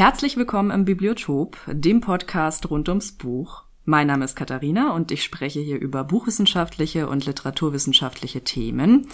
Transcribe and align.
Herzlich 0.00 0.38
willkommen 0.38 0.70
im 0.70 0.86
Bibliotop, 0.86 1.58
dem 1.66 2.00
Podcast 2.00 2.70
rund 2.70 2.88
ums 2.88 3.12
Buch. 3.12 3.64
Mein 3.84 4.06
Name 4.06 4.24
ist 4.24 4.34
Katharina 4.34 4.94
und 4.94 5.12
ich 5.12 5.22
spreche 5.22 5.60
hier 5.60 5.78
über 5.78 6.04
buchwissenschaftliche 6.04 7.06
und 7.06 7.26
literaturwissenschaftliche 7.26 8.42
Themen. 8.42 9.08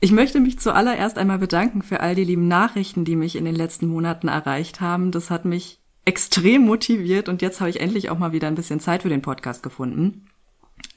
Ich 0.00 0.10
möchte 0.10 0.40
mich 0.40 0.58
zuallererst 0.58 1.16
einmal 1.16 1.38
bedanken 1.38 1.82
für 1.82 2.00
all 2.00 2.16
die 2.16 2.24
lieben 2.24 2.48
Nachrichten, 2.48 3.04
die 3.04 3.14
mich 3.14 3.36
in 3.36 3.44
den 3.44 3.54
letzten 3.54 3.86
Monaten 3.86 4.26
erreicht 4.26 4.80
haben. 4.80 5.12
Das 5.12 5.30
hat 5.30 5.44
mich 5.44 5.78
extrem 6.04 6.62
motiviert 6.62 7.28
und 7.28 7.40
jetzt 7.40 7.60
habe 7.60 7.70
ich 7.70 7.78
endlich 7.78 8.10
auch 8.10 8.18
mal 8.18 8.32
wieder 8.32 8.48
ein 8.48 8.56
bisschen 8.56 8.80
Zeit 8.80 9.02
für 9.02 9.10
den 9.10 9.22
Podcast 9.22 9.62
gefunden. 9.62 10.26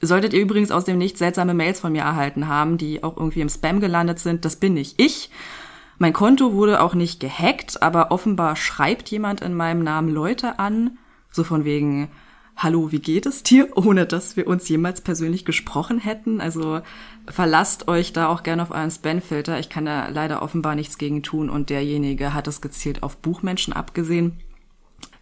Solltet 0.00 0.32
ihr 0.32 0.40
übrigens 0.40 0.72
aus 0.72 0.86
dem 0.86 0.98
Nichts 0.98 1.20
seltsame 1.20 1.54
Mails 1.54 1.78
von 1.78 1.92
mir 1.92 2.02
erhalten 2.02 2.48
haben, 2.48 2.78
die 2.78 3.04
auch 3.04 3.16
irgendwie 3.16 3.42
im 3.42 3.48
Spam 3.48 3.78
gelandet 3.78 4.18
sind, 4.18 4.44
das 4.44 4.56
bin 4.56 4.74
nicht 4.74 5.00
ich. 5.00 5.30
Mein 5.98 6.12
Konto 6.12 6.54
wurde 6.54 6.82
auch 6.82 6.94
nicht 6.94 7.20
gehackt, 7.20 7.82
aber 7.82 8.10
offenbar 8.10 8.56
schreibt 8.56 9.10
jemand 9.10 9.40
in 9.40 9.54
meinem 9.54 9.82
Namen 9.82 10.08
Leute 10.08 10.58
an, 10.58 10.98
so 11.30 11.44
von 11.44 11.64
wegen, 11.64 12.10
hallo, 12.56 12.92
wie 12.92 13.00
geht 13.00 13.26
es 13.26 13.42
dir, 13.42 13.68
ohne 13.76 14.06
dass 14.06 14.36
wir 14.36 14.46
uns 14.46 14.68
jemals 14.68 15.00
persönlich 15.00 15.44
gesprochen 15.44 15.98
hätten. 15.98 16.40
Also 16.40 16.80
verlasst 17.26 17.88
euch 17.88 18.12
da 18.12 18.28
auch 18.28 18.42
gerne 18.42 18.62
auf 18.62 18.70
euren 18.70 18.90
Spam-Filter. 18.90 19.58
Ich 19.58 19.68
kann 19.68 19.86
da 19.86 20.08
leider 20.08 20.42
offenbar 20.42 20.74
nichts 20.74 20.98
gegen 20.98 21.22
tun 21.22 21.50
und 21.50 21.70
derjenige 21.70 22.34
hat 22.34 22.48
es 22.48 22.60
gezielt 22.60 23.02
auf 23.02 23.16
Buchmenschen 23.18 23.72
abgesehen. 23.72 24.40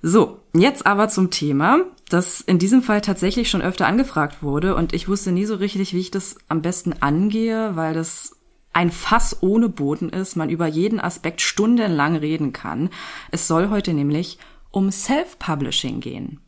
So, 0.05 0.41
jetzt 0.53 0.85
aber 0.85 1.09
zum 1.09 1.31
Thema, 1.31 1.83
das 2.09 2.41
in 2.41 2.59
diesem 2.59 2.83
Fall 2.83 3.01
tatsächlich 3.03 3.49
schon 3.49 3.63
öfter 3.63 3.87
angefragt 3.87 4.43
wurde 4.43 4.75
und 4.75 4.93
ich 4.93 5.09
wusste 5.09 5.31
nie 5.31 5.45
so 5.45 5.55
richtig, 5.55 5.95
wie 5.95 6.01
ich 6.01 6.11
das 6.11 6.39
am 6.49 6.61
besten 6.61 6.95
angehe, 7.01 7.77
weil 7.77 7.95
das 7.95 8.37
ein 8.73 8.91
Fass 8.91 9.43
ohne 9.43 9.69
Boden 9.69 10.09
ist, 10.09 10.37
man 10.37 10.49
über 10.49 10.67
jeden 10.67 11.01
Aspekt 11.01 11.41
stundenlang 11.41 12.17
reden 12.17 12.53
kann. 12.53 12.91
Es 13.31 13.47
soll 13.47 13.71
heute 13.71 13.93
nämlich 13.93 14.39
um 14.71 14.91
Self-Publishing 14.91 16.01
gehen. 16.01 16.41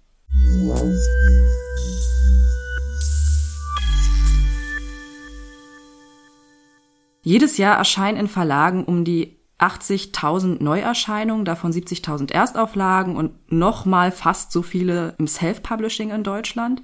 Jedes 7.23 7.57
Jahr 7.57 7.79
erscheinen 7.79 8.19
in 8.19 8.29
Verlagen 8.29 8.85
um 8.85 9.05
die 9.05 9.39
80.000 9.59 10.63
Neuerscheinungen, 10.63 11.45
davon 11.45 11.73
70.000 11.73 12.33
Erstauflagen 12.33 13.17
und 13.17 13.51
nochmal 13.51 14.13
fast 14.13 14.53
so 14.53 14.63
viele 14.63 15.15
im 15.19 15.27
Self-Publishing 15.27 16.11
in 16.11 16.23
Deutschland. 16.23 16.83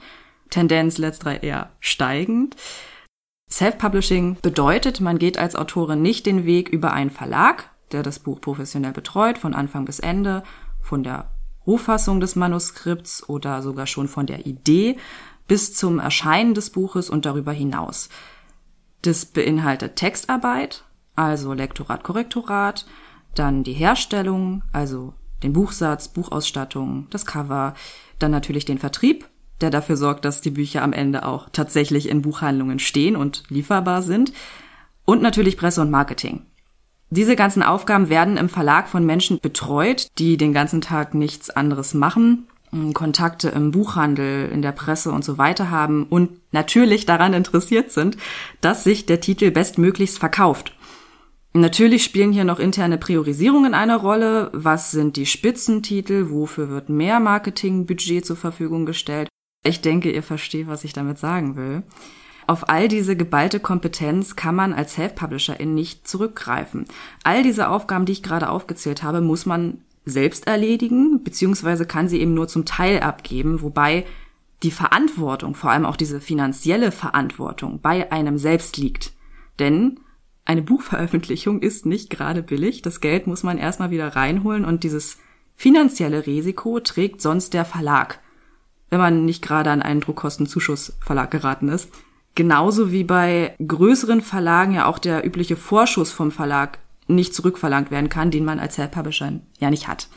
Tendenz 0.48 0.98
letzterer 0.98 1.42
eher 1.42 1.70
steigend. 1.80 2.56
Self-Publishing 3.50 4.38
bedeutet, 4.42 5.00
man 5.00 5.18
geht 5.18 5.38
als 5.38 5.56
Autorin 5.56 6.02
nicht 6.02 6.26
den 6.26 6.44
Weg 6.44 6.68
über 6.68 6.92
einen 6.92 7.10
Verlag, 7.10 7.70
der 7.92 8.02
das 8.02 8.20
Buch 8.20 8.40
professionell 8.40 8.92
betreut, 8.92 9.38
von 9.38 9.54
Anfang 9.54 9.84
bis 9.84 9.98
Ende, 9.98 10.42
von 10.80 11.02
der 11.02 11.30
Rohfassung 11.66 12.20
des 12.20 12.36
Manuskripts 12.36 13.28
oder 13.28 13.62
sogar 13.62 13.86
schon 13.86 14.08
von 14.08 14.26
der 14.26 14.46
Idee 14.46 14.96
bis 15.46 15.74
zum 15.74 15.98
Erscheinen 15.98 16.54
des 16.54 16.70
Buches 16.70 17.10
und 17.10 17.26
darüber 17.26 17.52
hinaus. 17.52 18.08
Das 19.02 19.24
beinhaltet 19.24 19.96
Textarbeit, 19.96 20.84
also 21.16 21.52
Lektorat, 21.52 22.04
Korrektorat, 22.04 22.86
dann 23.34 23.64
die 23.64 23.72
Herstellung, 23.72 24.62
also 24.72 25.14
den 25.42 25.52
Buchsatz, 25.52 26.08
Buchausstattung, 26.08 27.06
das 27.10 27.26
Cover, 27.26 27.74
dann 28.18 28.30
natürlich 28.30 28.64
den 28.64 28.78
Vertrieb, 28.78 29.28
der 29.62 29.70
dafür 29.70 29.96
sorgt, 29.96 30.24
dass 30.24 30.40
die 30.40 30.50
Bücher 30.50 30.82
am 30.82 30.92
Ende 30.92 31.24
auch 31.24 31.48
tatsächlich 31.52 32.08
in 32.08 32.22
Buchhandlungen 32.22 32.78
stehen 32.78 33.16
und 33.16 33.44
lieferbar 33.48 34.02
sind. 34.02 34.32
Und 35.04 35.22
natürlich 35.22 35.56
Presse 35.56 35.80
und 35.80 35.90
Marketing. 35.90 36.42
Diese 37.10 37.34
ganzen 37.34 37.62
Aufgaben 37.62 38.08
werden 38.08 38.36
im 38.36 38.48
Verlag 38.48 38.88
von 38.88 39.04
Menschen 39.04 39.40
betreut, 39.40 40.06
die 40.18 40.36
den 40.36 40.52
ganzen 40.52 40.80
Tag 40.80 41.14
nichts 41.14 41.50
anderes 41.50 41.92
machen, 41.92 42.46
Kontakte 42.94 43.48
im 43.48 43.72
Buchhandel, 43.72 44.48
in 44.48 44.62
der 44.62 44.70
Presse 44.70 45.10
und 45.10 45.24
so 45.24 45.36
weiter 45.36 45.70
haben 45.70 46.04
und 46.04 46.30
natürlich 46.52 47.06
daran 47.06 47.34
interessiert 47.34 47.90
sind, 47.90 48.16
dass 48.60 48.84
sich 48.84 49.06
der 49.06 49.20
Titel 49.20 49.50
bestmöglichst 49.50 50.20
verkauft. 50.20 50.72
Natürlich 51.52 52.04
spielen 52.04 52.30
hier 52.30 52.44
noch 52.44 52.60
interne 52.60 52.96
Priorisierungen 52.96 53.74
eine 53.74 53.96
Rolle. 53.96 54.50
Was 54.52 54.92
sind 54.92 55.16
die 55.16 55.26
Spitzentitel? 55.26 56.30
Wofür 56.30 56.68
wird 56.68 56.90
mehr 56.90 57.18
Marketingbudget 57.18 58.24
zur 58.24 58.36
Verfügung 58.36 58.86
gestellt? 58.86 59.29
Ich 59.62 59.82
denke, 59.82 60.10
ihr 60.10 60.22
versteht, 60.22 60.68
was 60.68 60.84
ich 60.84 60.92
damit 60.92 61.18
sagen 61.18 61.56
will. 61.56 61.82
Auf 62.46 62.68
all 62.68 62.88
diese 62.88 63.14
geballte 63.14 63.60
Kompetenz 63.60 64.34
kann 64.34 64.54
man 64.54 64.72
als 64.72 64.94
Self-Publisherin 64.94 65.74
nicht 65.74 66.08
zurückgreifen. 66.08 66.86
All 67.22 67.42
diese 67.42 67.68
Aufgaben, 67.68 68.06
die 68.06 68.12
ich 68.12 68.22
gerade 68.22 68.48
aufgezählt 68.48 69.02
habe, 69.02 69.20
muss 69.20 69.46
man 69.46 69.82
selbst 70.06 70.46
erledigen, 70.46 71.22
beziehungsweise 71.22 71.86
kann 71.86 72.08
sie 72.08 72.20
eben 72.20 72.34
nur 72.34 72.48
zum 72.48 72.64
Teil 72.64 73.00
abgeben, 73.00 73.60
wobei 73.62 74.06
die 74.62 74.70
Verantwortung, 74.70 75.54
vor 75.54 75.70
allem 75.70 75.86
auch 75.86 75.96
diese 75.96 76.20
finanzielle 76.20 76.90
Verantwortung, 76.90 77.80
bei 77.80 78.10
einem 78.10 78.38
selbst 78.38 78.78
liegt. 78.78 79.12
Denn 79.58 80.00
eine 80.44 80.62
Buchveröffentlichung 80.62 81.60
ist 81.60 81.86
nicht 81.86 82.10
gerade 82.10 82.42
billig. 82.42 82.82
Das 82.82 83.00
Geld 83.00 83.26
muss 83.26 83.42
man 83.42 83.58
erstmal 83.58 83.90
wieder 83.90 84.16
reinholen 84.16 84.64
und 84.64 84.84
dieses 84.84 85.18
finanzielle 85.54 86.26
Risiko 86.26 86.80
trägt 86.80 87.20
sonst 87.20 87.54
der 87.54 87.66
Verlag 87.66 88.20
wenn 88.90 88.98
man 88.98 89.24
nicht 89.24 89.42
gerade 89.42 89.70
an 89.70 89.82
einen 89.82 90.00
Druckkostenzuschussverlag 90.00 91.30
geraten 91.30 91.68
ist. 91.68 91.88
Genauso 92.34 92.92
wie 92.92 93.04
bei 93.04 93.54
größeren 93.66 94.20
Verlagen 94.20 94.72
ja 94.72 94.86
auch 94.86 94.98
der 94.98 95.24
übliche 95.26 95.56
Vorschuss 95.56 96.12
vom 96.12 96.30
Verlag 96.30 96.78
nicht 97.06 97.34
zurückverlangt 97.34 97.90
werden 97.90 98.08
kann, 98.08 98.30
den 98.30 98.44
man 98.44 98.60
als 98.60 98.76
Self-Publisher 98.76 99.40
ja 99.58 99.70
nicht 99.70 99.88
hat. 99.88 100.08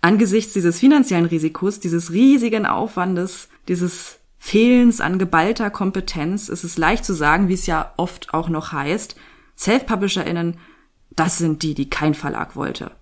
Angesichts 0.00 0.54
dieses 0.54 0.78
finanziellen 0.78 1.26
Risikos, 1.26 1.78
dieses 1.78 2.10
riesigen 2.10 2.66
Aufwandes, 2.66 3.48
dieses 3.68 4.18
Fehlens 4.38 5.00
an 5.00 5.18
geballter 5.18 5.70
Kompetenz 5.70 6.48
ist 6.48 6.64
es 6.64 6.78
leicht 6.78 7.04
zu 7.04 7.12
sagen, 7.12 7.48
wie 7.48 7.54
es 7.54 7.66
ja 7.66 7.92
oft 7.98 8.32
auch 8.32 8.48
noch 8.48 8.72
heißt, 8.72 9.14
Self-PublisherInnen, 9.58 10.56
das 11.10 11.36
sind 11.36 11.62
die, 11.62 11.74
die 11.74 11.90
kein 11.90 12.14
Verlag 12.14 12.56
wollte. 12.56 12.92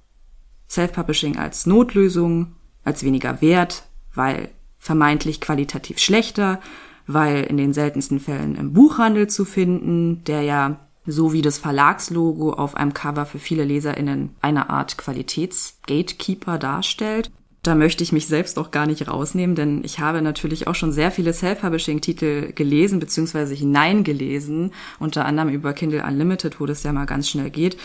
Self-Publishing 0.68 1.38
als 1.38 1.66
Notlösung, 1.66 2.56
als 2.82 3.04
weniger 3.04 3.40
wert, 3.40 3.84
weil 4.12 4.50
vermeintlich 4.88 5.42
qualitativ 5.42 5.98
schlechter, 5.98 6.60
weil 7.06 7.44
in 7.44 7.58
den 7.58 7.74
seltensten 7.74 8.20
Fällen 8.20 8.54
im 8.54 8.72
Buchhandel 8.72 9.26
zu 9.26 9.44
finden, 9.44 10.24
der 10.24 10.40
ja 10.40 10.80
so 11.04 11.34
wie 11.34 11.42
das 11.42 11.58
Verlagslogo 11.58 12.54
auf 12.54 12.74
einem 12.74 12.94
Cover 12.94 13.26
für 13.26 13.38
viele 13.38 13.64
Leserinnen 13.64 14.30
eine 14.40 14.70
Art 14.70 14.96
Qualitätsgatekeeper 14.96 16.56
darstellt. 16.56 17.30
Da 17.62 17.74
möchte 17.74 18.02
ich 18.02 18.12
mich 18.12 18.28
selbst 18.28 18.58
auch 18.58 18.70
gar 18.70 18.86
nicht 18.86 19.06
rausnehmen, 19.06 19.56
denn 19.56 19.84
ich 19.84 20.00
habe 20.00 20.22
natürlich 20.22 20.66
auch 20.68 20.74
schon 20.74 20.92
sehr 20.92 21.10
viele 21.10 21.34
Self-Publishing-Titel 21.34 22.54
gelesen 22.54 22.98
bzw. 22.98 23.54
hineingelesen, 23.54 24.72
unter 24.98 25.26
anderem 25.26 25.50
über 25.50 25.74
Kindle 25.74 26.02
Unlimited, 26.02 26.60
wo 26.60 26.64
das 26.64 26.82
ja 26.82 26.94
mal 26.94 27.04
ganz 27.04 27.28
schnell 27.28 27.50
geht. 27.50 27.76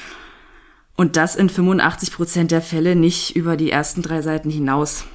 Und 0.96 1.18
das 1.18 1.36
in 1.36 1.50
85 1.50 2.14
Prozent 2.14 2.52
der 2.52 2.62
Fälle 2.62 2.96
nicht 2.96 3.36
über 3.36 3.58
die 3.58 3.72
ersten 3.72 4.02
drei 4.02 4.22
Seiten 4.22 4.50
hinaus 4.50 5.06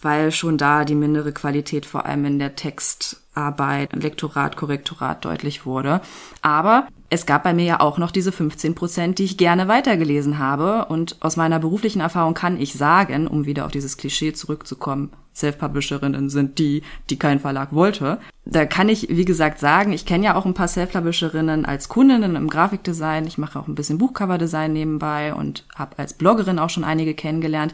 weil 0.00 0.32
schon 0.32 0.58
da 0.58 0.84
die 0.84 0.94
mindere 0.94 1.32
Qualität 1.32 1.86
vor 1.86 2.06
allem 2.06 2.24
in 2.24 2.38
der 2.38 2.56
Textarbeit, 2.56 3.92
Lektorat, 3.94 4.56
Korrektorat 4.56 5.24
deutlich 5.24 5.66
wurde. 5.66 6.00
Aber 6.42 6.88
es 7.10 7.24
gab 7.24 7.42
bei 7.42 7.54
mir 7.54 7.64
ja 7.64 7.80
auch 7.80 7.98
noch 7.98 8.10
diese 8.10 8.32
15 8.32 8.74
Prozent, 8.74 9.18
die 9.18 9.24
ich 9.24 9.38
gerne 9.38 9.66
weitergelesen 9.66 10.38
habe. 10.38 10.86
Und 10.86 11.16
aus 11.20 11.36
meiner 11.36 11.58
beruflichen 11.58 12.00
Erfahrung 12.00 12.34
kann 12.34 12.60
ich 12.60 12.74
sagen, 12.74 13.26
um 13.26 13.46
wieder 13.46 13.64
auf 13.64 13.72
dieses 13.72 13.96
Klischee 13.96 14.34
zurückzukommen, 14.34 15.10
Self-Publisherinnen 15.34 16.28
sind 16.30 16.58
die, 16.58 16.82
die 17.08 17.18
kein 17.18 17.38
Verlag 17.40 17.72
wollte. 17.72 18.18
Da 18.44 18.66
kann 18.66 18.88
ich, 18.88 19.08
wie 19.08 19.24
gesagt, 19.24 19.58
sagen, 19.60 19.92
ich 19.92 20.04
kenne 20.04 20.26
ja 20.26 20.34
auch 20.34 20.44
ein 20.44 20.54
paar 20.54 20.68
Self-Publisherinnen 20.68 21.64
als 21.64 21.88
Kundinnen 21.88 22.36
im 22.36 22.48
Grafikdesign. 22.48 23.26
Ich 23.26 23.38
mache 23.38 23.58
auch 23.58 23.68
ein 23.68 23.74
bisschen 23.74 23.98
Buchcover-Design 23.98 24.72
nebenbei 24.72 25.32
und 25.32 25.64
habe 25.76 25.98
als 25.98 26.12
Bloggerin 26.12 26.58
auch 26.58 26.70
schon 26.70 26.84
einige 26.84 27.14
kennengelernt 27.14 27.72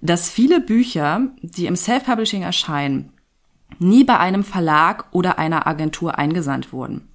dass 0.00 0.28
viele 0.28 0.60
Bücher, 0.60 1.28
die 1.42 1.66
im 1.66 1.76
Self-Publishing 1.76 2.42
erscheinen, 2.42 3.12
nie 3.78 4.04
bei 4.04 4.18
einem 4.18 4.44
Verlag 4.44 5.06
oder 5.12 5.38
einer 5.38 5.66
Agentur 5.66 6.18
eingesandt 6.18 6.72
wurden. 6.72 7.08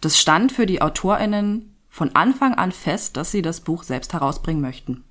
Das 0.00 0.18
stand 0.18 0.52
für 0.52 0.66
die 0.66 0.82
Autorinnen 0.82 1.76
von 1.88 2.14
Anfang 2.14 2.54
an 2.54 2.72
fest, 2.72 3.16
dass 3.16 3.32
sie 3.32 3.42
das 3.42 3.60
Buch 3.60 3.82
selbst 3.82 4.12
herausbringen 4.12 4.62
möchten. 4.62 5.04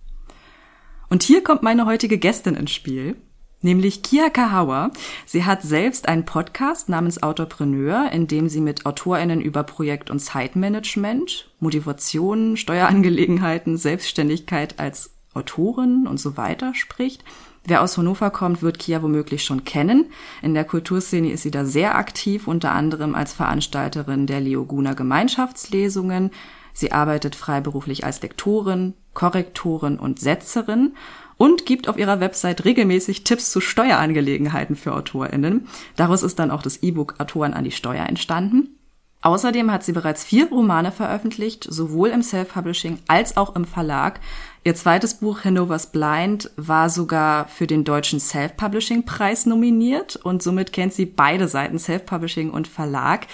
Und 1.09 1.23
hier 1.23 1.43
kommt 1.43 1.63
meine 1.63 1.85
heutige 1.85 2.17
Gästin 2.17 2.55
ins 2.55 2.71
Spiel, 2.71 3.15
nämlich 3.61 4.03
Kia 4.03 4.29
Kahawa. 4.29 4.91
Sie 5.25 5.45
hat 5.45 5.63
selbst 5.63 6.07
einen 6.07 6.25
Podcast 6.25 6.89
namens 6.89 7.23
Autopreneur, 7.23 8.11
in 8.11 8.27
dem 8.27 8.49
sie 8.49 8.61
mit 8.61 8.85
AutorInnen 8.85 9.41
über 9.41 9.63
Projekt- 9.63 10.09
und 10.09 10.19
Zeitmanagement, 10.19 11.49
Motivation, 11.59 12.57
Steuerangelegenheiten, 12.57 13.77
Selbstständigkeit 13.77 14.79
als 14.79 15.16
Autorin 15.37 16.07
und 16.07 16.19
so 16.19 16.35
weiter 16.35 16.73
spricht. 16.73 17.23
Wer 17.65 17.81
aus 17.81 17.97
Hannover 17.97 18.29
kommt, 18.29 18.61
wird 18.61 18.79
Kia 18.79 19.01
womöglich 19.01 19.43
schon 19.43 19.65
kennen. 19.65 20.05
In 20.41 20.53
der 20.53 20.63
Kulturszene 20.63 21.31
ist 21.31 21.43
sie 21.43 21.51
da 21.51 21.65
sehr 21.65 21.95
aktiv, 21.95 22.47
unter 22.47 22.71
anderem 22.71 23.13
als 23.13 23.33
Veranstalterin 23.33 24.25
der 24.25 24.39
Leoguna 24.39 24.93
Gemeinschaftslesungen. 24.93 26.31
Sie 26.73 26.91
arbeitet 26.91 27.35
freiberuflich 27.35 28.05
als 28.05 28.21
Lektorin, 28.21 28.93
Korrektorin 29.13 29.99
und 29.99 30.19
Setzerin 30.19 30.93
und 31.37 31.65
gibt 31.65 31.89
auf 31.89 31.97
ihrer 31.97 32.19
Website 32.19 32.65
regelmäßig 32.65 33.23
Tipps 33.23 33.51
zu 33.51 33.61
Steuerangelegenheiten 33.61 34.75
für 34.75 34.93
AutorInnen. 34.93 35.67
Daraus 35.95 36.23
ist 36.23 36.39
dann 36.39 36.51
auch 36.51 36.61
das 36.61 36.83
E-Book 36.83 37.15
Autoren 37.19 37.53
an 37.53 37.63
die 37.63 37.71
Steuer 37.71 38.05
entstanden. 38.05 38.77
Außerdem 39.21 39.71
hat 39.71 39.83
sie 39.83 39.93
bereits 39.93 40.23
vier 40.23 40.49
Romane 40.49 40.91
veröffentlicht, 40.91 41.67
sowohl 41.69 42.09
im 42.09 42.21
Self-Publishing 42.21 42.99
als 43.07 43.35
auch 43.35 43.55
im 43.55 43.65
Verlag. 43.65 44.19
Ihr 44.63 44.75
zweites 44.75 45.15
Buch 45.15 45.43
Hanover's 45.43 45.91
Blind 45.91 46.51
war 46.57 46.89
sogar 46.89 47.47
für 47.47 47.67
den 47.67 47.83
deutschen 47.83 48.19
Self-Publishing-Preis 48.19 49.45
nominiert 49.45 50.17
und 50.17 50.43
somit 50.43 50.73
kennt 50.73 50.93
sie 50.93 51.05
beide 51.05 51.47
Seiten 51.47 51.79
Self-Publishing 51.79 52.49
und 52.49 52.67
Verlag. 52.67 53.27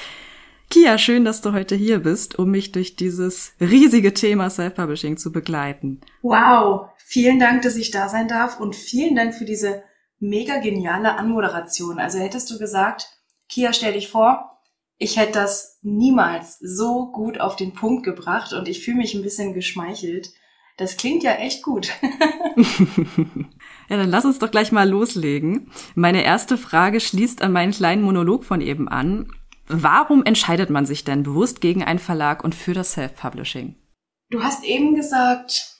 Kia, 0.69 0.97
schön, 0.97 1.25
dass 1.25 1.41
du 1.41 1.53
heute 1.53 1.75
hier 1.75 1.99
bist, 1.99 2.39
um 2.39 2.49
mich 2.49 2.71
durch 2.71 2.95
dieses 2.95 3.53
riesige 3.59 4.13
Thema 4.13 4.49
Self-Publishing 4.49 5.17
zu 5.17 5.31
begleiten. 5.31 6.01
Wow, 6.21 6.89
vielen 6.97 7.39
Dank, 7.39 7.61
dass 7.61 7.75
ich 7.75 7.91
da 7.91 8.09
sein 8.09 8.27
darf 8.27 8.59
und 8.59 8.75
vielen 8.75 9.15
Dank 9.15 9.35
für 9.35 9.45
diese 9.45 9.83
mega 10.19 10.57
geniale 10.57 11.17
Anmoderation. 11.17 11.99
Also 11.99 12.17
hättest 12.17 12.49
du 12.49 12.57
gesagt, 12.57 13.07
Kia, 13.49 13.73
stell 13.73 13.93
dich 13.93 14.09
vor, 14.09 14.49
ich 14.97 15.17
hätte 15.17 15.33
das 15.33 15.79
niemals 15.81 16.57
so 16.59 17.11
gut 17.11 17.39
auf 17.39 17.55
den 17.55 17.73
Punkt 17.73 18.03
gebracht 18.03 18.53
und 18.53 18.67
ich 18.67 18.83
fühle 18.83 18.97
mich 18.97 19.13
ein 19.13 19.21
bisschen 19.21 19.53
geschmeichelt. 19.53 20.31
Das 20.83 20.97
klingt 20.97 21.23
ja 21.23 21.35
echt 21.35 21.63
gut. 21.63 21.93
ja, 23.87 23.95
dann 23.95 24.09
lass 24.09 24.25
uns 24.25 24.37
doch 24.37 24.51
gleich 24.51 24.73
mal 24.73 24.89
loslegen. 24.89 25.71
Meine 25.95 26.25
erste 26.25 26.57
Frage 26.57 26.99
schließt 26.99 27.41
an 27.41 27.53
meinen 27.53 27.71
kleinen 27.71 28.01
Monolog 28.01 28.43
von 28.43 28.59
eben 28.59 28.89
an. 28.89 29.31
Warum 29.65 30.25
entscheidet 30.25 30.69
man 30.69 30.85
sich 30.85 31.05
denn 31.05 31.23
bewusst 31.23 31.61
gegen 31.61 31.85
einen 31.85 31.99
Verlag 31.99 32.43
und 32.43 32.53
für 32.53 32.73
das 32.73 32.91
Self-Publishing? 32.91 33.75
Du 34.29 34.43
hast 34.43 34.65
eben 34.65 34.93
gesagt, 34.93 35.77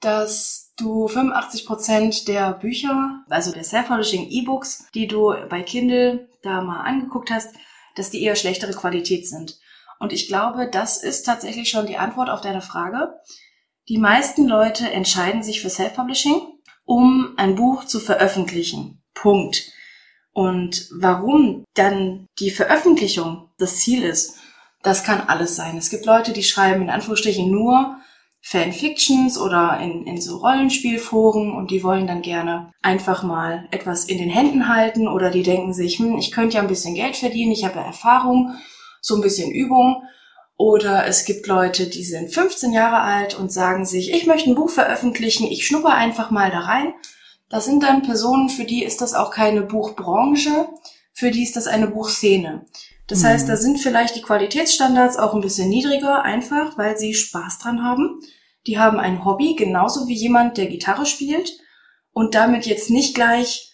dass 0.00 0.72
du 0.78 1.06
85 1.06 1.66
Prozent 1.66 2.28
der 2.28 2.54
Bücher, 2.54 3.26
also 3.28 3.52
der 3.52 3.64
Self-Publishing 3.64 4.26
E-Books, 4.30 4.86
die 4.94 5.06
du 5.06 5.34
bei 5.50 5.60
Kindle 5.60 6.30
da 6.40 6.62
mal 6.62 6.80
angeguckt 6.80 7.30
hast, 7.30 7.54
dass 7.94 8.08
die 8.08 8.22
eher 8.22 8.36
schlechtere 8.36 8.72
Qualität 8.72 9.28
sind. 9.28 9.58
Und 9.98 10.14
ich 10.14 10.28
glaube, 10.28 10.70
das 10.70 11.02
ist 11.02 11.24
tatsächlich 11.24 11.68
schon 11.68 11.86
die 11.86 11.98
Antwort 11.98 12.30
auf 12.30 12.40
deine 12.40 12.62
Frage. 12.62 13.12
Die 13.88 13.98
meisten 13.98 14.48
Leute 14.48 14.90
entscheiden 14.90 15.44
sich 15.44 15.60
für 15.60 15.70
Self-Publishing, 15.70 16.40
um 16.84 17.34
ein 17.36 17.54
Buch 17.54 17.84
zu 17.84 18.00
veröffentlichen. 18.00 19.00
Punkt. 19.14 19.70
Und 20.32 20.88
warum 20.92 21.64
dann 21.74 22.26
die 22.40 22.50
Veröffentlichung 22.50 23.48
das 23.58 23.78
Ziel 23.78 24.02
ist, 24.02 24.38
das 24.82 25.04
kann 25.04 25.20
alles 25.20 25.54
sein. 25.54 25.76
Es 25.76 25.88
gibt 25.88 26.04
Leute, 26.04 26.32
die 26.32 26.42
schreiben 26.42 26.82
in 26.82 26.90
Anführungsstrichen 26.90 27.50
nur 27.50 27.96
Fanfictions 28.42 29.38
oder 29.38 29.78
in, 29.80 30.04
in 30.04 30.20
so 30.20 30.38
Rollenspielforen 30.38 31.52
und 31.52 31.70
die 31.70 31.82
wollen 31.82 32.06
dann 32.06 32.22
gerne 32.22 32.72
einfach 32.82 33.22
mal 33.22 33.66
etwas 33.70 34.04
in 34.04 34.18
den 34.18 34.30
Händen 34.30 34.68
halten 34.68 35.08
oder 35.08 35.30
die 35.30 35.42
denken 35.42 35.72
sich, 35.72 35.98
hm, 35.98 36.18
ich 36.18 36.32
könnte 36.32 36.56
ja 36.56 36.62
ein 36.62 36.68
bisschen 36.68 36.94
Geld 36.94 37.16
verdienen, 37.16 37.52
ich 37.52 37.64
habe 37.64 37.78
ja 37.78 37.86
Erfahrung, 37.86 38.54
so 39.00 39.14
ein 39.14 39.22
bisschen 39.22 39.50
Übung 39.50 40.02
oder 40.56 41.06
es 41.06 41.24
gibt 41.24 41.46
Leute, 41.46 41.86
die 41.86 42.04
sind 42.04 42.32
15 42.32 42.72
Jahre 42.72 43.00
alt 43.00 43.38
und 43.38 43.52
sagen 43.52 43.84
sich, 43.84 44.12
ich 44.12 44.26
möchte 44.26 44.50
ein 44.50 44.54
Buch 44.54 44.70
veröffentlichen, 44.70 45.46
ich 45.46 45.66
schnupper 45.66 45.94
einfach 45.94 46.30
mal 46.30 46.50
da 46.50 46.60
rein. 46.60 46.94
Das 47.48 47.66
sind 47.66 47.82
dann 47.82 48.02
Personen, 48.02 48.48
für 48.48 48.64
die 48.64 48.82
ist 48.82 49.00
das 49.00 49.14
auch 49.14 49.30
keine 49.30 49.62
Buchbranche, 49.62 50.68
für 51.12 51.30
die 51.30 51.42
ist 51.42 51.56
das 51.56 51.66
eine 51.66 51.88
Buchszene. 51.88 52.66
Das 53.06 53.22
mhm. 53.22 53.26
heißt, 53.26 53.48
da 53.48 53.56
sind 53.56 53.78
vielleicht 53.78 54.16
die 54.16 54.22
Qualitätsstandards 54.22 55.18
auch 55.18 55.34
ein 55.34 55.42
bisschen 55.42 55.68
niedriger, 55.68 56.22
einfach 56.22 56.76
weil 56.78 56.96
sie 56.96 57.14
Spaß 57.14 57.58
dran 57.58 57.84
haben. 57.84 58.20
Die 58.66 58.78
haben 58.78 58.98
ein 58.98 59.24
Hobby, 59.24 59.54
genauso 59.54 60.08
wie 60.08 60.14
jemand, 60.14 60.56
der 60.56 60.66
Gitarre 60.66 61.06
spielt 61.06 61.52
und 62.12 62.34
damit 62.34 62.66
jetzt 62.66 62.90
nicht 62.90 63.14
gleich 63.14 63.72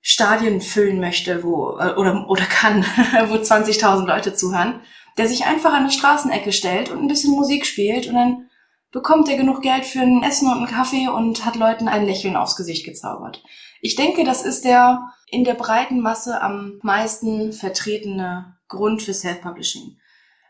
Stadien 0.00 0.62
füllen 0.62 0.98
möchte, 0.98 1.44
wo 1.44 1.78
äh, 1.78 1.92
oder 1.94 2.28
oder 2.28 2.44
kann, 2.44 2.82
wo 3.28 3.34
20.000 3.34 4.06
Leute 4.06 4.34
zuhören, 4.34 4.80
der 5.18 5.28
sich 5.28 5.46
einfach 5.46 5.72
an 5.72 5.82
eine 5.82 5.92
Straßenecke 5.92 6.52
stellt 6.52 6.90
und 6.90 6.98
ein 6.98 7.08
bisschen 7.08 7.32
Musik 7.32 7.66
spielt 7.66 8.06
und 8.06 8.14
dann 8.14 8.50
bekommt 8.92 9.28
er 9.28 9.36
genug 9.36 9.62
Geld 9.62 9.84
für 9.84 10.00
ein 10.00 10.22
Essen 10.22 10.48
und 10.48 10.58
einen 10.58 10.66
Kaffee 10.66 11.08
und 11.08 11.44
hat 11.44 11.56
Leuten 11.56 11.88
ein 11.88 12.06
Lächeln 12.06 12.36
aufs 12.36 12.56
Gesicht 12.56 12.84
gezaubert. 12.84 13.42
Ich 13.80 13.94
denke, 13.94 14.24
das 14.24 14.42
ist 14.42 14.64
der 14.64 15.12
in 15.28 15.44
der 15.44 15.54
breiten 15.54 16.00
Masse 16.00 16.40
am 16.42 16.80
meisten 16.82 17.52
vertretene 17.52 18.56
Grund 18.68 19.02
für 19.02 19.14
Self-Publishing. 19.14 19.98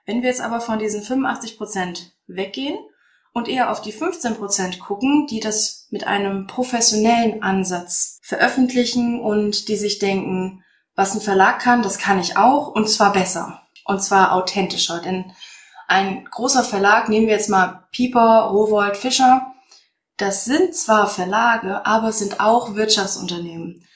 Wenn 0.06 0.22
wir 0.22 0.28
jetzt 0.28 0.40
aber 0.40 0.60
von 0.60 0.78
diesen 0.78 1.02
85 1.02 1.58
Prozent 1.58 2.12
weggehen 2.26 2.78
und 3.32 3.48
eher 3.48 3.70
auf 3.70 3.80
die 3.82 3.92
15 3.92 4.36
Prozent 4.36 4.80
gucken, 4.80 5.26
die 5.28 5.40
das 5.40 5.86
mit 5.90 6.06
einem 6.06 6.46
professionellen 6.46 7.42
Ansatz 7.42 8.18
veröffentlichen 8.22 9.20
und 9.20 9.68
die 9.68 9.76
sich 9.76 9.98
denken, 9.98 10.64
was 10.96 11.14
ein 11.14 11.20
Verlag 11.20 11.60
kann, 11.60 11.82
das 11.82 11.98
kann 11.98 12.18
ich 12.18 12.36
auch 12.36 12.68
und 12.68 12.88
zwar 12.88 13.12
besser 13.12 13.62
und 13.84 14.02
zwar 14.02 14.32
authentischer. 14.32 15.00
Denn 15.00 15.32
ein 15.88 16.24
großer 16.24 16.62
Verlag, 16.62 17.08
nehmen 17.08 17.26
wir 17.26 17.34
jetzt 17.34 17.50
mal 17.50 17.88
Pieper, 17.90 18.50
Rowold, 18.52 18.96
Fischer, 18.96 19.52
das 20.16 20.44
sind 20.44 20.74
zwar 20.74 21.08
Verlage, 21.08 21.86
aber 21.86 22.12
sind 22.12 22.40
auch 22.40 22.74
Wirtschaftsunternehmen. 22.74 23.86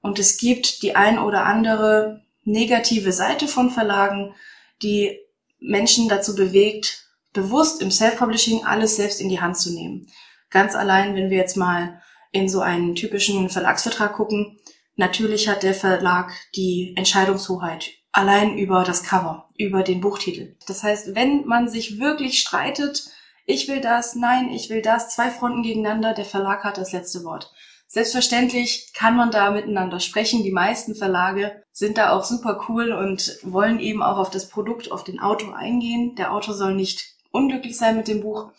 Und 0.00 0.18
es 0.18 0.38
gibt 0.38 0.82
die 0.82 0.96
ein 0.96 1.18
oder 1.18 1.44
andere 1.44 2.24
negative 2.42 3.12
Seite 3.12 3.48
von 3.48 3.70
Verlagen, 3.70 4.34
die 4.82 5.18
Menschen 5.60 6.08
dazu 6.08 6.34
bewegt, 6.34 7.04
bewusst 7.32 7.82
im 7.82 7.90
Self-Publishing 7.90 8.64
alles 8.64 8.96
selbst 8.96 9.20
in 9.20 9.28
die 9.28 9.40
Hand 9.40 9.58
zu 9.58 9.72
nehmen. 9.72 10.06
Ganz 10.50 10.74
allein, 10.74 11.14
wenn 11.14 11.30
wir 11.30 11.38
jetzt 11.38 11.56
mal 11.56 12.00
in 12.32 12.48
so 12.48 12.60
einen 12.60 12.94
typischen 12.94 13.48
Verlagsvertrag 13.48 14.14
gucken, 14.14 14.58
natürlich 14.96 15.48
hat 15.48 15.62
der 15.62 15.74
Verlag 15.74 16.32
die 16.54 16.94
Entscheidungshoheit 16.96 17.90
allein 18.14 18.56
über 18.56 18.84
das 18.84 19.02
Cover, 19.02 19.48
über 19.58 19.82
den 19.82 20.00
Buchtitel. 20.00 20.56
Das 20.66 20.82
heißt, 20.82 21.14
wenn 21.14 21.46
man 21.46 21.68
sich 21.68 21.98
wirklich 21.98 22.38
streitet, 22.38 23.10
ich 23.44 23.68
will 23.68 23.80
das, 23.80 24.14
nein, 24.14 24.50
ich 24.50 24.70
will 24.70 24.82
das, 24.82 25.14
zwei 25.14 25.30
Fronten 25.30 25.62
gegeneinander, 25.62 26.14
der 26.14 26.24
Verlag 26.24 26.64
hat 26.64 26.78
das 26.78 26.92
letzte 26.92 27.24
Wort. 27.24 27.52
Selbstverständlich 27.86 28.92
kann 28.94 29.16
man 29.16 29.30
da 29.30 29.50
miteinander 29.50 30.00
sprechen. 30.00 30.42
Die 30.42 30.52
meisten 30.52 30.94
Verlage 30.94 31.62
sind 31.72 31.98
da 31.98 32.10
auch 32.10 32.24
super 32.24 32.64
cool 32.68 32.92
und 32.92 33.38
wollen 33.42 33.80
eben 33.80 34.02
auch 34.02 34.16
auf 34.16 34.30
das 34.30 34.48
Produkt, 34.48 34.90
auf 34.90 35.04
den 35.04 35.20
Autor 35.20 35.56
eingehen. 35.56 36.14
Der 36.14 36.32
Autor 36.32 36.54
soll 36.54 36.74
nicht 36.74 37.04
unglücklich 37.30 37.76
sein 37.76 37.96
mit 37.96 38.08
dem 38.08 38.20
Buch. 38.20 38.52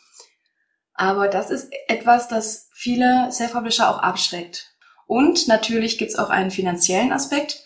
Aber 0.93 1.27
das 1.27 1.49
ist 1.49 1.73
etwas, 1.87 2.27
das 2.27 2.69
viele 2.73 3.29
Self-Publisher 3.31 3.89
auch 3.89 3.99
abschreckt. 3.99 4.73
Und 5.07 5.47
natürlich 5.47 5.97
gibt's 5.97 6.15
auch 6.15 6.29
einen 6.29 6.51
finanziellen 6.51 7.11
Aspekt. 7.11 7.64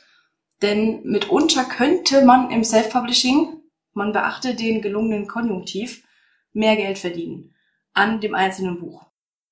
Denn 0.61 1.01
mitunter 1.03 1.63
könnte 1.63 2.25
man 2.25 2.51
im 2.51 2.63
Self-Publishing, 2.63 3.61
man 3.93 4.11
beachte 4.11 4.55
den 4.55 4.81
gelungenen 4.81 5.27
Konjunktiv, 5.27 6.03
mehr 6.53 6.75
Geld 6.75 6.97
verdienen 6.97 7.53
an 7.93 8.21
dem 8.21 8.35
einzelnen 8.35 8.79
Buch. 8.79 9.05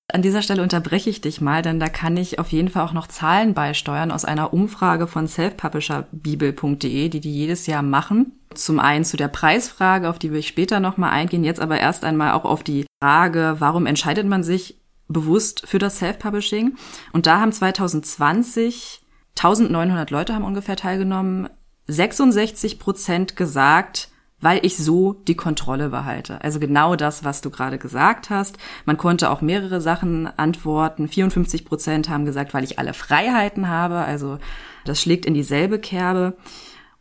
An 0.10 0.22
dieser 0.22 0.42
Stelle 0.42 0.64
unterbreche 0.64 1.10
ich 1.10 1.20
dich 1.20 1.42
mal, 1.42 1.62
denn 1.62 1.82
da 1.82 1.90
kann 1.90 2.16
ich 2.16 2.40
auf 2.40 2.50
jeden 2.54 2.70
Fall 2.70 2.86
auch 2.86 2.94
noch 2.94 3.08
Zahlen 3.08 3.54
beisteuern 3.54 4.12
aus 4.12 4.24
einer 4.24 4.54
Umfrage 4.54 5.06
von 5.06 5.28
selfpublisherbibel.de, 5.28 7.10
die 7.10 7.20
die 7.20 7.34
jedes 7.34 7.68
Jahr 7.68 7.82
machen. 7.82 8.40
Zum 8.54 8.80
einen 8.80 9.04
zu 9.04 9.18
der 9.18 9.28
Preisfrage, 9.28 10.10
auf 10.10 10.18
die 10.18 10.32
will 10.32 10.40
ich 10.40 10.48
später 10.48 10.80
nochmal 10.80 11.12
eingehen, 11.12 11.44
jetzt 11.44 11.60
aber 11.60 11.78
erst 11.78 12.06
einmal 12.06 12.32
auch 12.32 12.46
auf 12.46 12.64
die 12.64 12.86
Frage, 13.04 13.58
warum 13.60 13.86
entscheidet 13.86 14.26
man 14.26 14.44
sich 14.44 14.80
bewusst 15.10 15.68
für 15.68 15.78
das 15.78 15.98
Self-Publishing? 15.98 16.78
Und 17.12 17.26
da 17.26 17.42
haben 17.42 17.52
2020 17.52 19.02
1900 19.38 20.12
Leute 20.12 20.34
haben 20.34 20.44
ungefähr 20.44 20.76
teilgenommen, 20.76 21.50
66 21.88 22.80
Prozent 22.80 23.36
gesagt, 23.36 24.10
weil 24.40 24.64
ich 24.66 24.78
so 24.78 25.14
die 25.14 25.36
Kontrolle 25.36 25.90
behalte. 25.90 26.44
Also 26.44 26.60
genau 26.60 26.96
das, 26.96 27.24
was 27.24 27.42
du 27.42 27.50
gerade 27.50 27.80
gesagt 27.80 28.30
hast. 28.30 28.58
Man 28.86 28.98
konnte 28.98 29.32
auch 29.32 29.42
mehrere 29.42 29.82
Sachen 29.82 30.28
antworten. 30.38 31.08
54 31.08 31.66
Prozent 31.66 32.10
haben 32.10 32.26
gesagt, 32.26 32.54
weil 32.54 32.64
ich 32.64 32.78
alle 32.78 32.94
Freiheiten 32.94 33.68
habe. 33.68 33.96
Also 33.96 34.38
das 34.86 35.02
schlägt 35.02 35.26
in 35.26 35.34
dieselbe 35.34 35.80
Kerbe. 35.80 36.38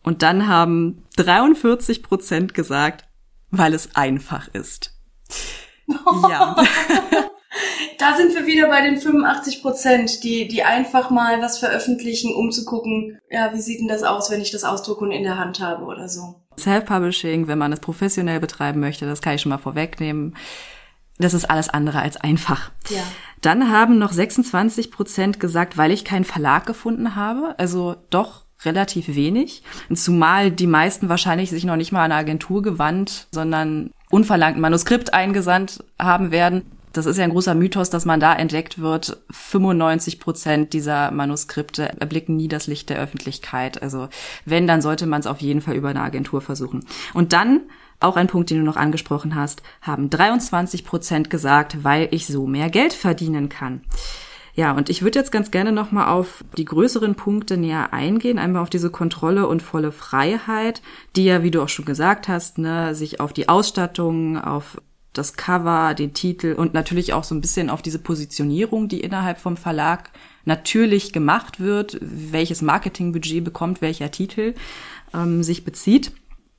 Und 0.02 0.22
dann 0.22 0.48
haben 0.48 1.02
43 1.16 2.02
Prozent 2.02 2.54
gesagt, 2.54 3.04
weil 3.50 3.74
es 3.74 3.96
einfach 3.96 4.48
ist. 4.48 4.94
ja. 6.28 6.56
Da 7.98 8.16
sind 8.16 8.34
wir 8.34 8.46
wieder 8.46 8.68
bei 8.68 8.82
den 8.82 8.98
85 8.98 9.62
Prozent, 9.62 10.24
die, 10.24 10.48
die 10.48 10.62
einfach 10.62 11.10
mal 11.10 11.40
was 11.40 11.58
veröffentlichen, 11.58 12.34
um 12.34 12.50
zu 12.50 12.64
gucken, 12.64 13.18
ja, 13.30 13.52
wie 13.52 13.60
sieht 13.60 13.80
denn 13.80 13.88
das 13.88 14.02
aus, 14.02 14.30
wenn 14.30 14.40
ich 14.40 14.50
das 14.50 14.64
ausdrucke 14.64 15.04
und 15.04 15.12
in 15.12 15.22
der 15.22 15.38
Hand 15.38 15.60
habe 15.60 15.84
oder 15.84 16.08
so. 16.08 16.42
Self-Publishing, 16.58 17.48
wenn 17.48 17.58
man 17.58 17.72
es 17.72 17.80
professionell 17.80 18.40
betreiben 18.40 18.80
möchte, 18.80 19.06
das 19.06 19.20
kann 19.20 19.34
ich 19.34 19.42
schon 19.42 19.50
mal 19.50 19.58
vorwegnehmen. 19.58 20.36
Das 21.18 21.34
ist 21.34 21.48
alles 21.48 21.68
andere 21.68 22.00
als 22.00 22.16
einfach. 22.16 22.70
Ja. 22.90 23.02
Dann 23.40 23.70
haben 23.70 23.98
noch 23.98 24.12
26 24.12 24.90
Prozent 24.90 25.40
gesagt, 25.40 25.78
weil 25.78 25.90
ich 25.90 26.04
keinen 26.04 26.24
Verlag 26.24 26.66
gefunden 26.66 27.14
habe. 27.14 27.54
Also 27.58 27.96
doch 28.10 28.44
relativ 28.64 29.14
wenig. 29.14 29.62
Zumal 29.94 30.50
die 30.50 30.66
meisten 30.66 31.08
wahrscheinlich 31.08 31.50
sich 31.50 31.64
noch 31.64 31.76
nicht 31.76 31.92
mal 31.92 32.04
an 32.04 32.12
eine 32.12 32.20
Agentur 32.20 32.62
gewandt, 32.62 33.28
sondern 33.30 33.90
unverlangt 34.10 34.56
ein 34.56 34.60
Manuskript 34.60 35.14
eingesandt 35.14 35.84
haben 35.98 36.30
werden. 36.30 36.62
Das 36.96 37.06
ist 37.06 37.16
ja 37.16 37.24
ein 37.24 37.30
großer 37.30 37.54
Mythos, 37.54 37.90
dass 37.90 38.04
man 38.04 38.20
da 38.20 38.34
entdeckt 38.34 38.78
wird. 38.80 39.18
95 39.30 40.20
Prozent 40.20 40.72
dieser 40.72 41.10
Manuskripte 41.10 42.00
erblicken 42.00 42.36
nie 42.36 42.48
das 42.48 42.66
Licht 42.66 42.90
der 42.90 42.98
Öffentlichkeit. 42.98 43.82
Also 43.82 44.08
wenn, 44.44 44.66
dann 44.66 44.82
sollte 44.82 45.06
man 45.06 45.20
es 45.20 45.26
auf 45.26 45.40
jeden 45.40 45.60
Fall 45.60 45.74
über 45.74 45.88
eine 45.88 46.02
Agentur 46.02 46.40
versuchen. 46.40 46.84
Und 47.14 47.32
dann 47.32 47.60
auch 48.00 48.16
ein 48.16 48.26
Punkt, 48.26 48.50
den 48.50 48.58
du 48.58 48.64
noch 48.64 48.76
angesprochen 48.76 49.34
hast, 49.34 49.62
haben 49.80 50.10
23 50.10 50.84
Prozent 50.84 51.30
gesagt, 51.30 51.82
weil 51.82 52.08
ich 52.10 52.26
so 52.26 52.46
mehr 52.46 52.70
Geld 52.70 52.92
verdienen 52.92 53.48
kann. 53.48 53.82
Ja, 54.54 54.72
und 54.72 54.88
ich 54.88 55.02
würde 55.02 55.18
jetzt 55.18 55.32
ganz 55.32 55.50
gerne 55.50 55.70
nochmal 55.70 56.08
auf 56.08 56.42
die 56.56 56.64
größeren 56.64 57.14
Punkte 57.14 57.58
näher 57.58 57.92
eingehen, 57.92 58.38
einmal 58.38 58.62
auf 58.62 58.70
diese 58.70 58.90
Kontrolle 58.90 59.46
und 59.46 59.60
volle 59.60 59.92
Freiheit, 59.92 60.80
die 61.14 61.26
ja, 61.26 61.42
wie 61.42 61.50
du 61.50 61.62
auch 61.62 61.68
schon 61.68 61.84
gesagt 61.84 62.26
hast, 62.26 62.56
ne, 62.56 62.94
sich 62.94 63.20
auf 63.20 63.34
die 63.34 63.50
Ausstattung, 63.50 64.38
auf 64.38 64.80
das 65.18 65.34
Cover, 65.34 65.94
den 65.94 66.14
Titel 66.14 66.54
und 66.54 66.74
natürlich 66.74 67.12
auch 67.12 67.24
so 67.24 67.34
ein 67.34 67.40
bisschen 67.40 67.70
auf 67.70 67.82
diese 67.82 67.98
Positionierung, 67.98 68.88
die 68.88 69.00
innerhalb 69.00 69.38
vom 69.38 69.56
Verlag 69.56 70.10
natürlich 70.44 71.12
gemacht 71.12 71.60
wird, 71.60 71.98
welches 72.00 72.62
Marketingbudget 72.62 73.44
bekommt 73.44 73.80
welcher 73.80 74.10
Titel, 74.10 74.54
ähm, 75.14 75.42
sich 75.42 75.64
bezieht. 75.64 76.12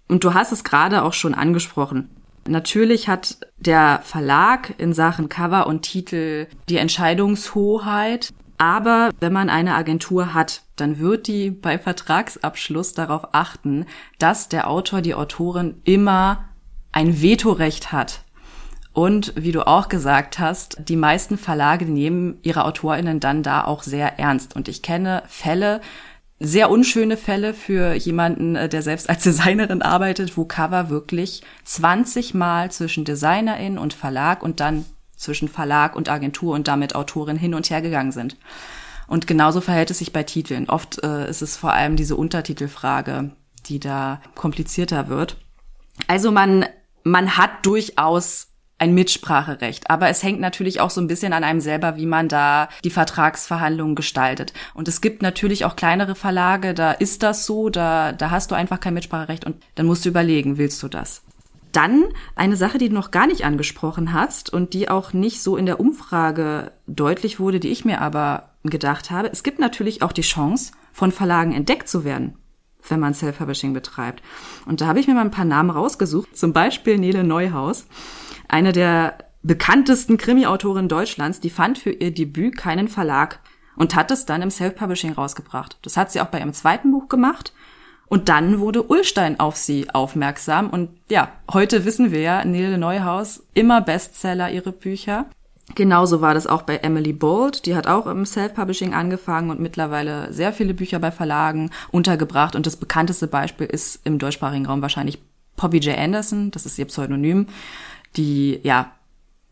Und 0.08 0.24
du 0.24 0.34
hast 0.34 0.52
es 0.52 0.64
gerade 0.64 1.04
auch 1.04 1.14
schon 1.14 1.34
angesprochen. 1.34 2.10
Natürlich 2.48 3.10
hat 3.10 3.38
der 3.58 4.02
Verlag 4.04 4.74
in 4.78 4.94
Sachen 4.94 5.30
Cover 5.30 5.68
und 5.68 5.82
Titel 5.82 6.48
die 6.70 6.78
Entscheidungshoheit. 6.78 8.34
Aber 8.58 9.12
wenn 9.20 9.34
man 9.34 9.50
eine 9.50 9.76
Agentur 9.76 10.34
hat, 10.34 10.64
dann 10.78 11.00
wird 11.00 11.28
die 11.28 11.52
bei 11.52 11.78
Vertragsabschluss 11.78 12.94
darauf 12.94 13.34
achten, 13.34 13.86
dass 14.18 14.50
der 14.50 14.70
Autor, 14.70 15.02
die 15.02 15.14
Autorin 15.14 15.82
immer 15.84 16.46
ein 16.92 17.22
Vetorecht 17.22 17.92
hat. 17.92 18.24
Und 18.98 19.32
wie 19.36 19.52
du 19.52 19.68
auch 19.68 19.90
gesagt 19.90 20.40
hast, 20.40 20.78
die 20.90 20.96
meisten 20.96 21.38
Verlage 21.38 21.86
nehmen 21.86 22.40
ihre 22.42 22.66
AutorInnen 22.66 23.20
dann 23.20 23.44
da 23.44 23.64
auch 23.64 23.84
sehr 23.84 24.18
ernst. 24.18 24.56
Und 24.56 24.68
ich 24.68 24.82
kenne 24.82 25.22
Fälle, 25.28 25.82
sehr 26.40 26.72
unschöne 26.72 27.16
Fälle 27.16 27.54
für 27.54 27.94
jemanden, 27.94 28.56
äh, 28.56 28.68
der 28.68 28.82
selbst 28.82 29.08
als 29.08 29.22
Designerin 29.22 29.84
arbeitet, 29.84 30.36
wo 30.36 30.46
Cover 30.46 30.90
wirklich 30.90 31.44
20 31.66 32.34
Mal 32.34 32.72
zwischen 32.72 33.06
Designerin 33.06 33.78
und 33.78 33.94
Verlag 33.94 34.42
und 34.42 34.60
dann 34.62 34.84
zwischen 35.16 35.48
Verlag 35.48 35.96
und 35.96 36.10
Agentur 36.10 36.56
und 36.56 36.68
damit 36.68 36.96
Autorin 36.96 37.38
hin 37.38 37.54
und 37.54 37.70
her 37.70 37.84
gegangen 37.84 38.12
sind. 38.12 38.36
Und 39.06 39.28
genauso 39.28 39.62
verhält 39.62 39.92
es 39.92 40.00
sich 40.00 40.12
bei 40.12 40.24
Titeln. 40.24 40.70
Oft 40.70 41.04
äh, 41.04 41.30
ist 41.30 41.44
es 41.44 41.56
vor 41.56 41.72
allem 41.72 41.98
diese 41.98 42.16
Untertitelfrage, 42.16 43.30
die 43.68 43.80
da 43.80 44.22
komplizierter 44.34 45.08
wird. 45.08 45.38
Also 46.08 46.32
man, 46.32 46.66
man 47.04 47.38
hat 47.38 47.64
durchaus 47.64 48.48
ein 48.80 48.94
Mitspracherecht. 48.94 49.90
Aber 49.90 50.10
es 50.10 50.24
hängt 50.24 50.40
natürlich 50.40 50.80
auch 50.80 50.90
so 50.90 51.02
ein 51.02 51.08
bisschen 51.08 51.34
an 51.34 51.44
einem 51.44 51.62
selber, 51.62 51.98
wie 51.98 52.06
man 52.06 52.28
da 52.28 52.70
die 52.84 52.90
Vertragsverhandlungen 52.90 53.96
gestaltet. 53.96 54.54
Und 54.74 54.88
es 54.88 55.02
gibt 55.02 55.22
natürlich 55.22 55.66
auch 55.66 55.76
kleinere 55.76 56.16
Verlage, 56.16 56.74
da 56.74 56.92
ist 56.92 57.24
das 57.24 57.46
so, 57.46 57.70
da, 57.70 58.12
da 58.12 58.30
hast 58.30 58.52
du 58.52 58.56
einfach 58.56 58.80
kein 58.80 58.94
Mitspracherecht 58.94 59.46
und 59.46 59.64
dann 59.76 59.88
musst 59.88 60.06
du 60.06 60.10
überlegen, 60.10 60.58
willst 60.58 60.82
du 60.84 60.88
das? 60.88 61.24
Dann 61.72 62.06
eine 62.36 62.56
Sache, 62.56 62.78
die 62.78 62.90
du 62.90 62.96
noch 62.96 63.12
gar 63.12 63.28
nicht 63.28 63.46
angesprochen 63.46 64.14
hast 64.14 64.52
und 64.52 64.74
die 64.74 64.90
auch 64.90 65.14
nicht 65.14 65.42
so 65.42 65.58
in 65.58 65.66
der 65.66 65.80
Umfrage 65.80 66.72
deutlich 66.88 67.40
wurde, 67.40 67.60
die 67.60 67.70
ich 67.70 67.86
mir 67.86 68.02
aber 68.02 68.50
gedacht 68.64 69.12
habe. 69.12 69.30
Es 69.32 69.44
gibt 69.44 69.60
natürlich 69.60 70.02
auch 70.02 70.12
die 70.12 70.22
Chance, 70.22 70.72
von 70.94 71.12
Verlagen 71.12 71.54
entdeckt 71.54 71.88
zu 71.88 72.04
werden 72.04 72.38
wenn 72.90 73.02
man 73.02 73.14
Self-Publishing 73.14 73.74
betreibt. 73.74 74.24
Und 74.66 74.80
da 74.80 74.88
habe 74.88 75.00
ich 75.02 75.08
mir 75.08 75.14
mal 75.14 75.22
ein 75.22 75.32
paar 75.32 75.44
Namen 75.44 75.70
rausgesucht, 75.70 76.38
zum 76.38 76.54
Beispiel 76.54 76.98
Nele 76.98 77.26
Neuhaus 77.26 77.86
eine 78.48 78.72
der 78.72 79.18
bekanntesten 79.44 80.18
Krimi-Autorinnen 80.18 80.90
Deutschlands, 80.90 81.40
die 81.40 81.50
fand 81.50 81.78
für 81.78 81.92
ihr 81.92 82.14
Debüt 82.14 82.58
keinen 82.58 82.88
Verlag 82.88 83.40
und 83.76 83.96
hat 83.96 84.12
es 84.12 84.26
dann 84.26 84.42
im 84.42 84.52
Self-Publishing 84.52 85.14
rausgebracht. 85.14 85.78
Das 85.84 85.98
hat 85.98 86.12
sie 86.12 86.20
auch 86.22 86.28
bei 86.28 86.40
ihrem 86.40 86.54
zweiten 86.54 86.92
Buch 86.92 87.08
gemacht. 87.08 87.54
Und 88.10 88.30
dann 88.30 88.60
wurde 88.60 88.90
Ullstein 88.90 89.40
auf 89.40 89.58
sie 89.58 89.90
aufmerksam. 89.90 90.70
Und 90.70 90.90
ja, 91.10 91.30
heute 91.52 91.84
wissen 91.86 92.12
wir 92.12 92.22
ja, 92.22 92.46
Nele 92.46 92.78
Neuhaus, 92.78 93.44
immer 93.54 93.82
Bestseller 93.82 94.50
ihre 94.50 94.72
Bücher. 94.72 95.26
Genauso 95.76 96.22
war 96.22 96.34
das 96.34 96.48
auch 96.48 96.62
bei 96.62 96.78
Emily 96.78 97.12
Bold. 97.12 97.66
Die 97.66 97.76
hat 97.76 97.88
auch 97.88 98.08
im 98.08 98.26
Self-Publishing 98.26 98.94
angefangen 98.94 99.50
und 99.50 99.60
mittlerweile 99.60 100.32
sehr 100.32 100.54
viele 100.54 100.74
Bücher 100.74 101.00
bei 101.00 101.12
Verlagen 101.12 101.72
untergebracht. 101.92 102.56
Und 102.56 102.66
das 102.66 102.78
bekannteste 102.78 103.28
Beispiel 103.28 103.68
ist 103.68 104.00
im 104.06 104.20
deutschsprachigen 104.20 104.66
Raum 104.66 104.82
wahrscheinlich 104.82 105.20
Poppy 105.58 105.80
J. 105.80 105.98
Anderson. 105.98 106.52
Das 106.52 106.66
ist 106.66 106.80
ihr 106.80 106.86
Pseudonym 106.86 107.48
die 108.18 108.60
ja 108.64 108.92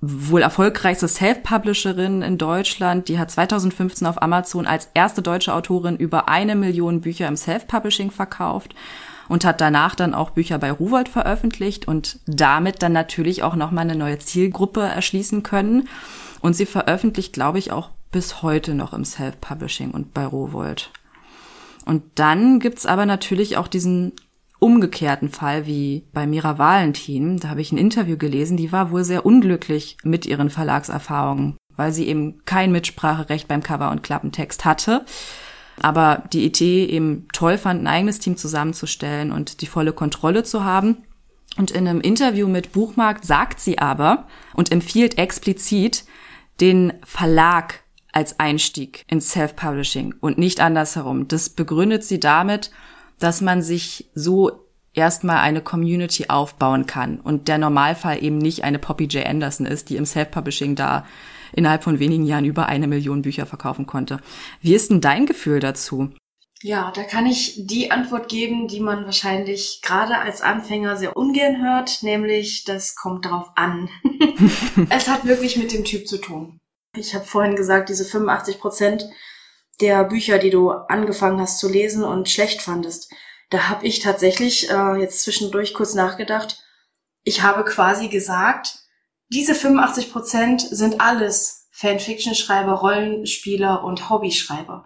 wohl 0.01 0.41
erfolgreichste 0.41 1.07
Self-Publisherin 1.07 2.22
in 2.22 2.38
Deutschland. 2.38 3.07
Die 3.07 3.17
hat 3.17 3.31
2015 3.31 4.05
auf 4.05 4.22
Amazon 4.22 4.67
als 4.67 4.89
erste 4.93 5.22
deutsche 5.22 5.53
Autorin 5.53 5.95
über 5.95 6.27
eine 6.27 6.55
Million 6.55 7.01
Bücher 7.01 7.27
im 7.27 7.38
Self-Publishing 7.38 8.12
verkauft 8.12 8.75
und 9.27 9.45
hat 9.45 9.62
danach 9.62 9.95
dann 9.95 10.13
auch 10.13 10.31
Bücher 10.31 10.60
bei 10.60 10.72
Ruwold 10.72 11.10
veröffentlicht 11.10 11.88
und 11.88 12.19
damit 12.27 12.84
dann 12.84 12.93
natürlich 12.93 13.41
auch 13.41 13.55
nochmal 13.55 13.86
eine 13.86 13.95
neue 13.95 14.19
Zielgruppe 14.19 14.81
erschließen 14.81 15.43
können. 15.43 15.88
Und 16.41 16.55
sie 16.55 16.67
veröffentlicht, 16.67 17.34
glaube 17.34 17.57
ich, 17.57 17.72
auch 17.72 17.89
bis 18.12 18.43
heute 18.43 18.75
noch 18.75 18.93
im 18.93 19.03
Self-Publishing 19.03 19.91
und 19.91 20.13
bei 20.13 20.25
Rowold. 20.25 20.91
Und 21.86 22.03
dann 22.15 22.60
gibt's 22.60 22.86
aber 22.86 23.05
natürlich 23.05 23.57
auch 23.57 23.67
diesen 23.67 24.13
umgekehrten 24.59 25.29
Fall 25.29 25.65
wie 25.65 26.05
bei 26.13 26.25
Mira 26.25 26.57
Valentin, 26.57 27.38
da 27.38 27.50
habe 27.50 27.62
ich 27.62 27.71
ein 27.71 27.77
Interview 27.77 28.17
gelesen, 28.17 28.57
die 28.57 28.71
war 28.71 28.91
wohl 28.91 29.03
sehr 29.03 29.25
unglücklich 29.25 29.97
mit 30.03 30.25
ihren 30.25 30.50
Verlagserfahrungen, 30.50 31.57
weil 31.75 31.91
sie 31.91 32.07
eben 32.07 32.43
kein 32.45 32.71
Mitspracherecht 32.71 33.47
beim 33.47 33.63
Cover 33.63 33.91
und 33.91 34.03
Klappentext 34.03 34.65
hatte. 34.65 35.05
Aber 35.81 36.24
die 36.31 36.45
Idee 36.45 36.85
eben 36.85 37.27
toll 37.33 37.57
fand, 37.57 37.81
ein 37.81 37.88
eigenes 37.88 38.19
Team 38.19 38.38
zusammenzustellen 38.38 39.31
und 39.31 39.62
die 39.62 39.67
volle 39.67 39.91
Kontrolle 39.91 40.43
zu 40.43 40.63
haben. 40.63 41.03
Und 41.57 41.71
in 41.71 41.88
einem 41.88 42.01
Interview 42.01 42.47
mit 42.47 42.71
Buchmarkt 42.71 43.25
sagt 43.25 43.59
sie 43.59 43.79
aber 43.79 44.27
und 44.53 44.71
empfiehlt 44.71 45.17
explizit 45.17 46.05
den 46.62 46.93
Verlag 47.03 47.81
als 48.12 48.39
Einstieg 48.39 49.03
ins 49.09 49.31
Self-Publishing 49.31 50.15
und 50.21 50.38
nicht 50.38 50.62
andersherum. 50.62 51.27
Das 51.27 51.50
begründet 51.50 52.03
sie 52.05 52.19
damit, 52.19 52.71
dass 53.19 53.41
man 53.41 53.62
sich 53.62 54.10
so 54.13 54.65
erstmal 54.93 55.38
eine 55.38 55.62
Community 55.62 56.25
aufbauen 56.29 56.86
kann 56.86 57.19
und 57.19 57.48
der 57.48 57.57
Normalfall 57.57 58.24
eben 58.24 58.38
nicht 58.38 58.63
eine 58.63 58.79
Poppy 58.79 59.05
J. 59.05 59.25
Anderson 59.25 59.65
ist, 59.65 59.89
die 59.89 59.98
im 59.98 60.05
Self-Publishing 60.05 60.75
da 60.75 61.05
innerhalb 61.53 61.84
von 61.84 62.00
wenigen 62.00 62.25
Jahren 62.25 62.45
über 62.45 62.67
eine 62.67 62.88
Million 62.88 63.22
Bücher 63.22 63.45
verkaufen 63.45 63.86
konnte. 63.86 64.19
Wie 64.62 64.74
ist 64.74 64.89
denn 64.89 65.01
dein 65.01 65.25
Gefühl 65.25 65.60
dazu? 65.60 66.12
Ja, 66.62 66.91
da 66.95 67.03
kann 67.03 67.25
ich 67.25 67.67
die 67.67 67.91
Antwort 67.91 68.29
geben, 68.29 68.67
die 68.67 68.79
man 68.79 69.05
wahrscheinlich 69.05 69.81
gerade 69.84 70.17
als 70.17 70.41
Anfänger 70.41 70.95
sehr 70.95 71.15
ungern 71.15 71.62
hört, 71.62 72.01
nämlich 72.01 72.63
das 72.63 72.95
kommt 72.95 73.25
drauf 73.25 73.51
an. 73.55 73.89
es 74.89 75.07
hat 75.07 75.25
wirklich 75.25 75.57
mit 75.57 75.74
dem 75.74 75.84
Typ 75.84 76.07
zu 76.07 76.17
tun. 76.17 76.60
Ich 76.95 77.13
habe 77.13 77.25
vorhin 77.25 77.55
gesagt, 77.55 77.89
diese 77.89 78.05
85 78.05 78.60
Prozent, 78.60 79.05
der 79.82 80.03
Bücher, 80.05 80.39
die 80.39 80.50
du 80.50 80.72
angefangen 80.72 81.39
hast 81.39 81.60
zu 81.60 81.70
lesen 81.70 82.03
und 82.03 82.29
schlecht 82.29 82.62
fandest. 82.62 83.12
Da 83.50 83.70
habe 83.70 83.86
ich 83.86 84.00
tatsächlich 84.00 84.70
äh, 84.70 85.00
jetzt 85.00 85.22
zwischendurch 85.22 85.74
kurz 85.74 85.94
nachgedacht. 85.94 86.63
Ich 87.24 87.41
habe 87.41 87.63
quasi 87.63 88.08
gesagt, 88.08 88.79
diese 89.29 89.55
85 89.55 90.12
Prozent 90.12 90.62
sind 90.62 91.01
alles 91.01 91.67
Fanfiction-Schreiber, 91.72 92.74
Rollenspieler 92.74 93.84
und 93.84 94.10
Hobbyschreiber. 94.10 94.86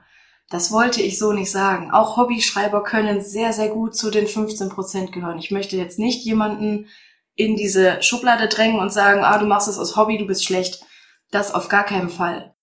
Das 0.50 0.72
wollte 0.72 1.01
ich 1.01 1.19
so 1.19 1.31
nicht 1.31 1.51
sagen. 1.51 1.91
Auch 1.91 2.17
Hobbyschreiber 2.17 2.84
können 2.84 3.22
sehr, 3.22 3.53
sehr 3.53 3.69
gut 3.69 3.96
zu 3.96 4.10
den 4.10 4.27
15 4.27 4.69
Prozent 4.69 5.12
gehören. 5.12 5.38
Ich 5.38 5.51
möchte 5.51 5.77
jetzt 5.77 6.00
nicht 6.00 6.25
jemanden 6.25 6.88
in 7.36 7.55
diese 7.55 8.01
Schublade 8.01 8.48
drängen 8.48 8.79
und 8.79 8.91
sagen, 8.91 9.24
ah, 9.24 9.38
du 9.38 9.46
machst 9.46 9.67
es 9.67 9.77
aus 9.77 9.96
Hobby, 9.96 10.17
du 10.17 10.25
bist 10.25 10.43
schlecht. 10.43 10.84
Das 11.29 11.53
auf 11.53 11.69
gar 11.69 11.86
keinen 11.86 12.10
Fall. 12.10 12.55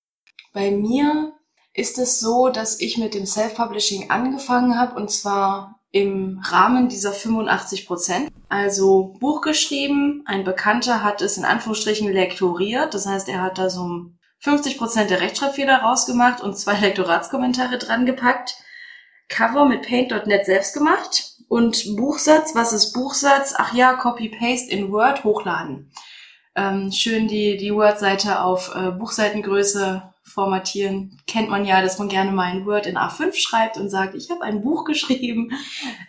Bei 0.53 0.73
mir 0.73 1.36
ist 1.77 1.99
es 1.99 2.21
so, 2.21 2.49
dass 2.49 2.81
ich 2.81 2.97
mit 2.97 3.15
dem 3.15 3.27
Self-Publishing 3.27 4.11
angefangen 4.11 4.79
habe 4.79 4.97
und 4.97 5.11
zwar 5.11 5.79
im 5.93 6.41
Rahmen 6.43 6.89
dieser 6.89 7.13
85 7.13 7.87
Prozent. 7.87 8.31
Also 8.49 9.15
Buch 9.21 9.43
geschrieben, 9.43 10.23
ein 10.27 10.45
Bekannter 10.45 11.03
hat 11.03 11.21
es 11.21 11.37
in 11.37 11.45
Anführungsstrichen 11.45 12.11
lektoriert, 12.11 12.95
das 12.95 13.07
heißt, 13.07 13.29
er 13.29 13.43
hat 13.43 13.59
da 13.59 13.69
so 13.69 14.07
50% 14.43 15.05
der 15.07 15.21
Rechtschreibfehler 15.21 15.83
rausgemacht 15.83 16.41
und 16.41 16.57
zwei 16.57 16.75
Lektoratskommentare 16.81 17.79
dran 17.79 18.07
gepackt. 18.07 18.57
Cover 19.29 19.67
mit 19.67 19.83
Paint.net 19.87 20.47
selbst 20.47 20.73
gemacht 20.73 21.35
und 21.49 21.97
Buchsatz, 21.97 22.55
was 22.55 22.73
ist 22.73 22.93
Buchsatz? 22.93 23.55
Ach 23.57 23.75
ja, 23.75 23.95
Copy-Paste 23.95 24.71
in 24.71 24.93
Word 24.93 25.25
hochladen. 25.25 25.91
Ähm, 26.55 26.91
schön 26.93 27.29
die, 27.29 27.57
die 27.57 27.75
Word-Seite 27.75 28.41
auf 28.41 28.73
äh, 28.75 28.93
Buchseitengröße 28.93 30.15
formatieren. 30.37 31.19
Kennt 31.27 31.49
man 31.49 31.65
ja, 31.65 31.81
dass 31.81 31.99
man 31.99 32.11
gerne 32.11 32.31
mal 32.31 32.45
ein 32.53 32.67
Word 32.67 32.87
in 32.87 32.99
A5 32.99 33.33
schreibt 33.35 33.79
und 33.79 33.89
sagt, 33.89 34.15
ich 34.15 34.31
habe 34.31 34.43
ein 34.43 34.61
Buch 34.61 34.85
geschrieben. 34.91 35.51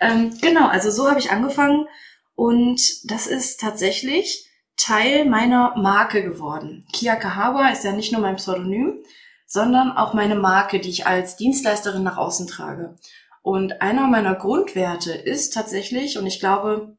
Ähm, 0.01 0.37
genau, 0.41 0.67
also 0.67 0.91
so 0.91 1.09
habe 1.09 1.19
ich 1.19 1.31
angefangen 1.31 1.87
und 2.35 3.09
das 3.09 3.25
ist 3.25 3.61
tatsächlich 3.61 4.51
Teil 4.75 5.25
meiner 5.25 5.75
Marke 5.77 6.21
geworden. 6.21 6.85
Kia 6.91 7.15
Kahaba 7.15 7.69
ist 7.69 7.85
ja 7.85 7.93
nicht 7.93 8.11
nur 8.11 8.21
mein 8.21 8.35
Pseudonym, 8.35 8.99
sondern 9.47 9.93
auch 9.93 10.13
meine 10.13 10.35
Marke, 10.35 10.79
die 10.79 10.89
ich 10.89 11.07
als 11.07 11.37
Dienstleisterin 11.37 12.03
nach 12.03 12.17
außen 12.17 12.47
trage. 12.47 12.97
Und 13.41 13.81
einer 13.81 14.07
meiner 14.07 14.35
Grundwerte 14.35 15.13
ist 15.13 15.53
tatsächlich, 15.53 16.17
und 16.17 16.27
ich 16.27 16.41
glaube, 16.41 16.97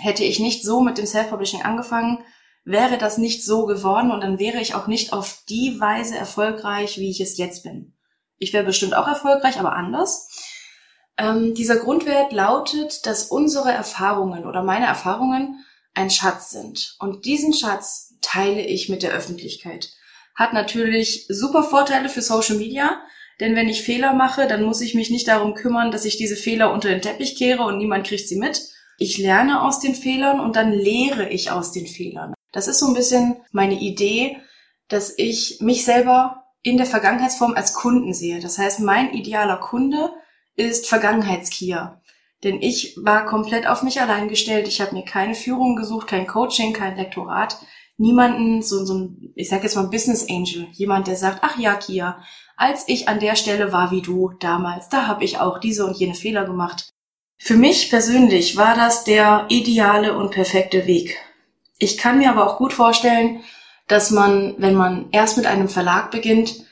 hätte 0.00 0.22
ich 0.22 0.38
nicht 0.38 0.62
so 0.62 0.80
mit 0.80 0.96
dem 0.96 1.06
Self-Publishing 1.06 1.62
angefangen, 1.62 2.24
wäre 2.68 2.98
das 2.98 3.16
nicht 3.16 3.44
so 3.44 3.64
geworden 3.64 4.10
und 4.10 4.20
dann 4.20 4.38
wäre 4.38 4.60
ich 4.60 4.74
auch 4.74 4.86
nicht 4.88 5.14
auf 5.14 5.42
die 5.48 5.80
Weise 5.80 6.16
erfolgreich, 6.16 6.98
wie 6.98 7.10
ich 7.10 7.20
es 7.20 7.38
jetzt 7.38 7.62
bin. 7.62 7.94
Ich 8.36 8.52
wäre 8.52 8.64
bestimmt 8.64 8.94
auch 8.94 9.08
erfolgreich, 9.08 9.58
aber 9.58 9.72
anders. 9.72 10.28
Ähm, 11.16 11.54
dieser 11.54 11.76
Grundwert 11.76 12.30
lautet, 12.32 13.06
dass 13.06 13.24
unsere 13.24 13.72
Erfahrungen 13.72 14.44
oder 14.46 14.62
meine 14.62 14.84
Erfahrungen 14.84 15.64
ein 15.94 16.10
Schatz 16.10 16.50
sind. 16.50 16.96
Und 17.00 17.24
diesen 17.24 17.54
Schatz 17.54 18.14
teile 18.20 18.60
ich 18.60 18.90
mit 18.90 19.02
der 19.02 19.12
Öffentlichkeit. 19.12 19.90
Hat 20.34 20.52
natürlich 20.52 21.24
super 21.28 21.64
Vorteile 21.64 22.10
für 22.10 22.20
Social 22.22 22.56
Media, 22.56 23.00
denn 23.40 23.56
wenn 23.56 23.70
ich 23.70 23.82
Fehler 23.82 24.12
mache, 24.12 24.46
dann 24.46 24.62
muss 24.62 24.82
ich 24.82 24.94
mich 24.94 25.08
nicht 25.08 25.26
darum 25.26 25.54
kümmern, 25.54 25.90
dass 25.90 26.04
ich 26.04 26.18
diese 26.18 26.36
Fehler 26.36 26.72
unter 26.72 26.90
den 26.90 27.00
Teppich 27.00 27.34
kehre 27.34 27.62
und 27.62 27.78
niemand 27.78 28.06
kriegt 28.06 28.28
sie 28.28 28.38
mit. 28.38 28.60
Ich 28.98 29.16
lerne 29.16 29.62
aus 29.62 29.80
den 29.80 29.94
Fehlern 29.94 30.38
und 30.38 30.54
dann 30.54 30.72
lehre 30.72 31.30
ich 31.30 31.50
aus 31.50 31.72
den 31.72 31.86
Fehlern. 31.86 32.34
Das 32.52 32.68
ist 32.68 32.78
so 32.78 32.86
ein 32.86 32.94
bisschen 32.94 33.36
meine 33.52 33.78
Idee, 33.78 34.38
dass 34.88 35.14
ich 35.16 35.58
mich 35.60 35.84
selber 35.84 36.44
in 36.62 36.76
der 36.76 36.86
Vergangenheitsform 36.86 37.54
als 37.54 37.74
Kunden 37.74 38.14
sehe. 38.14 38.40
Das 38.40 38.58
heißt, 38.58 38.80
mein 38.80 39.12
idealer 39.12 39.58
Kunde 39.58 40.12
ist 40.56 40.86
Vergangenheitskia. 40.86 42.00
Denn 42.44 42.62
ich 42.62 42.96
war 42.96 43.26
komplett 43.26 43.66
auf 43.66 43.82
mich 43.82 44.00
allein 44.00 44.28
gestellt. 44.28 44.68
Ich 44.68 44.80
habe 44.80 44.94
mir 44.94 45.04
keine 45.04 45.34
Führung 45.34 45.76
gesucht, 45.76 46.06
kein 46.06 46.26
Coaching, 46.26 46.72
kein 46.72 46.96
Lektorat 46.96 47.58
niemanden, 47.98 48.62
so, 48.62 48.84
so 48.84 48.94
ein, 48.94 49.32
ich 49.34 49.48
sag 49.48 49.62
jetzt 49.64 49.76
mal 49.76 49.88
Business 49.88 50.26
Angel, 50.30 50.68
jemand, 50.72 51.08
der 51.08 51.16
sagt, 51.16 51.40
ach 51.42 51.58
ja, 51.58 51.74
Kia, 51.74 52.22
als 52.56 52.84
ich 52.86 53.08
an 53.08 53.20
der 53.20 53.36
Stelle 53.36 53.72
war 53.72 53.90
wie 53.90 54.02
du 54.02 54.30
damals, 54.40 54.88
da 54.88 55.06
habe 55.06 55.24
ich 55.24 55.38
auch 55.38 55.58
diese 55.58 55.84
und 55.84 55.96
jene 55.96 56.14
Fehler 56.14 56.44
gemacht. 56.44 56.88
Für 57.40 57.56
mich 57.56 57.90
persönlich 57.90 58.56
war 58.56 58.74
das 58.74 59.04
der 59.04 59.46
ideale 59.48 60.16
und 60.16 60.30
perfekte 60.30 60.86
Weg. 60.86 61.18
Ich 61.78 61.96
kann 61.98 62.18
mir 62.18 62.30
aber 62.30 62.46
auch 62.46 62.58
gut 62.58 62.72
vorstellen, 62.72 63.42
dass 63.86 64.10
man, 64.10 64.54
wenn 64.58 64.74
man 64.74 65.08
erst 65.12 65.36
mit 65.36 65.46
einem 65.46 65.68
Verlag 65.68 66.10
beginnt, 66.10 66.66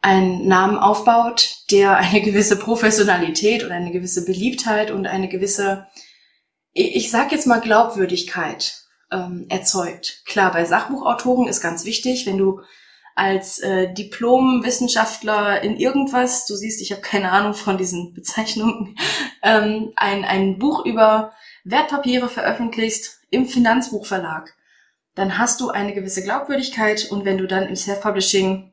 einen 0.00 0.46
Namen 0.46 0.76
aufbaut, 0.76 1.64
der 1.70 1.96
eine 1.96 2.20
gewisse 2.20 2.58
Professionalität 2.58 3.64
und 3.64 3.72
eine 3.72 3.90
gewisse 3.90 4.24
Beliebtheit 4.24 4.90
und 4.90 5.06
eine 5.06 5.28
gewisse, 5.28 5.86
ich 6.72 7.10
sag 7.10 7.32
jetzt 7.32 7.46
mal 7.46 7.60
Glaubwürdigkeit 7.60 8.84
ähm, 9.10 9.46
erzeugt. 9.48 10.22
Klar, 10.26 10.52
bei 10.52 10.64
Sachbuchautoren 10.64 11.48
ist 11.48 11.60
ganz 11.60 11.84
wichtig, 11.84 12.26
wenn 12.26 12.38
du 12.38 12.60
als 13.16 13.58
äh, 13.58 13.92
Diplomwissenschaftler 13.92 15.60
in 15.62 15.76
irgendwas, 15.76 16.46
du 16.46 16.54
siehst, 16.54 16.80
ich 16.80 16.92
habe 16.92 17.00
keine 17.00 17.32
Ahnung 17.32 17.54
von 17.54 17.76
diesen 17.76 18.14
Bezeichnungen, 18.14 18.96
ähm, 19.42 19.92
ein, 19.96 20.24
ein 20.24 20.58
Buch 20.58 20.84
über 20.84 21.32
Wertpapiere 21.64 22.28
veröffentlichst 22.28 23.17
im 23.30 23.46
Finanzbuchverlag, 23.46 24.54
dann 25.14 25.38
hast 25.38 25.60
du 25.60 25.70
eine 25.70 25.94
gewisse 25.94 26.22
Glaubwürdigkeit 26.22 27.10
und 27.10 27.24
wenn 27.24 27.38
du 27.38 27.46
dann 27.46 27.66
im 27.66 27.76
Self-Publishing 27.76 28.72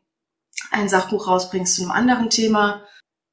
ein 0.72 0.90
Sachbuch 0.90 1.28
rausbringst 1.28 1.76
zu 1.76 1.82
einem 1.82 1.92
anderen 1.92 2.30
Thema, 2.30 2.86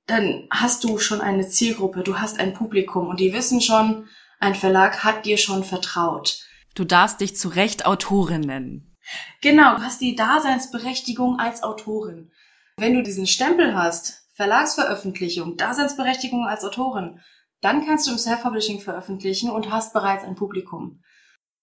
dann 0.07 0.49
hast 0.51 0.85
du 0.85 0.99
schon 0.99 1.21
eine 1.21 1.49
Zielgruppe, 1.49 2.03
du 2.03 2.19
hast 2.19 2.41
ein 2.41 2.55
Publikum 2.55 3.09
und 3.09 3.21
die 3.21 3.33
wissen 3.33 3.61
schon, 3.61 4.09
ein 4.41 4.55
Verlag 4.55 5.05
hat 5.05 5.25
dir 5.25 5.39
schon 5.39 5.63
vertraut. 5.63 6.43
Du 6.75 6.85
darfst 6.85 7.21
dich 7.21 7.37
zu 7.37 7.49
Recht 7.49 7.87
Autorin 7.87 8.41
nennen. 8.41 8.97
Genau, 9.41 9.77
du 9.77 9.83
hast 9.83 10.01
die 10.01 10.17
Daseinsberechtigung 10.17 11.39
als 11.39 11.63
Autorin. 11.63 12.33
Wenn 12.77 12.95
du 12.95 13.03
diesen 13.03 13.27
Stempel 13.27 13.75
hast, 13.75 14.27
Verlagsveröffentlichung, 14.35 15.57
Daseinsberechtigung 15.57 16.47
als 16.47 16.65
Autorin, 16.65 17.21
dann 17.61 17.85
kannst 17.87 18.07
du 18.07 18.13
im 18.13 18.19
Self-Publishing 18.19 18.81
veröffentlichen 18.81 19.51
und 19.51 19.71
hast 19.71 19.93
bereits 19.93 20.25
ein 20.25 20.35
Publikum. 20.35 21.03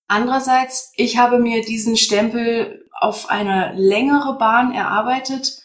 Andererseits, 0.10 0.92
ich 0.96 1.20
habe 1.20 1.38
mir 1.38 1.64
diesen 1.64 1.96
Stempel 1.96 2.84
auf 3.00 3.30
eine 3.30 3.74
längere 3.76 4.40
Bahn 4.40 4.74
erarbeitet 4.74 5.62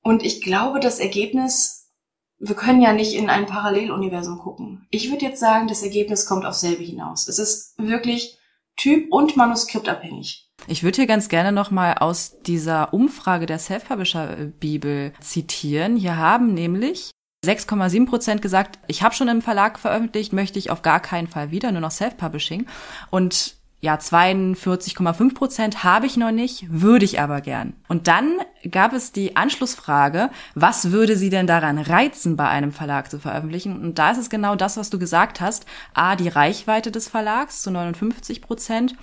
und 0.00 0.22
ich 0.22 0.40
glaube, 0.40 0.78
das 0.78 1.00
Ergebnis, 1.00 1.90
wir 2.38 2.54
können 2.54 2.80
ja 2.80 2.92
nicht 2.92 3.14
in 3.14 3.28
ein 3.28 3.46
Paralleluniversum 3.46 4.38
gucken. 4.38 4.86
Ich 4.90 5.10
würde 5.10 5.26
jetzt 5.26 5.40
sagen, 5.40 5.66
das 5.66 5.82
Ergebnis 5.82 6.24
kommt 6.24 6.46
auf 6.46 6.54
selbe 6.54 6.84
hinaus. 6.84 7.26
Es 7.26 7.40
ist 7.40 7.74
wirklich 7.78 8.38
typ- 8.76 9.12
und 9.12 9.36
manuskriptabhängig. 9.36 10.48
Ich 10.68 10.84
würde 10.84 10.96
hier 10.96 11.06
ganz 11.06 11.28
gerne 11.28 11.50
nochmal 11.50 11.94
aus 11.98 12.38
dieser 12.46 12.94
Umfrage 12.94 13.46
der 13.46 13.58
Self-Publisher-Bibel 13.58 15.14
zitieren. 15.20 15.96
Hier 15.96 16.16
haben 16.16 16.54
nämlich 16.54 17.10
6,7 17.44 18.06
Prozent 18.06 18.40
gesagt, 18.40 18.78
ich 18.86 19.02
habe 19.02 19.16
schon 19.16 19.26
im 19.26 19.42
Verlag 19.42 19.80
veröffentlicht, 19.80 20.32
möchte 20.32 20.60
ich 20.60 20.70
auf 20.70 20.82
gar 20.82 21.00
keinen 21.00 21.26
Fall 21.26 21.50
wieder, 21.50 21.72
nur 21.72 21.80
noch 21.80 21.90
Self-Publishing. 21.90 22.66
Und 23.10 23.56
ja, 23.80 23.96
42,5 23.96 25.34
Prozent 25.34 25.82
habe 25.82 26.06
ich 26.06 26.16
noch 26.16 26.30
nicht, 26.30 26.66
würde 26.70 27.04
ich 27.04 27.18
aber 27.20 27.40
gern. 27.40 27.72
Und 27.88 28.06
dann 28.06 28.38
gab 28.70 28.92
es 28.92 29.10
die 29.10 29.34
Anschlussfrage, 29.34 30.30
was 30.54 30.92
würde 30.92 31.16
Sie 31.16 31.30
denn 31.30 31.48
daran 31.48 31.78
reizen, 31.78 32.36
bei 32.36 32.48
einem 32.48 32.70
Verlag 32.70 33.10
zu 33.10 33.18
veröffentlichen? 33.18 33.82
Und 33.82 33.98
da 33.98 34.12
ist 34.12 34.18
es 34.18 34.30
genau 34.30 34.54
das, 34.54 34.76
was 34.76 34.90
du 34.90 35.00
gesagt 35.00 35.40
hast. 35.40 35.66
A, 35.94 36.14
die 36.14 36.28
Reichweite 36.28 36.92
des 36.92 37.08
Verlags 37.08 37.62
zu 37.62 37.72
59 37.72 38.40
Prozent 38.40 38.94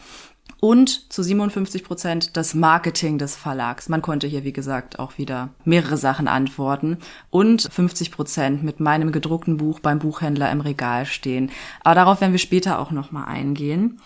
und 0.60 1.12
zu 1.12 1.24
57 1.24 1.84
Prozent 1.84 2.38
das 2.38 2.54
Marketing 2.54 3.18
des 3.18 3.36
Verlags. 3.36 3.90
Man 3.90 4.02
konnte 4.02 4.28
hier, 4.28 4.44
wie 4.44 4.54
gesagt, 4.54 5.00
auch 5.00 5.18
wieder 5.18 5.50
mehrere 5.64 5.98
Sachen 5.98 6.28
antworten 6.28 6.98
und 7.30 7.68
50 7.72 8.12
Prozent 8.12 8.64
mit 8.64 8.80
meinem 8.80 9.12
gedruckten 9.12 9.58
Buch 9.58 9.80
beim 9.80 10.00
Buchhändler 10.00 10.52
im 10.52 10.62
Regal 10.62 11.06
stehen. 11.06 11.52
Aber 11.84 11.96
darauf 11.96 12.22
werden 12.22 12.34
wir 12.34 12.40
später 12.40 12.80
auch 12.80 12.92
nochmal 12.92 13.26
eingehen. 13.26 14.02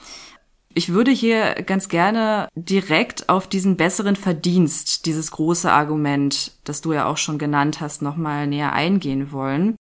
Ich 0.75 0.89
würde 0.89 1.11
hier 1.11 1.53
ganz 1.65 1.87
gerne 1.87 2.47
direkt 2.55 3.29
auf 3.29 3.47
diesen 3.47 3.77
besseren 3.77 4.15
Verdienst, 4.15 5.05
dieses 5.05 5.29
große 5.31 5.71
Argument, 5.71 6.53
das 6.63 6.81
du 6.81 6.93
ja 6.93 7.05
auch 7.05 7.17
schon 7.17 7.37
genannt 7.37 7.79
hast, 7.79 8.01
nochmal 8.01 8.47
näher 8.47 8.73
eingehen 8.73 9.31
wollen. 9.31 9.75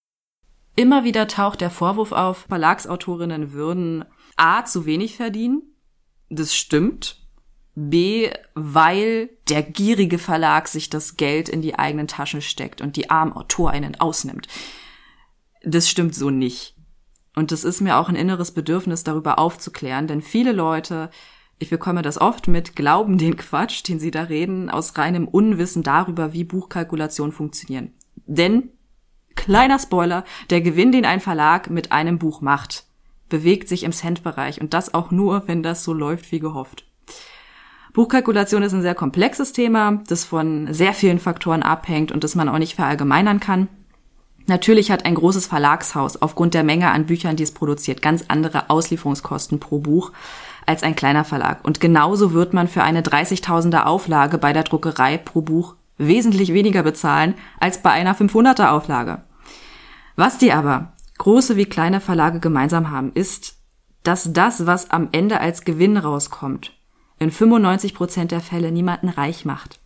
Immer 0.75 1.03
wieder 1.03 1.27
taucht 1.27 1.61
der 1.61 1.69
Vorwurf 1.69 2.11
auf, 2.11 2.45
Verlagsautorinnen 2.47 3.53
würden 3.53 4.05
A 4.37 4.65
zu 4.65 4.85
wenig 4.85 5.15
verdienen. 5.15 5.72
Das 6.35 6.55
stimmt. 6.55 7.19
B, 7.75 8.29
weil 8.55 9.29
der 9.49 9.63
gierige 9.63 10.17
Verlag 10.19 10.67
sich 10.67 10.89
das 10.89 11.15
Geld 11.15 11.49
in 11.49 11.61
die 11.61 11.77
eigenen 11.77 12.07
Taschen 12.07 12.41
steckt 12.41 12.81
und 12.81 12.95
die 12.95 13.09
armen 13.09 13.33
AutorInnen 13.33 13.99
ausnimmt. 13.99 14.47
Das 15.63 15.89
stimmt 15.89 16.15
so 16.15 16.29
nicht. 16.29 16.75
Und 17.35 17.51
es 17.51 17.63
ist 17.63 17.81
mir 17.81 17.97
auch 17.97 18.09
ein 18.09 18.15
inneres 18.15 18.51
Bedürfnis, 18.51 19.03
darüber 19.03 19.39
aufzuklären, 19.39 20.07
denn 20.07 20.21
viele 20.21 20.51
Leute, 20.51 21.09
ich 21.57 21.69
bekomme 21.69 22.03
das 22.03 22.21
oft 22.21 22.47
mit, 22.47 22.75
glauben 22.75 23.17
den 23.17 23.37
Quatsch, 23.37 23.87
den 23.87 23.99
sie 23.99 24.11
da 24.11 24.23
reden, 24.23 24.69
aus 24.69 24.97
reinem 24.97 25.27
Unwissen 25.27 25.81
darüber, 25.81 26.33
wie 26.33 26.43
Buchkalkulation 26.43 27.31
funktionieren. 27.31 27.93
Denn, 28.25 28.69
kleiner 29.35 29.79
Spoiler, 29.79 30.25
der 30.51 30.61
Gewinn, 30.61 30.91
den 30.91 31.05
ein 31.05 31.21
Verlag 31.21 31.71
mit 31.71 31.91
einem 31.91 32.19
Buch 32.19 32.41
macht, 32.41 32.85
bewegt 33.33 33.67
sich 33.67 33.83
im 33.83 33.91
Cent-Bereich 33.91 34.61
und 34.61 34.75
das 34.75 34.93
auch 34.93 35.09
nur, 35.09 35.47
wenn 35.47 35.63
das 35.63 35.83
so 35.83 35.91
läuft 35.91 36.31
wie 36.31 36.37
gehofft. 36.37 36.85
Buchkalkulation 37.91 38.61
ist 38.61 38.73
ein 38.73 38.83
sehr 38.83 38.93
komplexes 38.93 39.53
Thema, 39.53 40.03
das 40.07 40.23
von 40.23 40.71
sehr 40.71 40.93
vielen 40.93 41.17
Faktoren 41.17 41.63
abhängt 41.63 42.11
und 42.11 42.23
das 42.23 42.35
man 42.35 42.47
auch 42.47 42.59
nicht 42.59 42.75
verallgemeinern 42.75 43.39
kann. 43.39 43.69
Natürlich 44.45 44.91
hat 44.91 45.07
ein 45.07 45.15
großes 45.15 45.47
Verlagshaus 45.47 46.21
aufgrund 46.21 46.53
der 46.53 46.63
Menge 46.63 46.91
an 46.91 47.07
Büchern, 47.07 47.35
die 47.35 47.41
es 47.41 47.55
produziert, 47.55 48.03
ganz 48.03 48.25
andere 48.27 48.69
Auslieferungskosten 48.69 49.59
pro 49.59 49.79
Buch 49.79 50.11
als 50.67 50.83
ein 50.83 50.95
kleiner 50.95 51.23
Verlag. 51.23 51.65
Und 51.65 51.79
genauso 51.79 52.33
wird 52.33 52.53
man 52.53 52.67
für 52.67 52.83
eine 52.83 53.01
30.000er 53.01 53.85
Auflage 53.85 54.37
bei 54.37 54.53
der 54.53 54.61
Druckerei 54.63 55.17
pro 55.17 55.41
Buch 55.41 55.73
wesentlich 55.97 56.53
weniger 56.53 56.83
bezahlen 56.83 57.33
als 57.59 57.79
bei 57.79 57.89
einer 57.89 58.15
500er 58.15 58.69
Auflage. 58.69 59.23
Was 60.15 60.37
die 60.37 60.53
aber, 60.53 60.92
große 61.23 61.55
wie 61.55 61.65
kleine 61.65 62.01
Verlage 62.01 62.41
gemeinsam 62.41 62.91
haben, 62.91 63.13
ist, 63.13 63.55
dass 64.03 64.33
das, 64.33 64.65
was 64.65 64.91
am 64.91 65.07
Ende 65.13 65.39
als 65.39 65.63
Gewinn 65.63 65.95
rauskommt, 65.95 66.73
in 67.17 67.31
95 67.31 67.93
Prozent 67.93 68.31
der 68.31 68.41
Fälle 68.41 68.73
niemanden 68.73 69.07
reich 69.07 69.45
macht. 69.45 69.79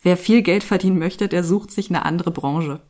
Wer 0.00 0.16
viel 0.16 0.40
Geld 0.40 0.64
verdienen 0.64 0.98
möchte, 0.98 1.28
der 1.28 1.44
sucht 1.44 1.70
sich 1.72 1.90
eine 1.90 2.06
andere 2.06 2.30
Branche. 2.30 2.80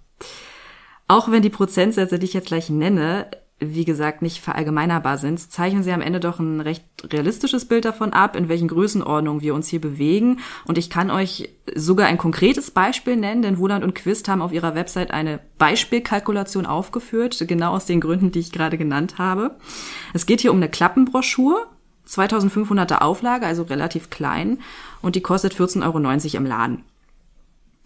Auch 1.08 1.32
wenn 1.32 1.42
die 1.42 1.50
Prozentsätze, 1.50 2.20
die 2.20 2.26
ich 2.26 2.34
jetzt 2.34 2.46
gleich 2.46 2.70
nenne, 2.70 3.28
wie 3.64 3.85
gesagt, 3.85 4.22
nicht 4.22 4.40
verallgemeinerbar 4.40 5.18
sind, 5.18 5.38
zeichnen 5.38 5.83
sie 5.83 5.92
am 5.92 6.01
Ende 6.01 6.20
doch 6.20 6.40
ein 6.40 6.61
recht 6.61 6.85
realistisches 7.05 7.66
Bild 7.66 7.85
davon 7.85 8.12
ab, 8.12 8.35
in 8.37 8.48
welchen 8.48 8.68
Größenordnungen 8.68 9.40
wir 9.40 9.55
uns 9.55 9.68
hier 9.68 9.81
bewegen. 9.81 10.40
Und 10.66 10.79
ich 10.79 10.90
kann 10.90 11.11
euch 11.11 11.51
sogar 11.75 12.09
ein 12.09 12.18
konkretes 12.18 12.70
Beispiel 12.70 13.16
nennen, 13.16 13.42
denn 13.42 13.59
Woland 13.59 13.85
und 13.85 13.94
Quist 13.94 14.29
haben 14.29 14.42
auf 14.42 14.53
ihrer 14.53 14.75
Website 14.75 15.12
eine 15.12 15.40
Beispielkalkulation 15.59 16.66
aufgeführt, 16.66 17.42
genau 17.46 17.72
aus 17.72 17.87
den 17.87 18.01
Gründen, 18.01 18.33
die 18.33 18.40
ich 18.40 18.53
gerade 18.53 18.77
genannt 18.77 19.18
habe. 19.18 19.57
Es 20.12 20.27
geht 20.27 20.40
hier 20.40 20.51
um 20.51 20.59
eine 20.59 20.68
Klappenbroschur, 20.68 21.66
2500er 22.09 22.98
Auflage, 22.98 23.46
also 23.46 23.62
relativ 23.62 24.11
klein, 24.11 24.59
und 25.01 25.14
die 25.14 25.20
kostet 25.22 25.55
14,90 25.55 25.85
Euro 25.85 26.37
im 26.37 26.46
Laden. 26.46 26.85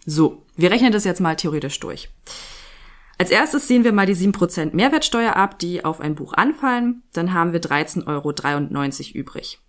So, 0.05 0.41
wir 0.55 0.71
rechnen 0.71 0.91
das 0.91 1.03
jetzt 1.03 1.21
mal 1.21 1.35
theoretisch 1.35 1.79
durch. 1.79 2.09
Als 3.19 3.31
erstes 3.31 3.67
sehen 3.67 3.83
wir 3.83 3.93
mal 3.93 4.05
die 4.05 4.15
7% 4.15 4.75
Mehrwertsteuer 4.75 5.35
ab, 5.35 5.57
die 5.57 5.83
auf 5.83 5.99
ein 5.99 6.15
Buch 6.15 6.33
anfallen. 6.33 7.01
Dann 7.13 7.33
haben 7.33 7.51
wir 7.51 7.61
13,93 7.61 8.05
Euro 8.07 9.17
übrig. 9.17 9.59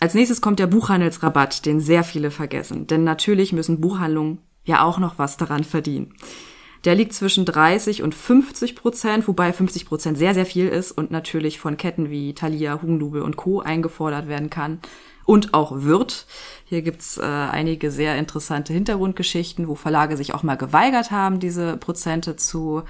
Als 0.00 0.14
nächstes 0.14 0.40
kommt 0.40 0.58
der 0.58 0.66
Buchhandelsrabatt, 0.66 1.66
den 1.66 1.80
sehr 1.80 2.04
viele 2.04 2.30
vergessen. 2.30 2.86
Denn 2.86 3.04
natürlich 3.04 3.52
müssen 3.52 3.80
Buchhandlungen 3.80 4.38
ja 4.64 4.82
auch 4.82 4.98
noch 4.98 5.18
was 5.18 5.36
daran 5.36 5.64
verdienen. 5.64 6.14
Der 6.84 6.94
liegt 6.94 7.12
zwischen 7.12 7.44
30 7.44 8.02
und 8.02 8.14
50 8.14 8.76
Prozent, 8.76 9.28
wobei 9.28 9.52
50 9.52 9.86
Prozent 9.86 10.16
sehr, 10.16 10.34
sehr 10.34 10.46
viel 10.46 10.68
ist 10.68 10.92
und 10.92 11.10
natürlich 11.10 11.58
von 11.58 11.76
Ketten 11.76 12.10
wie 12.10 12.34
Thalia, 12.34 12.80
Hugendube 12.80 13.24
und 13.24 13.36
Co. 13.36 13.60
eingefordert 13.60 14.28
werden 14.28 14.50
kann 14.50 14.80
und 15.26 15.52
auch 15.52 15.82
wird. 15.82 16.26
Hier 16.64 16.82
gibt's 16.82 17.18
äh, 17.18 17.22
einige 17.22 17.90
sehr 17.90 18.16
interessante 18.16 18.72
Hintergrundgeschichten, 18.72 19.68
wo 19.68 19.74
Verlage 19.74 20.16
sich 20.16 20.34
auch 20.34 20.42
mal 20.42 20.56
geweigert 20.56 21.10
haben, 21.10 21.38
diese 21.38 21.76
Prozente 21.76 22.36
zu 22.36 22.82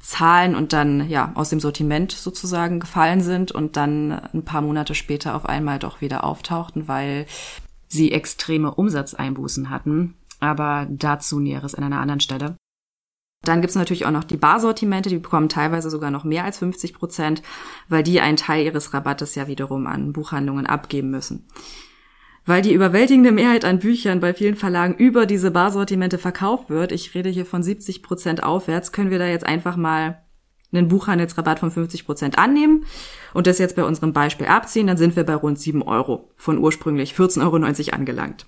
zahlen 0.00 0.54
und 0.54 0.72
dann 0.72 1.08
ja 1.08 1.32
aus 1.34 1.50
dem 1.50 1.60
Sortiment 1.60 2.12
sozusagen 2.12 2.78
gefallen 2.78 3.20
sind 3.20 3.50
und 3.50 3.76
dann 3.76 4.12
ein 4.12 4.44
paar 4.44 4.62
Monate 4.62 4.94
später 4.94 5.34
auf 5.34 5.46
einmal 5.46 5.78
doch 5.78 6.00
wieder 6.00 6.24
auftauchten, 6.24 6.88
weil 6.88 7.26
sie 7.88 8.12
extreme 8.12 8.74
Umsatzeinbußen 8.74 9.70
hatten. 9.70 10.14
Aber 10.40 10.86
dazu 10.88 11.40
Näheres 11.40 11.74
an 11.74 11.84
einer 11.84 12.00
anderen 12.00 12.20
Stelle. 12.20 12.56
Dann 13.42 13.60
gibt's 13.60 13.76
natürlich 13.76 14.04
auch 14.04 14.10
noch 14.10 14.24
die 14.24 14.36
Barsortimente, 14.36 15.08
die 15.08 15.18
bekommen 15.18 15.48
teilweise 15.48 15.90
sogar 15.90 16.10
noch 16.10 16.24
mehr 16.24 16.44
als 16.44 16.58
50 16.58 16.94
Prozent, 16.94 17.42
weil 17.88 18.02
die 18.02 18.20
einen 18.20 18.36
Teil 18.36 18.64
ihres 18.64 18.92
Rabattes 18.92 19.34
ja 19.34 19.46
wiederum 19.46 19.86
an 19.86 20.12
Buchhandlungen 20.12 20.66
abgeben 20.66 21.10
müssen. 21.10 21.46
Weil 22.44 22.62
die 22.62 22.72
überwältigende 22.72 23.30
Mehrheit 23.30 23.64
an 23.64 23.78
Büchern 23.78 24.20
bei 24.20 24.34
vielen 24.34 24.56
Verlagen 24.56 24.94
über 24.94 25.26
diese 25.26 25.50
Barsortimente 25.50 26.18
verkauft 26.18 26.70
wird, 26.70 26.92
ich 26.92 27.14
rede 27.14 27.28
hier 27.28 27.46
von 27.46 27.62
70 27.62 28.02
Prozent 28.02 28.42
aufwärts, 28.42 28.90
können 28.90 29.10
wir 29.10 29.18
da 29.18 29.26
jetzt 29.26 29.46
einfach 29.46 29.76
mal 29.76 30.22
einen 30.72 30.88
Buchhandelsrabatt 30.88 31.60
von 31.60 31.70
50 31.70 32.06
Prozent 32.06 32.38
annehmen 32.38 32.84
und 33.34 33.46
das 33.46 33.58
jetzt 33.58 33.76
bei 33.76 33.84
unserem 33.84 34.12
Beispiel 34.12 34.46
abziehen, 34.46 34.86
dann 34.86 34.96
sind 34.96 35.16
wir 35.16 35.24
bei 35.24 35.34
rund 35.34 35.58
7 35.58 35.82
Euro 35.82 36.30
von 36.36 36.58
ursprünglich 36.58 37.12
14,90 37.12 37.42
Euro 37.44 37.96
angelangt. 37.96 38.46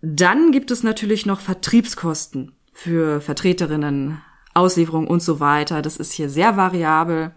Dann 0.00 0.52
gibt 0.52 0.70
es 0.70 0.82
natürlich 0.82 1.26
noch 1.26 1.40
Vertriebskosten 1.40 2.52
für 2.74 3.22
Vertreterinnen, 3.22 4.20
Auslieferung 4.52 5.06
und 5.06 5.22
so 5.22 5.40
weiter. 5.40 5.80
Das 5.80 5.96
ist 5.96 6.12
hier 6.12 6.28
sehr 6.28 6.56
variabel. 6.58 7.32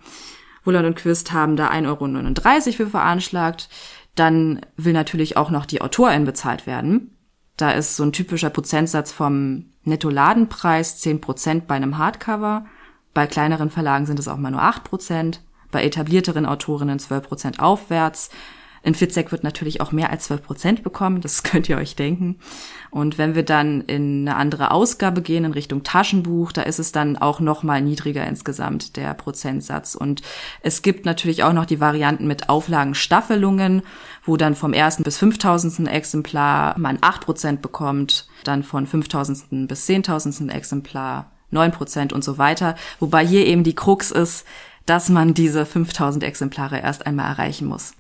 Wohland 0.66 0.86
und 0.86 0.96
Quist 0.96 1.32
haben 1.32 1.56
da 1.56 1.70
1,39 1.70 2.68
Euro 2.68 2.76
für 2.76 2.88
veranschlagt. 2.88 3.70
Dann 4.16 4.60
will 4.76 4.94
natürlich 4.94 5.38
auch 5.38 5.50
noch 5.50 5.66
die 5.66 5.82
Autorin 5.82 6.26
bezahlt 6.26 6.68
werden. 6.68 7.16
Da 7.56 7.72
ist 7.72 7.96
so 7.96 8.04
ein 8.04 8.12
typischer 8.12 8.50
Prozentsatz 8.50 9.12
vom 9.12 9.66
Netto-Ladenpreis 9.84 10.98
10 11.00 11.22
Prozent 11.22 11.68
bei 11.68 11.76
einem 11.76 11.98
Hardcover. 11.98 12.66
Bei 13.14 13.26
kleineren 13.26 13.70
Verlagen 13.70 14.06
sind 14.06 14.20
es 14.20 14.28
auch 14.28 14.38
mal 14.38 14.52
nur 14.52 14.62
8 14.62 14.84
Prozent. 14.84 15.42
Bei 15.72 15.84
etablierteren 15.84 16.46
Autorinnen 16.46 17.00
12 17.00 17.28
Prozent 17.28 17.60
aufwärts. 17.60 18.30
In 18.88 18.96
Fitzek 18.96 19.34
wird 19.34 19.44
natürlich 19.44 19.82
auch 19.82 19.92
mehr 19.92 20.12
als 20.12 20.28
12 20.28 20.44
Prozent 20.44 20.82
bekommen, 20.82 21.20
das 21.20 21.44
könnt 21.44 21.68
ihr 21.68 21.76
euch 21.76 21.98
denken. 21.98 22.40
Und 22.90 23.18
wenn 23.18 23.36
wir 23.36 23.44
dann 23.44 23.82
in 23.82 24.26
eine 24.26 24.38
andere 24.38 24.72
Ausgabe 24.72 25.22
gehen, 25.22 25.44
in 25.44 25.52
Richtung 25.52 25.84
Taschenbuch, 25.84 26.54
da 26.54 26.62
ist 26.62 26.80
es 26.80 26.94
dann 26.94 27.18
auch 27.18 27.42
noch 27.42 27.64
mal 27.64 27.82
niedriger 27.82 28.26
insgesamt, 28.26 28.96
der 28.96 29.14
Prozentsatz. 29.14 29.94
Und 29.94 30.22
es 30.62 30.84
gibt 30.84 31.06
natürlich 31.06 31.44
auch 31.44 31.52
noch 31.52 31.66
die 31.66 31.82
Varianten 31.82 32.28
mit 32.28 32.48
Auflagenstaffelungen, 32.48 33.82
wo 34.24 34.38
dann 34.38 34.56
vom 34.56 34.72
ersten 34.72 35.04
bis 35.04 35.18
fünftausendsten 35.18 35.88
Exemplar 35.88 36.80
man 36.80 36.98
8 37.02 37.26
Prozent 37.26 37.62
bekommt, 37.62 38.30
dann 38.46 38.64
von 38.64 38.88
fünftausendsten 38.88 39.68
bis 39.68 39.86
zehntausendsten 39.86 40.48
Exemplar 40.48 41.34
9 41.52 41.74
Prozent 41.74 42.14
und 42.14 42.24
so 42.24 42.38
weiter. 42.38 42.76
Wobei 43.02 43.28
hier 43.28 43.48
eben 43.48 43.66
die 43.66 43.76
Krux 43.76 44.12
ist, 44.12 44.46
dass 44.88 45.10
man 45.10 45.34
diese 45.34 45.66
5000 45.66 46.24
Exemplare 46.24 46.80
erst 46.80 47.06
einmal 47.06 47.28
erreichen 47.28 47.68
muss. 47.68 47.94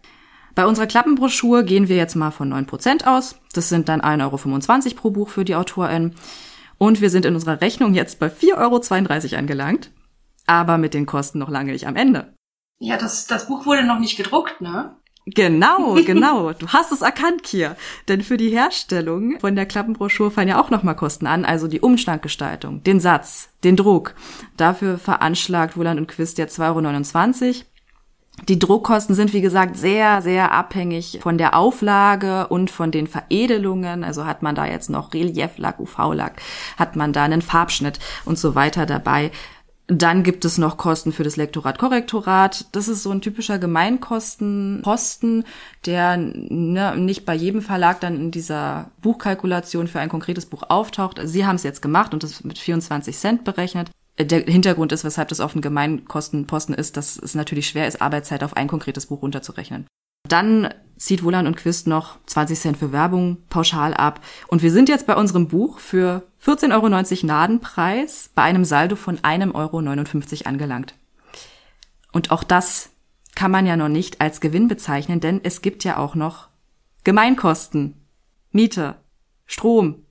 Bei 0.57 0.65
unserer 0.65 0.87
Klappenbroschur 0.87 1.61
gehen 1.61 1.87
wir 1.87 1.97
jetzt 1.97 2.15
mal 2.15 2.31
von 2.31 2.51
9% 2.51 3.05
aus. 3.05 3.35
Das 3.53 3.69
sind 3.69 3.89
dann 3.89 4.01
1,25 4.01 4.85
Euro 4.85 4.95
pro 4.95 5.11
Buch 5.11 5.29
für 5.29 5.45
die 5.45 5.53
Autorin. 5.53 6.15
Und 6.79 6.99
wir 6.99 7.11
sind 7.11 7.25
in 7.25 7.35
unserer 7.35 7.61
Rechnung 7.61 7.93
jetzt 7.93 8.19
bei 8.19 8.25
4,32 8.25 8.55
Euro 9.33 9.37
angelangt. 9.37 9.91
Aber 10.47 10.79
mit 10.79 10.95
den 10.95 11.05
Kosten 11.05 11.37
noch 11.37 11.49
lange 11.49 11.73
nicht 11.73 11.85
am 11.85 11.95
Ende. 11.95 12.33
Ja, 12.79 12.97
das, 12.97 13.27
das 13.27 13.45
Buch 13.45 13.67
wurde 13.67 13.83
noch 13.83 13.99
nicht 13.99 14.17
gedruckt, 14.17 14.59
ne? 14.59 14.95
Genau, 15.27 15.93
genau. 16.03 16.53
Du 16.53 16.69
hast 16.69 16.91
es 16.91 17.03
erkannt, 17.03 17.43
Kier. 17.43 17.75
Denn 18.07 18.23
für 18.23 18.37
die 18.37 18.49
Herstellung 18.49 19.39
von 19.39 19.55
der 19.55 19.67
Klappenbroschur 19.67 20.31
fallen 20.31 20.47
ja 20.47 20.59
auch 20.59 20.71
nochmal 20.71 20.95
Kosten 20.95 21.27
an, 21.27 21.45
also 21.45 21.67
die 21.67 21.81
Umschlaggestaltung, 21.81 22.81
den 22.81 22.99
Satz, 22.99 23.49
den 23.63 23.75
Druck. 23.75 24.15
Dafür 24.57 24.97
veranschlagt 24.97 25.77
Woland 25.77 25.99
und 25.99 26.07
Quist 26.07 26.39
ja 26.39 26.45
2,29 26.45 27.45
Euro. 27.45 27.65
Die 28.47 28.59
Druckkosten 28.59 29.15
sind, 29.15 29.33
wie 29.33 29.41
gesagt, 29.41 29.77
sehr, 29.77 30.21
sehr 30.21 30.51
abhängig 30.51 31.19
von 31.21 31.37
der 31.37 31.57
Auflage 31.57 32.47
und 32.47 32.69
von 32.69 32.91
den 32.91 33.07
Veredelungen. 33.07 34.03
Also 34.03 34.25
hat 34.25 34.41
man 34.41 34.55
da 34.55 34.65
jetzt 34.65 34.89
noch 34.89 35.13
Relieflack, 35.13 35.79
UV-Lack, 35.79 36.41
hat 36.77 36.95
man 36.95 37.13
da 37.13 37.23
einen 37.23 37.41
Farbschnitt 37.41 37.99
und 38.25 38.39
so 38.39 38.55
weiter 38.55 38.85
dabei. 38.85 39.31
Dann 39.87 40.23
gibt 40.23 40.43
es 40.43 40.57
noch 40.57 40.77
Kosten 40.77 41.13
für 41.13 41.23
das 41.23 41.37
Lektorat, 41.37 41.79
Korrektorat. 41.79 42.65
Das 42.73 42.89
ist 42.89 43.03
so 43.03 43.11
ein 43.11 43.21
typischer 43.21 43.57
Gemeinkostenposten, 43.57 45.45
der 45.85 46.17
ne, 46.17 46.95
nicht 46.97 47.25
bei 47.25 47.33
jedem 47.33 47.61
Verlag 47.61 48.01
dann 48.01 48.17
in 48.17 48.31
dieser 48.31 48.91
Buchkalkulation 49.01 49.87
für 49.87 49.99
ein 49.99 50.09
konkretes 50.09 50.45
Buch 50.45 50.63
auftaucht. 50.67 51.21
Sie 51.23 51.45
haben 51.45 51.55
es 51.55 51.63
jetzt 51.63 51.81
gemacht 51.81 52.13
und 52.13 52.23
das 52.23 52.43
mit 52.43 52.59
24 52.59 53.17
Cent 53.17 53.43
berechnet 53.45 53.89
der 54.19 54.41
Hintergrund 54.41 54.91
ist, 54.91 55.03
weshalb 55.03 55.29
das 55.29 55.39
auf 55.39 55.53
einen 55.53 55.61
Gemeinkostenposten 55.61 56.73
ist, 56.75 56.97
dass 56.97 57.17
es 57.17 57.35
natürlich 57.35 57.69
schwer 57.69 57.87
ist, 57.87 58.01
Arbeitszeit 58.01 58.43
auf 58.43 58.57
ein 58.57 58.67
konkretes 58.67 59.07
Buch 59.07 59.21
runterzurechnen. 59.21 59.85
Dann 60.27 60.73
zieht 60.97 61.23
Wohlan 61.23 61.47
und 61.47 61.55
Quist 61.55 61.87
noch 61.87 62.17
20 62.25 62.59
Cent 62.59 62.77
für 62.77 62.91
Werbung 62.91 63.37
pauschal 63.49 63.93
ab. 63.93 64.19
Und 64.47 64.61
wir 64.61 64.71
sind 64.71 64.89
jetzt 64.89 65.07
bei 65.07 65.15
unserem 65.15 65.47
Buch 65.47 65.79
für 65.79 66.23
14,90 66.43 66.73
Euro 66.73 67.27
Nadenpreis 67.27 68.29
bei 68.33 68.41
einem 68.41 68.65
Saldo 68.65 68.95
von 68.95 69.19
1,59 69.19 69.53
Euro 69.55 70.49
angelangt. 70.49 70.95
Und 72.11 72.31
auch 72.31 72.43
das 72.43 72.89
kann 73.35 73.51
man 73.51 73.67
ja 73.67 73.77
noch 73.77 73.89
nicht 73.89 74.19
als 74.19 74.41
Gewinn 74.41 74.67
bezeichnen, 74.67 75.19
denn 75.19 75.39
es 75.43 75.61
gibt 75.61 75.83
ja 75.83 75.97
auch 75.97 76.15
noch 76.15 76.47
Gemeinkosten, 77.03 77.93
Miete, 78.51 78.95
Strom, 79.45 80.03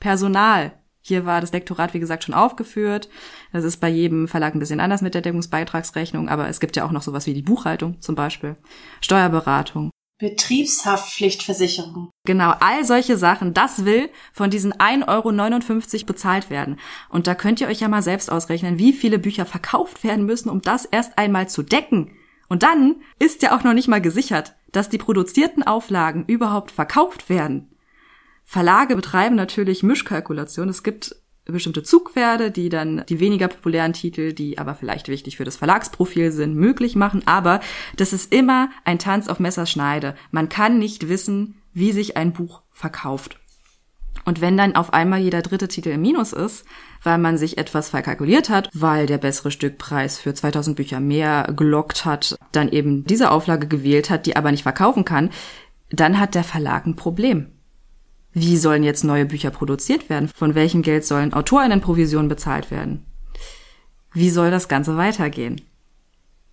Personal, 0.00 0.72
hier 1.06 1.26
war 1.26 1.42
das 1.42 1.52
Lektorat, 1.52 1.92
wie 1.92 2.00
gesagt, 2.00 2.24
schon 2.24 2.34
aufgeführt. 2.34 3.10
Das 3.52 3.62
ist 3.62 3.76
bei 3.76 3.90
jedem 3.90 4.26
Verlag 4.26 4.54
ein 4.54 4.58
bisschen 4.58 4.80
anders 4.80 5.02
mit 5.02 5.14
der 5.14 5.20
Deckungsbeitragsrechnung, 5.20 6.30
aber 6.30 6.48
es 6.48 6.60
gibt 6.60 6.76
ja 6.76 6.86
auch 6.86 6.92
noch 6.92 7.02
sowas 7.02 7.26
wie 7.26 7.34
die 7.34 7.42
Buchhaltung 7.42 8.00
zum 8.00 8.14
Beispiel, 8.14 8.56
Steuerberatung. 9.02 9.90
Betriebshaftpflichtversicherung. 10.18 12.08
Genau, 12.24 12.54
all 12.60 12.84
solche 12.84 13.18
Sachen, 13.18 13.52
das 13.52 13.84
will 13.84 14.08
von 14.32 14.48
diesen 14.48 14.72
1,59 14.72 15.94
Euro 15.94 16.06
bezahlt 16.06 16.48
werden. 16.48 16.78
Und 17.10 17.26
da 17.26 17.34
könnt 17.34 17.60
ihr 17.60 17.68
euch 17.68 17.80
ja 17.80 17.88
mal 17.88 18.02
selbst 18.02 18.32
ausrechnen, 18.32 18.78
wie 18.78 18.94
viele 18.94 19.18
Bücher 19.18 19.44
verkauft 19.44 20.04
werden 20.04 20.24
müssen, 20.24 20.48
um 20.48 20.62
das 20.62 20.86
erst 20.86 21.18
einmal 21.18 21.50
zu 21.50 21.62
decken. 21.62 22.12
Und 22.48 22.62
dann 22.62 22.96
ist 23.18 23.42
ja 23.42 23.54
auch 23.54 23.64
noch 23.64 23.74
nicht 23.74 23.88
mal 23.88 24.00
gesichert, 24.00 24.54
dass 24.72 24.88
die 24.88 24.98
produzierten 24.98 25.64
Auflagen 25.64 26.24
überhaupt 26.26 26.70
verkauft 26.70 27.28
werden. 27.28 27.73
Verlage 28.44 28.94
betreiben 28.96 29.34
natürlich 29.34 29.82
Mischkalkulation. 29.82 30.68
Es 30.68 30.82
gibt 30.82 31.16
bestimmte 31.44 31.82
Zugpferde, 31.82 32.50
die 32.50 32.68
dann 32.68 33.04
die 33.08 33.20
weniger 33.20 33.48
populären 33.48 33.92
Titel, 33.92 34.32
die 34.32 34.58
aber 34.58 34.74
vielleicht 34.74 35.08
wichtig 35.08 35.36
für 35.36 35.44
das 35.44 35.56
Verlagsprofil 35.56 36.32
sind, 36.32 36.56
möglich 36.56 36.96
machen. 36.96 37.22
Aber 37.26 37.60
das 37.96 38.12
ist 38.12 38.32
immer 38.32 38.70
ein 38.84 38.98
Tanz 38.98 39.28
auf 39.28 39.40
Messerschneide. 39.40 40.14
Man 40.30 40.48
kann 40.48 40.78
nicht 40.78 41.08
wissen, 41.08 41.56
wie 41.72 41.92
sich 41.92 42.16
ein 42.16 42.32
Buch 42.32 42.62
verkauft. 42.70 43.38
Und 44.24 44.40
wenn 44.40 44.56
dann 44.56 44.76
auf 44.76 44.94
einmal 44.94 45.20
jeder 45.20 45.42
dritte 45.42 45.68
Titel 45.68 45.90
im 45.90 46.00
Minus 46.00 46.32
ist, 46.32 46.64
weil 47.02 47.18
man 47.18 47.36
sich 47.36 47.58
etwas 47.58 47.90
verkalkuliert 47.90 48.48
hat, 48.48 48.70
weil 48.72 49.06
der 49.06 49.18
bessere 49.18 49.50
Stückpreis 49.50 50.18
für 50.18 50.32
2000 50.32 50.76
Bücher 50.76 51.00
mehr 51.00 51.52
gelockt 51.54 52.06
hat, 52.06 52.36
dann 52.52 52.70
eben 52.70 53.04
diese 53.04 53.30
Auflage 53.30 53.68
gewählt 53.68 54.08
hat, 54.08 54.24
die 54.24 54.36
aber 54.36 54.50
nicht 54.50 54.62
verkaufen 54.62 55.04
kann, 55.04 55.30
dann 55.90 56.18
hat 56.18 56.34
der 56.34 56.44
Verlag 56.44 56.86
ein 56.86 56.96
Problem. 56.96 57.53
Wie 58.34 58.56
sollen 58.56 58.82
jetzt 58.82 59.04
neue 59.04 59.26
Bücher 59.26 59.50
produziert 59.50 60.10
werden? 60.10 60.28
Von 60.28 60.56
welchem 60.56 60.82
Geld 60.82 61.06
sollen 61.06 61.32
AutorInnenprovisionen 61.32 62.28
bezahlt 62.28 62.72
werden? 62.72 63.06
Wie 64.12 64.28
soll 64.28 64.50
das 64.50 64.66
Ganze 64.66 64.96
weitergehen? 64.96 65.60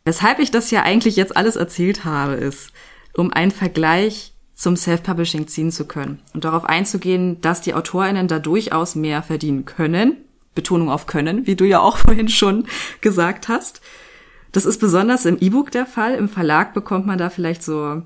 Weshalb 0.05 0.39
ich 0.39 0.51
das 0.51 0.69
ja 0.71 0.83
eigentlich 0.83 1.15
jetzt 1.15 1.35
alles 1.35 1.55
erzählt 1.55 2.05
habe, 2.05 2.33
ist, 2.33 2.71
um 3.15 3.33
einen 3.33 3.51
Vergleich 3.51 4.33
zum 4.53 4.75
Self-Publishing 4.75 5.47
ziehen 5.47 5.71
zu 5.71 5.85
können 5.85 6.19
und 6.33 6.43
darauf 6.43 6.65
einzugehen, 6.65 7.41
dass 7.41 7.61
die 7.61 7.73
AutorInnen 7.73 8.27
da 8.27 8.37
durchaus 8.37 8.93
mehr 8.95 9.23
verdienen 9.23 9.65
können. 9.65 10.17
Betonung 10.53 10.89
auf 10.89 11.07
können, 11.07 11.47
wie 11.47 11.55
du 11.55 11.65
ja 11.65 11.79
auch 11.79 11.97
vorhin 12.05 12.29
schon 12.29 12.65
gesagt 13.01 13.47
hast. 13.47 13.81
Das 14.51 14.65
ist 14.65 14.79
besonders 14.79 15.25
im 15.25 15.39
E-Book 15.39 15.71
der 15.71 15.87
Fall. 15.87 16.13
Im 16.13 16.29
Verlag 16.29 16.73
bekommt 16.73 17.07
man 17.07 17.17
da 17.17 17.29
vielleicht 17.29 17.63
so 17.63 18.03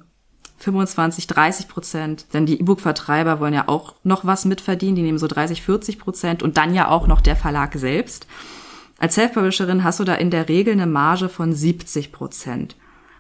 25, 0.57 1.27
30 1.27 1.67
Prozent. 1.67 2.25
Denn 2.33 2.45
die 2.45 2.59
E-Book-Vertreiber 2.59 3.39
wollen 3.39 3.53
ja 3.53 3.67
auch 3.67 3.95
noch 4.03 4.25
was 4.25 4.45
mitverdienen. 4.45 4.95
Die 4.95 5.01
nehmen 5.01 5.17
so 5.17 5.27
30, 5.27 5.61
40 5.61 5.99
Prozent 5.99 6.43
und 6.43 6.57
dann 6.57 6.73
ja 6.73 6.89
auch 6.89 7.07
noch 7.07 7.21
der 7.21 7.35
Verlag 7.35 7.73
selbst. 7.75 8.27
Als 8.97 9.15
Self-Publisherin 9.15 9.83
hast 9.83 9.99
du 9.99 10.03
da 10.03 10.15
in 10.15 10.31
der 10.31 10.47
Regel 10.47 10.73
eine 10.73 10.87
Marge 10.87 11.29
von 11.29 11.53
70 11.53 12.11
Prozent. 12.11 12.75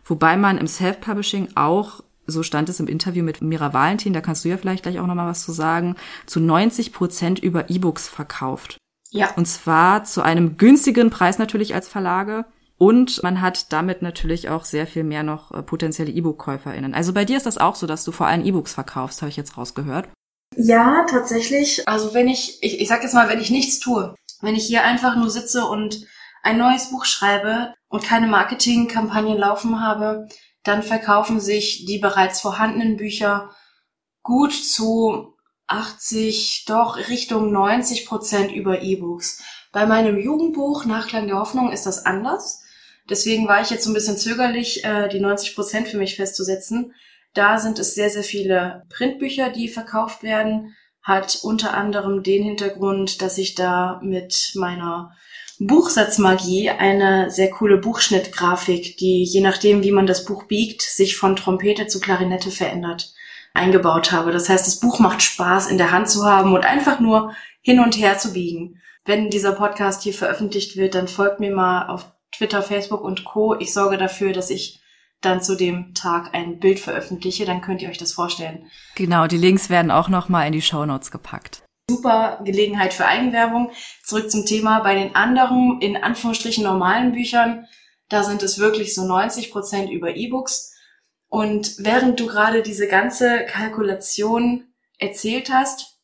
Wobei 0.05 0.37
man 0.37 0.57
im 0.57 0.67
Self-Publishing 0.67 1.49
auch, 1.55 2.01
so 2.27 2.43
stand 2.43 2.69
es 2.69 2.79
im 2.79 2.87
Interview 2.87 3.23
mit 3.23 3.41
Mira 3.41 3.73
Valentin, 3.73 4.13
da 4.13 4.21
kannst 4.21 4.45
du 4.45 4.49
ja 4.49 4.57
vielleicht 4.57 4.83
gleich 4.83 4.99
auch 4.99 5.07
noch 5.07 5.15
mal 5.15 5.27
was 5.27 5.43
zu 5.43 5.51
sagen, 5.51 5.95
zu 6.25 6.39
90 6.39 6.93
Prozent 6.93 7.39
über 7.39 7.69
E-Books 7.69 8.07
verkauft. 8.07 8.77
Ja. 9.11 9.31
Und 9.35 9.47
zwar 9.47 10.03
zu 10.03 10.21
einem 10.21 10.57
günstigen 10.57 11.09
Preis 11.09 11.39
natürlich 11.39 11.73
als 11.75 11.87
Verlage. 11.87 12.45
Und 12.77 13.23
man 13.23 13.41
hat 13.41 13.71
damit 13.71 14.01
natürlich 14.01 14.49
auch 14.49 14.65
sehr 14.65 14.85
viel 14.85 15.03
mehr 15.03 15.23
noch 15.23 15.51
äh, 15.51 15.63
potenzielle 15.63 16.11
E-Book-KäuferInnen. 16.11 16.93
Also 16.93 17.13
bei 17.13 17.23
dir 17.23 17.37
ist 17.37 17.45
das 17.45 17.57
auch 17.57 17.75
so, 17.75 17.87
dass 17.87 18.03
du 18.03 18.11
vor 18.11 18.27
allem 18.27 18.45
E-Books 18.45 18.73
verkaufst, 18.73 19.21
habe 19.21 19.29
ich 19.29 19.37
jetzt 19.37 19.57
rausgehört. 19.57 20.09
Ja, 20.57 21.05
tatsächlich. 21.09 21.87
Also 21.87 22.13
wenn 22.13 22.27
ich, 22.27 22.61
ich, 22.61 22.81
ich 22.81 22.87
sag 22.87 23.03
jetzt 23.03 23.13
mal, 23.13 23.29
wenn 23.29 23.39
ich 23.39 23.49
nichts 23.49 23.79
tue, 23.79 24.13
wenn 24.41 24.55
ich 24.55 24.65
hier 24.65 24.83
einfach 24.83 25.15
nur 25.15 25.29
sitze 25.29 25.65
und 25.65 26.05
ein 26.43 26.57
neues 26.57 26.89
Buch 26.91 27.05
schreibe 27.05 27.73
und 27.87 28.03
keine 28.03 28.27
Marketingkampagnen 28.27 29.37
laufen 29.37 29.81
habe, 29.81 30.27
dann 30.63 30.83
verkaufen 30.83 31.39
sich 31.39 31.85
die 31.85 31.99
bereits 31.99 32.41
vorhandenen 32.41 32.97
Bücher 32.97 33.51
gut 34.21 34.53
zu 34.53 35.35
80, 35.67 36.65
doch 36.67 36.97
Richtung 36.97 37.51
90 37.51 38.05
Prozent 38.05 38.51
über 38.51 38.81
E-Books. 38.81 39.41
Bei 39.71 39.85
meinem 39.85 40.19
Jugendbuch 40.19 40.85
Nachklang 40.85 41.27
der 41.27 41.37
Hoffnung 41.37 41.71
ist 41.71 41.85
das 41.85 42.05
anders. 42.05 42.63
Deswegen 43.09 43.47
war 43.47 43.61
ich 43.61 43.69
jetzt 43.69 43.83
so 43.83 43.91
ein 43.91 43.93
bisschen 43.93 44.17
zögerlich, 44.17 44.83
äh, 44.83 45.07
die 45.09 45.19
90 45.19 45.55
Prozent 45.55 45.87
für 45.87 45.97
mich 45.97 46.15
festzusetzen. 46.15 46.93
Da 47.33 47.59
sind 47.59 47.79
es 47.79 47.93
sehr, 47.93 48.09
sehr 48.09 48.23
viele 48.23 48.83
Printbücher, 48.89 49.49
die 49.49 49.67
verkauft 49.67 50.23
werden. 50.23 50.75
Hat 51.03 51.39
unter 51.43 51.75
anderem 51.75 52.23
den 52.23 52.43
Hintergrund, 52.43 53.21
dass 53.21 53.37
ich 53.37 53.53
da 53.53 53.99
mit 54.01 54.53
meiner 54.55 55.15
Buchsatzmagie 55.59 56.69
eine 56.69 57.29
sehr 57.29 57.49
coole 57.49 57.77
Buchschnittgrafik, 57.77 58.97
die 58.97 59.23
je 59.23 59.41
nachdem, 59.41 59.83
wie 59.83 59.91
man 59.91 60.07
das 60.07 60.25
Buch 60.25 60.43
biegt, 60.43 60.81
sich 60.81 61.15
von 61.15 61.35
Trompete 61.35 61.87
zu 61.87 61.99
Klarinette 61.99 62.51
verändert, 62.51 63.13
eingebaut 63.53 64.11
habe. 64.11 64.31
Das 64.31 64.49
heißt, 64.49 64.65
das 64.65 64.79
Buch 64.79 64.99
macht 64.99 65.21
Spaß 65.21 65.67
in 65.67 65.77
der 65.77 65.91
Hand 65.91 66.09
zu 66.09 66.25
haben 66.25 66.53
und 66.53 66.65
einfach 66.65 66.99
nur 66.99 67.33
hin 67.61 67.79
und 67.79 67.97
her 67.97 68.17
zu 68.17 68.33
biegen. 68.33 68.81
Wenn 69.05 69.29
dieser 69.29 69.51
Podcast 69.51 70.03
hier 70.03 70.13
veröffentlicht 70.13 70.75
wird, 70.75 70.95
dann 70.95 71.07
folgt 71.07 71.39
mir 71.39 71.53
mal 71.53 71.87
auf 71.87 72.14
Twitter, 72.37 72.61
Facebook 72.61 73.01
und 73.01 73.23
Co. 73.23 73.55
Ich 73.59 73.73
sorge 73.73 73.97
dafür, 73.97 74.33
dass 74.33 74.49
ich 74.49 74.81
dann 75.21 75.41
zu 75.41 75.55
dem 75.55 75.93
Tag 75.93 76.33
ein 76.33 76.59
Bild 76.59 76.79
veröffentliche, 76.79 77.45
dann 77.45 77.61
könnt 77.61 77.81
ihr 77.81 77.89
euch 77.89 77.97
das 77.97 78.13
vorstellen. 78.13 78.69
Genau, 78.95 79.27
die 79.27 79.37
Links 79.37 79.69
werden 79.69 79.91
auch 79.91 80.07
nochmal 80.09 80.47
in 80.47 80.53
die 80.53 80.61
Show 80.61 80.85
Notes 80.85 81.11
gepackt. 81.11 81.63
Super 81.89 82.39
Gelegenheit 82.43 82.93
für 82.93 83.05
Eigenwerbung. 83.05 83.71
Zurück 84.03 84.31
zum 84.31 84.45
Thema. 84.45 84.79
Bei 84.79 84.95
den 84.95 85.15
anderen, 85.15 85.79
in 85.81 85.97
Anführungsstrichen 85.97 86.63
normalen 86.63 87.11
Büchern, 87.11 87.67
da 88.09 88.23
sind 88.23 88.43
es 88.43 88.59
wirklich 88.59 88.95
so 88.95 89.05
90 89.05 89.51
Prozent 89.51 89.89
über 89.91 90.15
E-Books. 90.15 90.73
Und 91.27 91.75
während 91.79 92.19
du 92.19 92.27
gerade 92.27 92.61
diese 92.61 92.87
ganze 92.87 93.45
Kalkulation 93.45 94.73
erzählt 94.97 95.51
hast, 95.51 95.99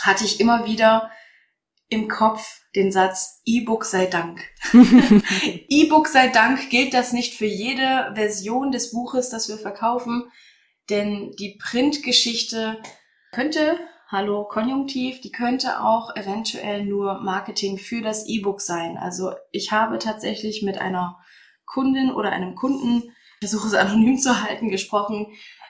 hatte 0.00 0.24
ich 0.24 0.40
immer 0.40 0.66
wieder 0.66 1.10
im 1.92 2.08
Kopf 2.08 2.62
den 2.74 2.90
Satz 2.90 3.42
E-Book 3.44 3.84
sei 3.84 4.06
Dank. 4.06 4.40
E-Book 5.68 6.08
sei 6.08 6.28
Dank 6.28 6.70
gilt 6.70 6.94
das 6.94 7.12
nicht 7.12 7.34
für 7.34 7.46
jede 7.46 8.12
Version 8.14 8.72
des 8.72 8.92
Buches, 8.92 9.28
das 9.28 9.48
wir 9.48 9.58
verkaufen, 9.58 10.30
denn 10.90 11.32
die 11.38 11.58
Printgeschichte 11.62 12.82
könnte, 13.30 13.78
hallo 14.08 14.44
Konjunktiv, 14.44 15.20
die 15.20 15.32
könnte 15.32 15.82
auch 15.82 16.16
eventuell 16.16 16.84
nur 16.84 17.20
Marketing 17.20 17.78
für 17.78 18.02
das 18.02 18.26
E-Book 18.26 18.60
sein. 18.60 18.96
Also 18.96 19.32
ich 19.50 19.70
habe 19.70 19.98
tatsächlich 19.98 20.62
mit 20.62 20.78
einer 20.78 21.18
Kundin 21.66 22.10
oder 22.10 22.32
einem 22.32 22.54
Kunden, 22.54 23.14
ich 23.40 23.48
versuche 23.48 23.68
es 23.68 23.74
anonym 23.74 24.18
zu 24.18 24.42
halten, 24.42 24.68
gesprochen, 24.68 25.26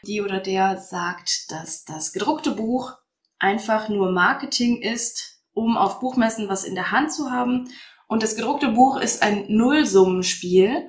die 0.06 0.20
oder 0.20 0.40
der 0.40 0.78
sagt, 0.78 1.50
dass 1.50 1.84
das 1.84 2.12
gedruckte 2.12 2.52
Buch 2.52 2.92
einfach 3.38 3.88
nur 3.88 4.12
Marketing 4.12 4.80
ist 4.80 5.31
um 5.54 5.76
auf 5.76 6.00
Buchmessen 6.00 6.48
was 6.48 6.64
in 6.64 6.74
der 6.74 6.90
Hand 6.90 7.12
zu 7.12 7.30
haben. 7.30 7.68
Und 8.06 8.22
das 8.22 8.36
gedruckte 8.36 8.68
Buch 8.68 8.98
ist 8.98 9.22
ein 9.22 9.46
Nullsummenspiel, 9.48 10.88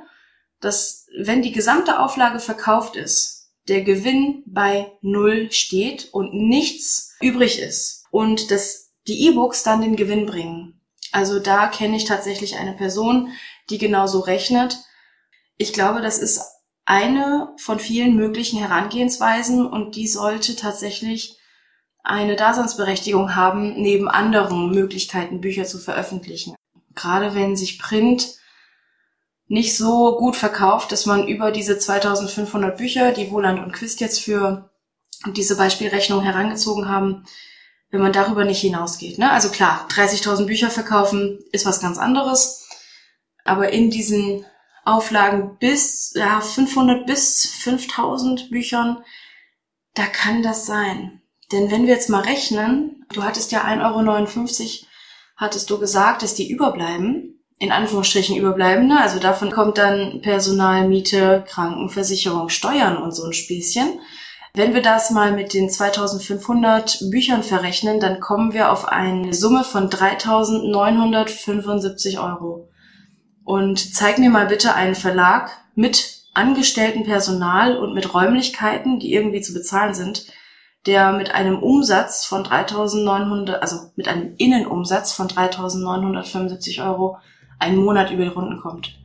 das, 0.60 1.08
wenn 1.17 1.41
die 1.41 1.52
gesamte 1.52 1.99
Auflage 1.99 2.39
verkauft 2.39 2.95
ist, 2.95 3.52
der 3.67 3.82
Gewinn 3.82 4.43
bei 4.45 4.91
Null 5.02 5.52
steht 5.52 6.13
und 6.13 6.34
nichts 6.34 7.15
übrig 7.21 7.60
ist. 7.60 8.06
Und 8.12 8.52
dass 8.52 8.91
die 9.08 9.28
E-Books 9.28 9.63
dann 9.63 9.82
den 9.82 9.95
Gewinn 9.95 10.26
bringen. 10.26 10.82
Also 11.12 11.39
da 11.39 11.67
kenne 11.67 11.97
ich 11.97 12.06
tatsächlich 12.06 12.58
eine 12.58 12.73
Person, 12.73 13.30
die 13.69 13.78
genauso 13.78 14.19
rechnet. 14.19 14.80
Ich 15.58 15.73
glaube, 15.73 16.02
das 16.02 16.17
ist 16.17 16.41
eine 16.86 17.54
von 17.58 17.80
vielen 17.80 18.15
möglichen 18.15 18.60
Herangehensweisen 18.60 19.65
und 19.65 19.95
die 19.95 20.08
sollte 20.08 20.56
tatsächlich 20.56 21.38
eine 22.04 22.36
Daseinsberechtigung 22.36 23.36
haben, 23.36 23.82
neben 23.82 24.10
anderen 24.10 24.72
Möglichkeiten 24.72 25.42
Bücher 25.42 25.63
zu 25.63 25.80
veröffentlichen. 25.80 26.56
Gerade 26.96 27.34
wenn 27.34 27.56
sich 27.56 27.80
Print 27.80 28.38
nicht 29.48 29.78
so 29.78 30.18
gut 30.18 30.36
verkauft, 30.36 30.92
dass 30.92 31.06
man 31.06 31.28
über 31.28 31.52
diese 31.52 31.78
2500 31.78 32.78
Bücher, 32.78 33.12
die 33.12 33.32
Wohland 33.32 33.60
und 33.60 33.72
Quist 33.72 34.02
jetzt 34.02 34.22
für 34.22 34.70
diese 35.32 35.56
Beispielrechnung 35.56 36.22
herangezogen 36.22 36.89
haben, 36.89 37.26
wenn 37.89 38.02
man 38.02 38.12
darüber 38.12 38.44
nicht 38.46 38.62
hinausgeht. 38.62 39.20
Ne? 39.20 39.32
Also 39.32 39.50
klar, 39.50 39.88
30.000 39.89 40.46
Bücher 40.46 40.70
verkaufen 40.70 41.39
ist 41.52 41.66
was 41.66 41.80
ganz 41.80 41.98
anderes, 41.98 42.68
aber 43.46 43.70
in 43.72 43.89
diesen 43.89 44.46
Auflagen 44.84 45.58
bis 45.60 46.13
ja, 46.16 46.42
500 46.42 47.06
bis 47.06 47.48
5000 47.62 48.50
Büchern, 48.50 49.04
da 49.94 50.06
kann 50.06 50.44
das 50.44 50.66
sein. 50.66 51.22
Denn 51.54 51.72
wenn 51.72 51.88
wir 51.88 51.94
jetzt 51.94 52.10
mal 52.10 52.22
rechnen, 52.22 53.06
du 53.13 53.24
hattest 53.24 53.54
ja 53.54 53.63
1,59 53.63 54.63
Euro, 54.63 54.88
hattest 55.38 55.70
du 55.70 55.78
gesagt, 55.78 56.24
dass 56.24 56.34
die 56.34 56.50
überbleiben, 56.50 57.39
in 57.60 57.72
Anführungsstrichen 57.72 58.36
überbleiben, 58.36 58.88
ne? 58.88 59.00
also 59.00 59.20
davon 59.20 59.52
kommt 59.52 59.78
dann 59.78 60.22
Personal, 60.22 60.88
Miete, 60.88 61.44
Krankenversicherung, 61.48 62.50
Steuern 62.50 62.98
und 62.98 63.12
so 63.12 63.24
ein 63.24 63.34
Späßchen. 63.34 64.00
Wenn 64.56 64.74
wir 64.74 64.82
das 64.82 65.12
mal 65.12 65.32
mit 65.32 65.54
den 65.54 65.70
2500 65.70 67.12
Büchern 67.12 67.44
verrechnen, 67.44 68.00
dann 68.00 68.20
kommen 68.20 68.54
wir 68.54 68.72
auf 68.72 68.88
eine 68.88 69.32
Summe 69.34 69.63
von 69.63 69.89
3975 69.89 72.18
Euro. 72.20 72.70
Und 73.44 73.96
zeig 73.96 74.20
mir 74.20 74.30
mal 74.30 74.46
bitte 74.48 74.76
einen 74.76 74.96
Verlag 74.96 75.52
mit 75.76 76.24
angestellten 76.34 77.04
Personal 77.04 77.78
und 77.78 77.94
mit 77.94 78.13
Räumlichkeiten, 78.13 79.00
die 79.00 79.13
irgendwie 79.13 79.42
zu 79.42 79.54
bezahlen 79.54 79.94
sind, 79.94 80.26
der 80.86 81.13
mit 81.13 81.34
einem 81.34 81.60
Umsatz 81.60 82.26
von 82.26 82.43
3.900, 82.43 83.54
also 83.54 83.91
mit 83.96 84.08
einem 84.08 84.36
Innenumsatz 84.38 85.13
von 85.13 85.28
3.975 85.28 86.86
Euro 86.86 87.17
einen 87.60 87.78
Monat 87.78 88.12
über 88.12 88.24
die 88.24 88.30
Runden 88.30 88.60
kommt. 88.60 89.00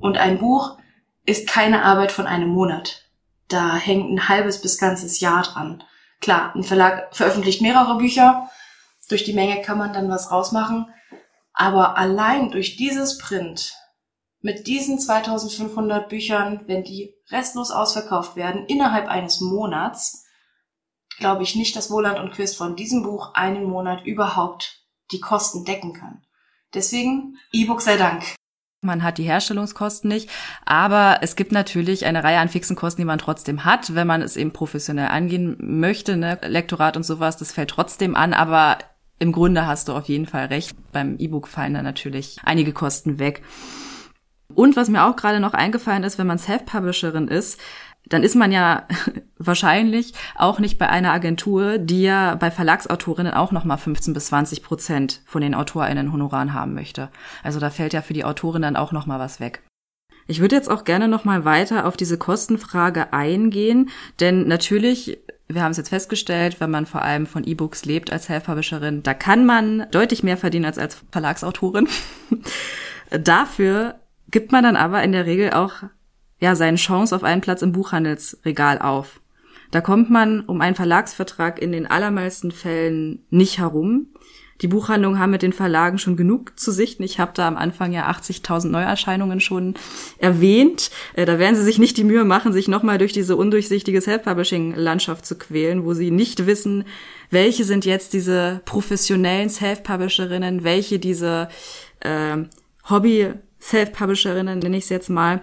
Und 0.00 0.16
ein 0.16 0.38
Buch 0.38 0.78
ist 1.26 1.46
keine 1.46 1.84
Arbeit 1.84 2.12
von 2.12 2.26
einem 2.26 2.48
Monat. 2.48 3.04
Da 3.48 3.76
hängt 3.76 4.10
ein 4.10 4.28
halbes 4.28 4.60
bis 4.60 4.78
ganzes 4.78 5.20
Jahr 5.20 5.42
dran. 5.42 5.82
Klar, 6.20 6.54
ein 6.54 6.64
Verlag 6.64 7.14
veröffentlicht 7.14 7.60
mehrere 7.60 7.98
Bücher. 7.98 8.48
Durch 9.08 9.24
die 9.24 9.32
Menge 9.32 9.60
kann 9.62 9.78
man 9.78 9.92
dann 9.92 10.08
was 10.08 10.30
rausmachen. 10.30 10.86
Aber 11.52 11.96
allein 11.96 12.50
durch 12.50 12.76
dieses 12.76 13.18
Print, 13.18 13.74
mit 14.40 14.66
diesen 14.66 14.98
2500 14.98 16.08
Büchern, 16.08 16.60
wenn 16.66 16.84
die 16.84 17.14
restlos 17.30 17.70
ausverkauft 17.70 18.36
werden, 18.36 18.66
innerhalb 18.66 19.08
eines 19.08 19.40
Monats, 19.40 20.24
glaube 21.18 21.42
ich 21.42 21.54
nicht, 21.54 21.76
dass 21.76 21.90
Wohland 21.90 22.18
und 22.18 22.32
Quist 22.32 22.56
von 22.56 22.76
diesem 22.76 23.02
Buch 23.02 23.34
einen 23.34 23.64
Monat 23.64 24.04
überhaupt 24.06 24.84
die 25.12 25.20
Kosten 25.20 25.64
decken 25.64 25.92
kann. 25.92 26.22
Deswegen 26.74 27.38
E-Book 27.52 27.80
sei 27.80 27.96
Dank. 27.96 28.24
Man 28.80 29.02
hat 29.02 29.18
die 29.18 29.24
Herstellungskosten 29.24 30.08
nicht, 30.08 30.30
aber 30.64 31.18
es 31.22 31.34
gibt 31.34 31.50
natürlich 31.50 32.06
eine 32.06 32.22
Reihe 32.22 32.38
an 32.38 32.48
fixen 32.48 32.76
Kosten, 32.76 33.00
die 33.00 33.06
man 33.06 33.18
trotzdem 33.18 33.64
hat, 33.64 33.96
wenn 33.96 34.06
man 34.06 34.22
es 34.22 34.36
eben 34.36 34.52
professionell 34.52 35.08
angehen 35.08 35.56
möchte. 35.58 36.16
Ne? 36.16 36.38
Lektorat 36.42 36.96
und 36.96 37.02
sowas, 37.02 37.36
das 37.36 37.52
fällt 37.52 37.70
trotzdem 37.70 38.14
an, 38.14 38.34
aber 38.34 38.78
im 39.18 39.32
Grunde 39.32 39.66
hast 39.66 39.88
du 39.88 39.94
auf 39.94 40.06
jeden 40.06 40.26
Fall 40.26 40.46
recht. 40.46 40.76
Beim 40.92 41.16
E-Book 41.18 41.48
fallen 41.48 41.74
da 41.74 41.82
natürlich 41.82 42.38
einige 42.44 42.72
Kosten 42.72 43.18
weg. 43.18 43.42
Und 44.54 44.76
was 44.76 44.88
mir 44.88 45.04
auch 45.04 45.16
gerade 45.16 45.40
noch 45.40 45.54
eingefallen 45.54 46.04
ist, 46.04 46.18
wenn 46.18 46.26
man 46.26 46.38
Self-Publisherin 46.38 47.28
ist, 47.28 47.60
dann 48.08 48.22
ist 48.22 48.34
man 48.34 48.52
ja 48.52 48.86
wahrscheinlich 49.38 50.14
auch 50.34 50.58
nicht 50.58 50.78
bei 50.78 50.88
einer 50.88 51.12
Agentur, 51.12 51.78
die 51.78 52.02
ja 52.02 52.34
bei 52.34 52.50
Verlagsautorinnen 52.50 53.34
auch 53.34 53.52
nochmal 53.52 53.78
15 53.78 54.14
bis 54.14 54.26
20 54.26 54.62
Prozent 54.62 55.22
von 55.26 55.40
den 55.40 55.54
AutorInnen 55.54 56.12
Honoraren 56.12 56.54
haben 56.54 56.74
möchte. 56.74 57.10
Also 57.42 57.60
da 57.60 57.70
fällt 57.70 57.92
ja 57.92 58.02
für 58.02 58.14
die 58.14 58.24
Autorin 58.24 58.62
dann 58.62 58.76
auch 58.76 58.92
nochmal 58.92 59.18
was 59.18 59.40
weg. 59.40 59.62
Ich 60.26 60.40
würde 60.40 60.56
jetzt 60.56 60.70
auch 60.70 60.84
gerne 60.84 61.08
nochmal 61.08 61.44
weiter 61.44 61.86
auf 61.86 61.96
diese 61.96 62.18
Kostenfrage 62.18 63.12
eingehen, 63.12 63.88
denn 64.20 64.46
natürlich 64.46 65.18
wir 65.48 65.62
haben 65.62 65.70
es 65.70 65.78
jetzt 65.78 65.88
festgestellt, 65.88 66.60
wenn 66.60 66.70
man 66.70 66.84
vor 66.86 67.02
allem 67.02 67.26
von 67.26 67.44
E-Books 67.44 67.86
lebt 67.86 68.12
als 68.12 68.26
Self-Publisherin, 68.26 69.02
da 69.02 69.14
kann 69.14 69.46
man 69.46 69.86
deutlich 69.90 70.22
mehr 70.22 70.36
verdienen 70.36 70.66
als 70.66 70.78
als 70.78 71.02
Verlagsautorin. 71.10 71.88
Dafür 73.10 73.94
gibt 74.30 74.52
man 74.52 74.62
dann 74.62 74.76
aber 74.76 75.02
in 75.02 75.12
der 75.12 75.24
Regel 75.24 75.52
auch 75.54 75.84
ja, 76.40 76.54
seine 76.54 76.76
Chance 76.76 77.14
auf 77.14 77.24
einen 77.24 77.40
Platz 77.40 77.62
im 77.62 77.72
Buchhandelsregal 77.72 78.78
auf. 78.80 79.20
Da 79.70 79.80
kommt 79.80 80.08
man 80.10 80.40
um 80.40 80.60
einen 80.60 80.76
Verlagsvertrag 80.76 81.60
in 81.60 81.72
den 81.72 81.86
allermeisten 81.86 82.52
Fällen 82.52 83.24
nicht 83.30 83.58
herum. 83.58 84.06
Die 84.60 84.68
Buchhandlungen 84.68 85.20
haben 85.20 85.30
mit 85.30 85.42
den 85.42 85.52
Verlagen 85.52 85.98
schon 85.98 86.16
genug 86.16 86.58
zu 86.58 86.72
sichten. 86.72 87.04
Ich 87.04 87.20
habe 87.20 87.30
da 87.34 87.46
am 87.46 87.56
Anfang 87.56 87.92
ja 87.92 88.10
80.000 88.10 88.68
Neuerscheinungen 88.68 89.40
schon 89.40 89.74
erwähnt. 90.18 90.90
Äh, 91.14 91.26
da 91.26 91.38
werden 91.38 91.54
sie 91.54 91.62
sich 91.62 91.78
nicht 91.78 91.96
die 91.96 92.04
Mühe 92.04 92.24
machen, 92.24 92.52
sich 92.52 92.66
nochmal 92.66 92.98
durch 92.98 93.12
diese 93.12 93.36
undurchsichtige 93.36 94.00
Self-Publishing-Landschaft 94.00 95.24
zu 95.24 95.38
quälen, 95.38 95.84
wo 95.84 95.94
sie 95.94 96.10
nicht 96.10 96.46
wissen, 96.46 96.84
welche 97.30 97.64
sind 97.64 97.84
jetzt 97.84 98.14
diese 98.14 98.60
professionellen 98.64 99.48
Self-Publisherinnen, 99.48 100.64
welche 100.64 100.98
diese 100.98 101.48
äh, 102.00 102.38
Hobby-Self-Publisherinnen, 102.88 104.58
nenne 104.58 104.78
ich 104.78 104.84
es 104.84 104.90
jetzt 104.90 105.10
mal, 105.10 105.42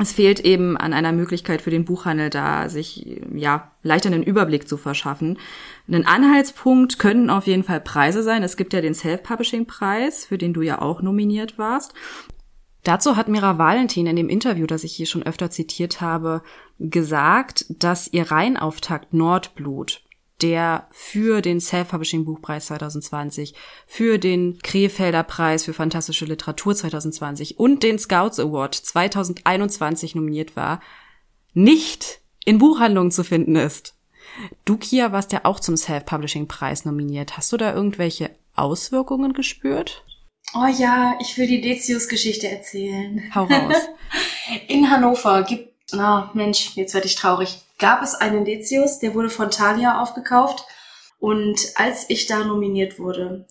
es 0.00 0.12
fehlt 0.12 0.40
eben 0.40 0.76
an 0.76 0.92
einer 0.92 1.12
Möglichkeit 1.12 1.60
für 1.60 1.70
den 1.70 1.84
Buchhandel 1.84 2.30
da, 2.30 2.68
sich 2.68 3.20
ja 3.34 3.72
leichter 3.82 4.08
einen 4.08 4.22
Überblick 4.22 4.68
zu 4.68 4.76
verschaffen. 4.76 5.38
Ein 5.88 6.06
Anhaltspunkt 6.06 7.00
können 7.00 7.30
auf 7.30 7.46
jeden 7.46 7.64
Fall 7.64 7.80
Preise 7.80 8.22
sein. 8.22 8.44
Es 8.44 8.56
gibt 8.56 8.72
ja 8.72 8.80
den 8.80 8.94
Self-Publishing-Preis, 8.94 10.26
für 10.26 10.38
den 10.38 10.52
du 10.52 10.62
ja 10.62 10.80
auch 10.80 11.02
nominiert 11.02 11.58
warst. 11.58 11.94
Dazu 12.84 13.16
hat 13.16 13.28
Mira 13.28 13.58
Valentin 13.58 14.06
in 14.06 14.16
dem 14.16 14.28
Interview, 14.28 14.66
das 14.66 14.84
ich 14.84 14.94
hier 14.94 15.06
schon 15.06 15.24
öfter 15.24 15.50
zitiert 15.50 16.00
habe, 16.00 16.42
gesagt, 16.78 17.66
dass 17.68 18.08
ihr 18.12 18.30
Rheinauftakt 18.30 19.12
Nordblut 19.12 20.02
der 20.42 20.86
für 20.90 21.42
den 21.42 21.60
Self-Publishing 21.60 22.24
Buchpreis 22.24 22.66
2020, 22.66 23.54
für 23.86 24.18
den 24.18 24.58
Krefelder 24.62 25.22
Preis 25.22 25.64
für 25.64 25.74
fantastische 25.74 26.24
Literatur 26.24 26.74
2020 26.74 27.58
und 27.58 27.82
den 27.82 27.98
Scouts 27.98 28.38
Award 28.38 28.74
2021 28.74 30.14
nominiert 30.14 30.56
war, 30.56 30.80
nicht 31.54 32.20
in 32.44 32.58
Buchhandlungen 32.58 33.10
zu 33.10 33.24
finden 33.24 33.56
ist. 33.56 33.94
Du, 34.64 34.76
Kia, 34.76 35.12
warst 35.12 35.32
ja 35.32 35.40
auch 35.44 35.58
zum 35.58 35.76
Self-Publishing 35.76 36.46
Preis 36.46 36.84
nominiert. 36.84 37.36
Hast 37.36 37.52
du 37.52 37.56
da 37.56 37.74
irgendwelche 37.74 38.30
Auswirkungen 38.54 39.32
gespürt? 39.32 40.04
Oh 40.54 40.66
ja, 40.66 41.18
ich 41.20 41.36
will 41.36 41.46
die 41.46 41.60
Decius-Geschichte 41.60 42.48
erzählen. 42.48 43.22
Hau 43.34 43.44
raus. 43.44 43.76
In 44.68 44.90
Hannover 44.90 45.42
gibt, 45.42 45.74
na 45.92 46.30
Mensch, 46.34 46.72
jetzt 46.74 46.94
werde 46.94 47.06
ich 47.06 47.16
traurig 47.16 47.60
gab 47.78 48.02
es 48.02 48.14
einen 48.14 48.44
Decius, 48.44 48.98
der 48.98 49.14
wurde 49.14 49.30
von 49.30 49.50
Thalia 49.50 50.00
aufgekauft. 50.00 50.64
Und 51.18 51.60
als 51.76 52.08
ich 52.10 52.26
da 52.26 52.44
nominiert 52.44 52.98
wurde, 52.98 53.46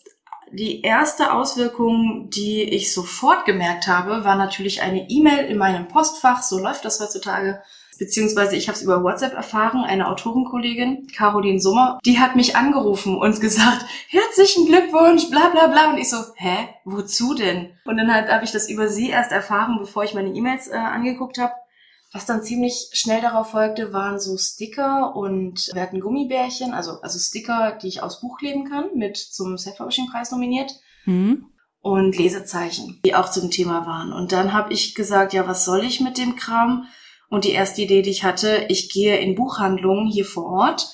die 0.52 0.82
erste 0.82 1.34
Auswirkung, 1.34 2.30
die 2.30 2.64
ich 2.64 2.94
sofort 2.94 3.46
gemerkt 3.46 3.88
habe, 3.88 4.24
war 4.24 4.36
natürlich 4.36 4.82
eine 4.82 5.10
E-Mail 5.10 5.46
in 5.46 5.58
meinem 5.58 5.88
Postfach. 5.88 6.42
So 6.42 6.58
läuft 6.60 6.86
das 6.86 7.00
heutzutage. 7.02 7.62
Beziehungsweise 8.00 8.56
ich 8.56 8.68
habe 8.68 8.78
es 8.78 8.84
über 8.84 9.04
WhatsApp 9.04 9.34
erfahren. 9.34 9.84
Eine 9.84 10.08
Autorenkollegin, 10.08 11.08
Caroline 11.14 11.60
Sommer, 11.60 12.00
die 12.06 12.20
hat 12.20 12.36
mich 12.36 12.56
angerufen 12.56 13.18
und 13.18 13.42
gesagt, 13.42 13.86
herzlichen 14.08 14.68
Glückwunsch, 14.68 15.30
bla 15.30 15.50
bla 15.50 15.68
bla. 15.68 15.90
Und 15.90 15.98
ich 15.98 16.10
so, 16.10 16.18
hä, 16.36 16.70
wozu 16.86 17.34
denn? 17.34 17.72
Und 17.86 17.98
dann 17.98 18.14
habe 18.14 18.46
ich 18.46 18.52
das 18.52 18.70
über 18.70 18.88
sie 18.88 19.10
erst 19.10 19.32
erfahren, 19.32 19.78
bevor 19.80 20.04
ich 20.04 20.14
meine 20.14 20.30
E-Mails 20.30 20.70
äh, 20.70 20.76
angeguckt 20.76 21.40
habe. 21.40 21.54
Was 22.14 22.26
dann 22.26 22.44
ziemlich 22.44 22.90
schnell 22.94 23.22
darauf 23.22 23.52
folgte, 23.52 23.92
waren 23.92 24.20
so 24.20 24.38
Sticker 24.38 25.16
und 25.16 25.70
wir 25.74 25.82
hatten 25.82 26.00
Gummibärchen, 26.00 26.74
also, 26.74 27.02
also 27.02 27.20
Sticker, 27.20 27.78
die 27.82 27.88
ich 27.88 28.02
aus 28.02 28.22
Buch 28.22 28.38
kleben 28.38 28.64
kann, 28.64 28.86
mit 28.96 29.18
zum 29.18 29.58
Self-Publishing-Preis 29.58 30.32
nominiert. 30.32 30.72
Mhm. 31.06 31.48
Und 31.82 32.18
Lesezeichen, 32.18 33.00
die 33.06 33.16
auch 33.16 33.30
zum 33.30 33.52
Thema 33.52 33.86
waren. 33.86 34.12
Und 34.14 34.32
dann 34.32 34.54
habe 34.54 34.74
ich 34.74 34.96
gesagt, 34.96 35.34
ja, 35.34 35.48
was 35.48 35.66
soll 35.66 35.84
ich 35.84 36.02
mit 36.02 36.18
dem 36.18 36.36
Kram? 36.36 36.88
Und 37.30 37.44
die 37.44 37.52
erste 37.52 37.82
Idee, 37.82 38.02
die 38.02 38.10
ich 38.10 38.24
hatte, 38.24 38.66
ich 38.70 38.90
gehe 38.90 39.18
in 39.18 39.36
Buchhandlungen 39.36 40.08
hier 40.08 40.26
vor 40.26 40.46
Ort 40.46 40.88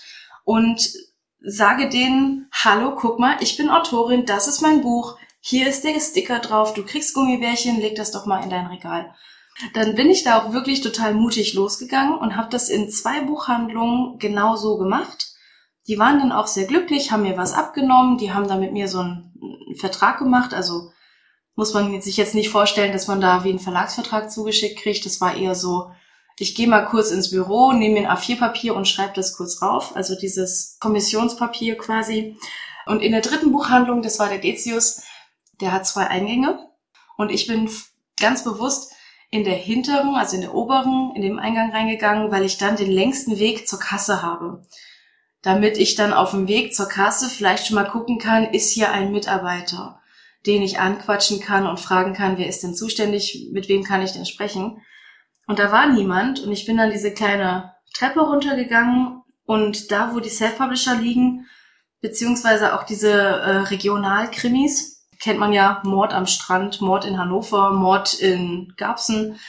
und 0.44 0.94
sage 1.40 1.90
denen, 1.90 2.48
hallo, 2.52 2.96
guck 2.96 3.20
mal, 3.20 3.38
ich 3.40 3.56
bin 3.56 3.70
Autorin, 3.70 4.26
das 4.26 4.48
ist 4.48 4.62
mein 4.62 4.82
Buch, 4.82 5.18
hier 5.40 5.68
ist 5.68 5.84
der 5.84 6.00
Sticker 6.00 6.40
drauf, 6.40 6.74
du 6.74 6.84
kriegst 6.84 7.14
Gummibärchen, 7.14 7.80
leg 7.80 7.96
das 7.96 8.12
doch 8.12 8.26
mal 8.26 8.44
in 8.44 8.50
dein 8.50 8.68
Regal. 8.68 9.14
Dann 9.74 9.96
bin 9.96 10.10
ich 10.10 10.24
da 10.24 10.40
auch 10.40 10.54
wirklich 10.54 10.82
total 10.82 11.14
mutig 11.14 11.54
losgegangen 11.54 12.18
und 12.18 12.36
habe 12.36 12.50
das 12.50 12.70
in 12.70 12.90
zwei 12.90 13.22
Buchhandlungen 13.22 14.18
genau 14.20 14.56
so 14.56 14.78
gemacht. 14.78 15.34
Die 15.88 16.00
waren 16.00 16.20
dann 16.20 16.32
auch 16.32 16.48
sehr 16.48 16.66
glücklich, 16.66 17.12
haben 17.12 17.24
mir 17.24 17.38
was 17.38 17.54
abgenommen, 17.54 18.18
die 18.18 18.34
haben 18.34 18.48
da 18.48 18.58
mit 18.58 18.74
mir 18.74 18.88
so 18.88 19.00
einen 19.00 19.76
Vertrag 19.78 20.18
gemacht. 20.18 20.54
Also 20.54 20.92
muss 21.56 21.74
man 21.74 22.02
sich 22.02 22.18
jetzt 22.18 22.36
nicht 22.36 22.50
vorstellen, 22.50 22.94
dass 22.94 23.08
man 23.08 23.22
da 23.22 23.44
wie 23.44 23.50
einen 23.50 23.60
Verlagsvertrag 23.60 24.32
zugeschickt 24.32 24.80
kriegt. 24.80 25.06
Das 25.06 25.22
war 25.22 25.36
eher 25.36 25.56
so, 25.56 25.92
ich 26.40 26.56
gehe 26.56 26.68
mal 26.68 26.86
kurz 26.86 27.12
ins 27.12 27.30
Büro, 27.30 27.74
nehme 27.74 28.02
mir 28.02 28.10
ein 28.10 28.18
A4-Papier 28.18 28.76
und 28.76 28.88
schreibe 28.88 29.14
das 29.14 29.38
kurz 29.38 29.62
rauf. 29.62 29.96
Also 29.96 30.16
dieses 30.16 30.78
Kommissionspapier 30.80 31.78
quasi. 31.78 32.38
Und 32.86 33.02
in 33.02 33.12
der 33.12 33.22
dritten 33.22 33.52
Buchhandlung, 33.52 34.02
das 34.02 34.20
war 34.20 34.30
der 34.30 34.40
Decius, 34.40 35.04
der 35.62 35.72
hat 35.72 35.86
zwei 35.86 36.08
Eingänge. 36.08 36.68
Und 37.18 37.30
ich 37.30 37.46
bin 37.46 37.70
ganz 38.20 38.44
bewusst 38.44 38.93
in 39.34 39.44
der 39.44 39.56
hinteren, 39.56 40.14
also 40.14 40.36
in 40.36 40.44
der 40.44 40.54
oberen, 40.54 41.12
in 41.16 41.24
dem 41.24 41.40
Eingang 41.40 41.72
reingegangen, 41.72 42.32
weil 42.32 42.46
ich 42.46 42.60
dann 42.60 42.76
den 42.76 42.92
längsten 42.92 43.40
Weg 43.40 43.68
zur 43.68 43.80
Kasse 43.80 44.22
habe. 44.22 44.62
Damit 45.42 45.80
ich 45.80 45.96
dann 45.96 46.14
auf 46.14 46.32
dem 46.32 46.48
Weg 46.48 46.76
zur 46.76 46.88
Kasse 46.88 47.28
vielleicht 47.30 47.66
schon 47.66 47.74
mal 47.74 47.90
gucken 47.90 48.20
kann, 48.20 48.46
ist 48.54 48.70
hier 48.70 48.92
ein 48.92 49.12
Mitarbeiter, 49.12 50.00
den 50.46 50.62
ich 50.62 50.80
anquatschen 50.80 51.40
kann 51.40 51.66
und 51.66 51.80
fragen 51.80 52.14
kann, 52.14 52.38
wer 52.38 52.46
ist 52.46 52.62
denn 52.62 52.76
zuständig, 52.76 53.50
mit 53.52 53.70
wem 53.70 53.84
kann 53.84 54.04
ich 54.04 54.12
denn 54.12 54.28
sprechen. 54.28 54.84
Und 55.48 55.58
da 55.58 55.72
war 55.72 55.88
niemand 55.88 56.40
und 56.42 56.52
ich 56.52 56.68
bin 56.68 56.78
dann 56.78 56.92
diese 56.92 57.12
kleine 57.12 57.74
Treppe 57.96 58.20
runtergegangen 58.20 59.24
und 59.46 59.92
da, 59.92 60.14
wo 60.14 60.20
die 60.20 60.30
Self-Publisher 60.30 60.94
liegen, 60.94 61.48
beziehungsweise 62.02 62.76
auch 62.76 62.84
diese 62.84 63.12
äh, 63.12 63.58
Regionalkrimis, 63.62 64.93
kennt 65.24 65.40
man 65.40 65.54
ja 65.54 65.82
Mord 65.86 66.14
am 66.14 66.28
Strand, 66.28 66.82
Mord 66.82 67.06
in 67.06 67.18
Hannover, 67.18 67.72
Mord 67.72 68.14
in 68.14 68.74
Garbsen. 68.76 69.40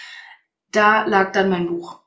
Da 0.71 1.05
lag 1.05 1.33
dann 1.33 1.51
mein 1.51 1.67
Buch. 1.67 2.01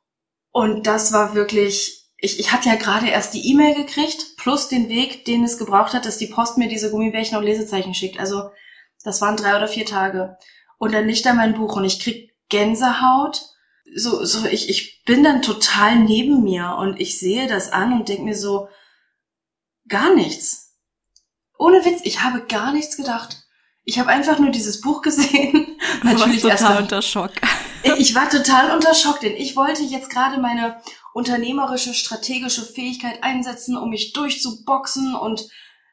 Und 0.51 0.87
das 0.87 1.11
war 1.11 1.35
wirklich, 1.35 2.07
ich, 2.17 2.39
ich 2.39 2.53
hatte 2.53 2.69
ja 2.69 2.75
gerade 2.75 3.09
erst 3.09 3.33
die 3.33 3.45
E-Mail 3.51 3.75
gekriegt, 3.75 4.37
plus 4.37 4.69
den 4.69 4.87
Weg, 4.87 5.25
den 5.25 5.43
es 5.43 5.57
gebraucht 5.57 5.93
hat, 5.93 6.05
dass 6.05 6.17
die 6.17 6.27
Post 6.27 6.57
mir 6.57 6.69
diese 6.69 6.91
Gummibärchen 6.91 7.37
und 7.37 7.43
Lesezeichen 7.43 7.93
schickt. 7.93 8.21
Also 8.21 8.51
das 9.03 9.19
waren 9.19 9.35
drei 9.35 9.57
oder 9.57 9.67
vier 9.67 9.85
Tage. 9.85 10.37
Und 10.77 10.93
dann 10.93 11.05
liegt 11.05 11.25
da 11.25 11.33
mein 11.33 11.53
Buch 11.53 11.75
und 11.75 11.83
ich 11.83 11.99
krieg 11.99 12.33
Gänsehaut. 12.47 13.41
So, 13.95 14.23
so, 14.23 14.47
ich, 14.47 14.69
ich 14.69 15.03
bin 15.03 15.25
dann 15.25 15.41
total 15.41 15.97
neben 15.97 16.41
mir 16.41 16.77
und 16.79 17.01
ich 17.01 17.19
sehe 17.19 17.47
das 17.47 17.73
an 17.73 17.91
und 17.91 18.07
denk 18.07 18.21
mir 18.21 18.35
so, 18.35 18.69
gar 19.89 20.15
nichts. 20.15 20.77
Ohne 21.59 21.83
Witz, 21.83 21.99
ich 22.05 22.23
habe 22.23 22.45
gar 22.45 22.71
nichts 22.71 22.95
gedacht. 22.95 23.46
Ich 23.87 23.97
habe 23.97 24.09
einfach 24.09 24.37
nur 24.37 24.51
dieses 24.51 24.81
Buch 24.81 25.01
gesehen. 25.01 25.77
Du 26.01 26.07
Natürlich 26.07 26.43
warst 26.43 26.59
total 26.59 26.81
unter 26.81 27.01
Schock. 27.01 27.31
Ich 27.97 28.13
war 28.13 28.29
total 28.29 28.75
unter 28.75 28.93
Schock, 28.93 29.21
denn 29.21 29.33
ich 29.37 29.55
wollte 29.55 29.81
jetzt 29.81 30.09
gerade 30.09 30.41
meine 30.41 30.81
unternehmerische, 31.13 31.93
strategische 31.93 32.63
Fähigkeit 32.63 33.23
einsetzen, 33.23 33.77
um 33.77 33.89
mich 33.89 34.11
durchzuboxen 34.11 35.15
und 35.15 35.47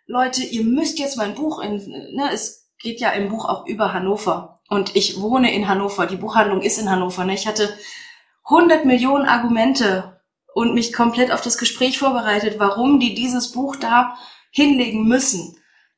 Leute, 0.07 0.43
ihr 0.43 0.65
müsst 0.65 0.99
jetzt 0.99 1.17
mein 1.17 1.37
Buch 1.37 1.61
in, 1.61 1.77
ne, 2.17 2.31
es 2.33 2.69
geht 2.81 3.01
ja 3.01 3.11
im 3.11 3.29
Buch 3.29 3.45
auch 3.45 3.65
über 3.65 3.93
Hannover 3.93 4.61
und 4.69 4.97
ich 4.97 5.21
wohne 5.21 5.55
in 5.55 5.69
Hannover, 5.69 6.07
die 6.07 6.17
Buchhandlung 6.17 6.63
ist 6.63 6.79
in 6.79 6.91
Hannover, 6.91 7.25
ne? 7.25 7.35
Ich 7.35 7.47
hatte 7.47 7.73
100 8.47 8.85
Millionen 8.85 9.27
Argumente 9.27 10.21
und 10.53 10.75
mich 10.75 10.93
komplett 10.93 11.31
auf 11.31 11.43
das 11.43 11.59
Gespräch 11.59 12.01
vorbereitet, 12.01 12.57
warum 12.59 12.99
die 12.99 13.15
dieses 13.15 13.53
Buch 13.53 13.77
da 13.77 14.17
hinlegen 14.51 15.07
müssen. 15.07 15.57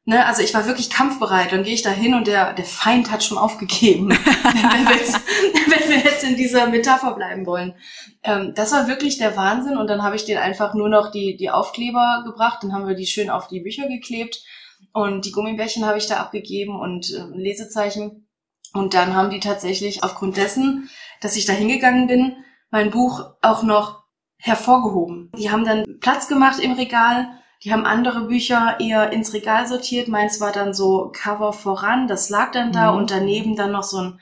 Ne, 0.09 0.25
also 0.25 0.41
ich 0.41 0.55
war 0.55 0.67
wirklich 0.67 0.89
kampfbereit. 0.89 1.51
Dann 1.51 1.65
gehe 1.65 1.75
ich 1.75 1.83
da 1.83 1.91
hin 1.91 2.15
und 2.15 2.29
der, 2.29 2.53
der 2.53 2.65
Feind 2.65 3.11
hat 3.11 3.25
schon 3.25 3.39
aufgegeben, 3.39 4.11
wenn, 4.11 4.89
wir 4.89 4.97
jetzt, 4.97 5.21
wenn 5.67 5.91
wir 5.91 5.99
jetzt 5.99 6.23
in 6.23 6.37
dieser 6.37 6.69
Metapher 6.69 7.13
bleiben 7.15 7.45
wollen. 7.45 7.75
Ähm, 8.23 8.53
das 8.55 8.71
war 8.71 8.87
wirklich 8.87 9.19
der 9.19 9.37
Wahnsinn. 9.37 9.77
Und 9.77 9.89
dann 9.89 10.05
habe 10.05 10.15
ich 10.15 10.25
den 10.25 10.39
einfach 10.39 10.75
nur 10.75 10.89
noch 10.89 11.11
die, 11.11 11.37
die 11.37 11.51
Aufkleber 11.51 12.23
gebracht. 12.25 12.61
Dann 12.63 12.73
haben 12.73 12.87
wir 12.87 12.95
die 12.95 13.07
schön 13.07 13.31
auf 13.31 13.49
die 13.49 13.59
Bücher 13.59 13.89
geklebt. 13.89 14.45
Und 14.93 15.27
die 15.27 15.33
Gummibärchen 15.33 15.85
habe 15.85 15.99
ich 15.99 16.07
da 16.07 16.19
abgegeben 16.19 16.79
und 16.79 17.13
äh, 17.13 17.37
Lesezeichen. 17.37 18.29
Und 18.75 18.95
dann 18.95 19.17
haben 19.17 19.31
die 19.31 19.41
tatsächlich 19.41 20.05
aufgrund 20.05 20.37
dessen, 20.37 20.89
dass 21.21 21.35
ich 21.35 21.47
da 21.47 21.53
hingegangen 21.53 22.07
bin, 22.07 22.37
mein 22.71 22.91
Buch 22.91 23.25
auch 23.43 23.65
noch 23.65 24.05
hervorgehoben. 24.39 25.33
Die 25.37 25.51
haben 25.51 25.65
dann 25.65 25.99
Platz 25.99 26.29
gemacht 26.29 26.61
im 26.61 26.73
Regal 26.73 27.27
die 27.65 27.73
haben 27.73 27.85
andere 27.85 28.23
Bücher 28.23 28.77
eher 28.81 29.13
ins 29.13 29.33
Regal 29.33 29.67
sortiert. 29.67 30.09
Meins 30.09 30.41
war 30.41 30.53
dann 30.53 30.75
so 30.75 31.11
Cover 31.13 31.53
voran, 31.53 32.09
das 32.09 32.29
lag 32.29 32.53
dann 32.53 32.73
da 32.73 32.93
mhm. 32.93 32.99
und 32.99 33.11
daneben 33.11 33.57
dann 33.57 33.73
noch 33.73 33.83
so 33.83 33.99
ein, 33.99 34.21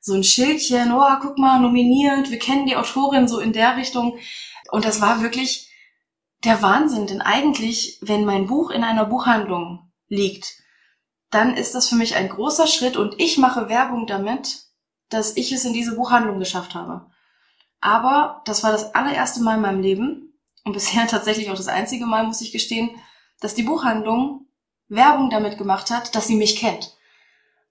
so 0.00 0.14
ein 0.14 0.24
Schildchen, 0.24 0.92
oh, 0.92 1.16
guck 1.20 1.38
mal, 1.38 1.60
nominiert, 1.60 2.30
wir 2.30 2.38
kennen 2.38 2.66
die 2.66 2.76
Autorin 2.76 3.28
so 3.28 3.38
in 3.38 3.52
der 3.52 3.76
Richtung. 3.76 4.18
Und 4.70 4.84
das 4.84 5.00
war 5.00 5.22
wirklich 5.22 5.70
der 6.44 6.60
Wahnsinn, 6.60 7.06
denn 7.06 7.22
eigentlich, 7.22 7.98
wenn 8.02 8.24
mein 8.24 8.46
Buch 8.46 8.70
in 8.70 8.82
einer 8.82 9.04
Buchhandlung 9.04 9.92
liegt, 10.08 10.54
dann 11.30 11.56
ist 11.56 11.74
das 11.74 11.88
für 11.88 11.94
mich 11.94 12.16
ein 12.16 12.28
großer 12.28 12.66
Schritt 12.66 12.96
und 12.96 13.14
ich 13.18 13.38
mache 13.38 13.68
Werbung 13.68 14.06
damit, 14.06 14.64
dass 15.08 15.36
ich 15.36 15.52
es 15.52 15.64
in 15.64 15.72
diese 15.72 15.94
Buchhandlung 15.94 16.38
geschafft 16.38 16.74
habe. 16.74 17.06
Aber 17.80 18.42
das 18.44 18.62
war 18.62 18.72
das 18.72 18.94
allererste 18.94 19.42
Mal 19.42 19.56
in 19.56 19.62
meinem 19.62 19.80
Leben, 19.80 20.31
und 20.64 20.72
bisher 20.72 21.06
tatsächlich 21.08 21.50
auch 21.50 21.56
das 21.56 21.68
einzige 21.68 22.06
Mal, 22.06 22.24
muss 22.24 22.40
ich 22.40 22.52
gestehen, 22.52 22.90
dass 23.40 23.54
die 23.54 23.64
Buchhandlung 23.64 24.46
Werbung 24.88 25.30
damit 25.30 25.58
gemacht 25.58 25.90
hat, 25.90 26.14
dass 26.14 26.26
sie 26.26 26.36
mich 26.36 26.56
kennt. 26.56 26.94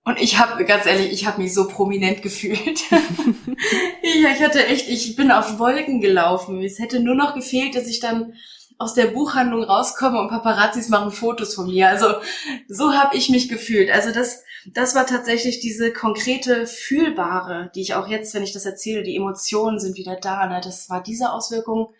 Und 0.03 0.19
ich 0.19 0.39
habe, 0.39 0.65
ganz 0.65 0.87
ehrlich, 0.87 1.11
ich 1.11 1.27
habe 1.27 1.41
mich 1.41 1.53
so 1.53 1.67
prominent 1.67 2.21
gefühlt. 2.23 2.81
ich, 4.01 4.23
ich 4.23 4.41
hatte 4.41 4.65
echt, 4.65 4.89
ich 4.89 5.15
bin 5.15 5.31
auf 5.31 5.59
Wolken 5.59 6.01
gelaufen. 6.01 6.63
Es 6.63 6.79
hätte 6.79 6.99
nur 6.99 7.15
noch 7.15 7.35
gefehlt, 7.35 7.75
dass 7.75 7.87
ich 7.87 7.99
dann 7.99 8.33
aus 8.79 8.95
der 8.95 9.07
Buchhandlung 9.07 9.63
rauskomme 9.63 10.19
und 10.19 10.29
Paparazzis 10.29 10.89
machen 10.89 11.11
Fotos 11.11 11.53
von 11.53 11.67
mir. 11.67 11.89
Also 11.89 12.15
so 12.67 12.93
habe 12.93 13.15
ich 13.15 13.29
mich 13.29 13.47
gefühlt. 13.47 13.91
Also 13.91 14.11
das, 14.11 14.43
das 14.65 14.95
war 14.95 15.05
tatsächlich 15.05 15.59
diese 15.59 15.93
konkrete 15.93 16.65
fühlbare, 16.65 17.69
die 17.75 17.81
ich 17.81 17.93
auch 17.93 18.07
jetzt, 18.07 18.33
wenn 18.33 18.41
ich 18.41 18.53
das 18.53 18.65
erzähle, 18.65 19.03
die 19.03 19.15
Emotionen 19.15 19.79
sind 19.79 19.97
wieder 19.97 20.15
da. 20.15 20.47
Ne? 20.47 20.61
Das 20.63 20.89
war 20.89 21.03
diese 21.03 21.31
Auswirkung 21.31 21.93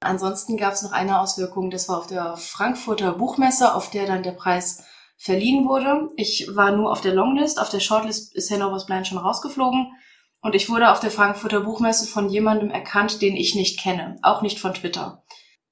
Ansonsten 0.00 0.56
gab 0.56 0.74
es 0.74 0.82
noch 0.82 0.92
eine 0.92 1.20
Auswirkung, 1.20 1.70
das 1.70 1.88
war 1.88 1.98
auf 1.98 2.06
der 2.06 2.36
Frankfurter 2.36 3.12
Buchmesse, 3.12 3.74
auf 3.74 3.90
der 3.90 4.06
dann 4.06 4.22
der 4.22 4.32
Preis 4.32 4.84
verliehen 5.16 5.66
wurde. 5.66 6.10
Ich 6.16 6.48
war 6.54 6.70
nur 6.72 6.92
auf 6.92 7.00
der 7.00 7.14
Longlist, 7.14 7.60
auf 7.60 7.68
der 7.68 7.80
Shortlist 7.80 8.34
ist 8.34 8.50
Hannovers 8.50 8.86
Blind 8.86 9.08
schon 9.08 9.18
rausgeflogen. 9.18 9.92
Und 10.40 10.54
ich 10.54 10.70
wurde 10.70 10.92
auf 10.92 11.00
der 11.00 11.10
Frankfurter 11.10 11.60
Buchmesse 11.60 12.06
von 12.06 12.28
jemandem 12.28 12.70
erkannt, 12.70 13.20
den 13.22 13.36
ich 13.36 13.56
nicht 13.56 13.80
kenne, 13.80 14.16
auch 14.22 14.40
nicht 14.40 14.60
von 14.60 14.72
Twitter. 14.72 15.24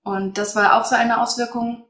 Und 0.02 0.38
das 0.38 0.56
war 0.56 0.80
auch 0.80 0.84
so 0.84 0.96
eine 0.96 1.20
Auswirkung. 1.20 1.84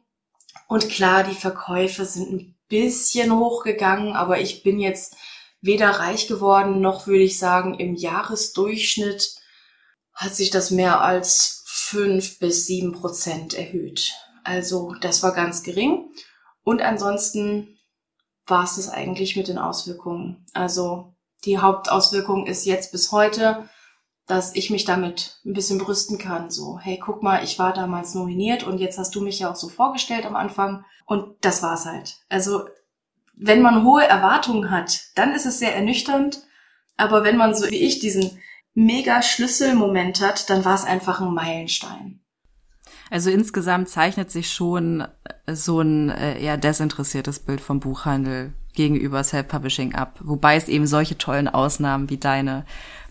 Und 0.68 0.90
klar, 0.90 1.24
die 1.24 1.34
Verkäufe 1.34 2.04
sind 2.04 2.32
ein 2.32 2.58
bisschen 2.68 3.32
hochgegangen, 3.32 4.14
aber 4.14 4.40
ich 4.40 4.62
bin 4.62 4.78
jetzt 4.78 5.16
weder 5.62 5.88
reich 5.90 6.28
geworden, 6.28 6.80
noch 6.80 7.06
würde 7.06 7.22
ich 7.22 7.38
sagen, 7.38 7.74
im 7.74 7.94
Jahresdurchschnitt 7.94 9.36
hat 10.12 10.34
sich 10.34 10.50
das 10.50 10.70
mehr 10.70 11.00
als 11.00 11.64
fünf 11.86 12.38
bis 12.38 12.66
sieben 12.66 12.92
Prozent 12.92 13.54
erhöht. 13.54 14.14
Also 14.44 14.94
das 15.00 15.22
war 15.22 15.32
ganz 15.32 15.62
gering. 15.62 16.10
Und 16.64 16.82
ansonsten 16.82 17.78
war 18.46 18.64
es 18.64 18.76
das 18.76 18.88
eigentlich 18.88 19.36
mit 19.36 19.48
den 19.48 19.58
Auswirkungen. 19.58 20.44
Also 20.52 21.14
die 21.44 21.58
Hauptauswirkung 21.58 22.46
ist 22.46 22.66
jetzt 22.66 22.92
bis 22.92 23.12
heute, 23.12 23.68
dass 24.26 24.54
ich 24.56 24.70
mich 24.70 24.84
damit 24.84 25.38
ein 25.44 25.52
bisschen 25.52 25.78
brüsten 25.78 26.18
kann. 26.18 26.50
So, 26.50 26.78
hey, 26.80 26.98
guck 26.98 27.22
mal, 27.22 27.44
ich 27.44 27.58
war 27.58 27.72
damals 27.72 28.14
nominiert 28.14 28.64
und 28.64 28.78
jetzt 28.78 28.98
hast 28.98 29.14
du 29.14 29.20
mich 29.20 29.38
ja 29.38 29.50
auch 29.50 29.56
so 29.56 29.68
vorgestellt 29.68 30.26
am 30.26 30.34
Anfang. 30.34 30.84
Und 31.04 31.36
das 31.42 31.62
war's 31.62 31.86
halt. 31.86 32.16
Also, 32.28 32.68
wenn 33.34 33.62
man 33.62 33.84
hohe 33.84 34.04
Erwartungen 34.04 34.70
hat, 34.70 35.00
dann 35.14 35.32
ist 35.34 35.46
es 35.46 35.60
sehr 35.60 35.76
ernüchternd. 35.76 36.42
Aber 36.96 37.22
wenn 37.22 37.36
man 37.36 37.54
so 37.54 37.70
wie 37.70 37.76
ich 37.76 38.00
diesen 38.00 38.40
mega 38.76 39.22
Schlüsselmoment 39.22 40.20
hat, 40.20 40.48
dann 40.50 40.64
war 40.64 40.74
es 40.74 40.84
einfach 40.84 41.20
ein 41.20 41.34
Meilenstein. 41.34 42.20
Also 43.10 43.30
insgesamt 43.30 43.88
zeichnet 43.88 44.30
sich 44.30 44.52
schon 44.52 45.00
äh, 45.46 45.54
so 45.54 45.80
ein 45.80 46.10
äh, 46.10 46.40
eher 46.40 46.56
desinteressiertes 46.56 47.38
Bild 47.40 47.60
vom 47.60 47.80
Buchhandel 47.80 48.52
gegenüber 48.74 49.24
Self-Publishing 49.24 49.94
ab, 49.94 50.18
wobei 50.22 50.56
es 50.56 50.68
eben 50.68 50.86
solche 50.86 51.16
tollen 51.16 51.48
Ausnahmen 51.48 52.10
wie 52.10 52.18
deine 52.18 52.64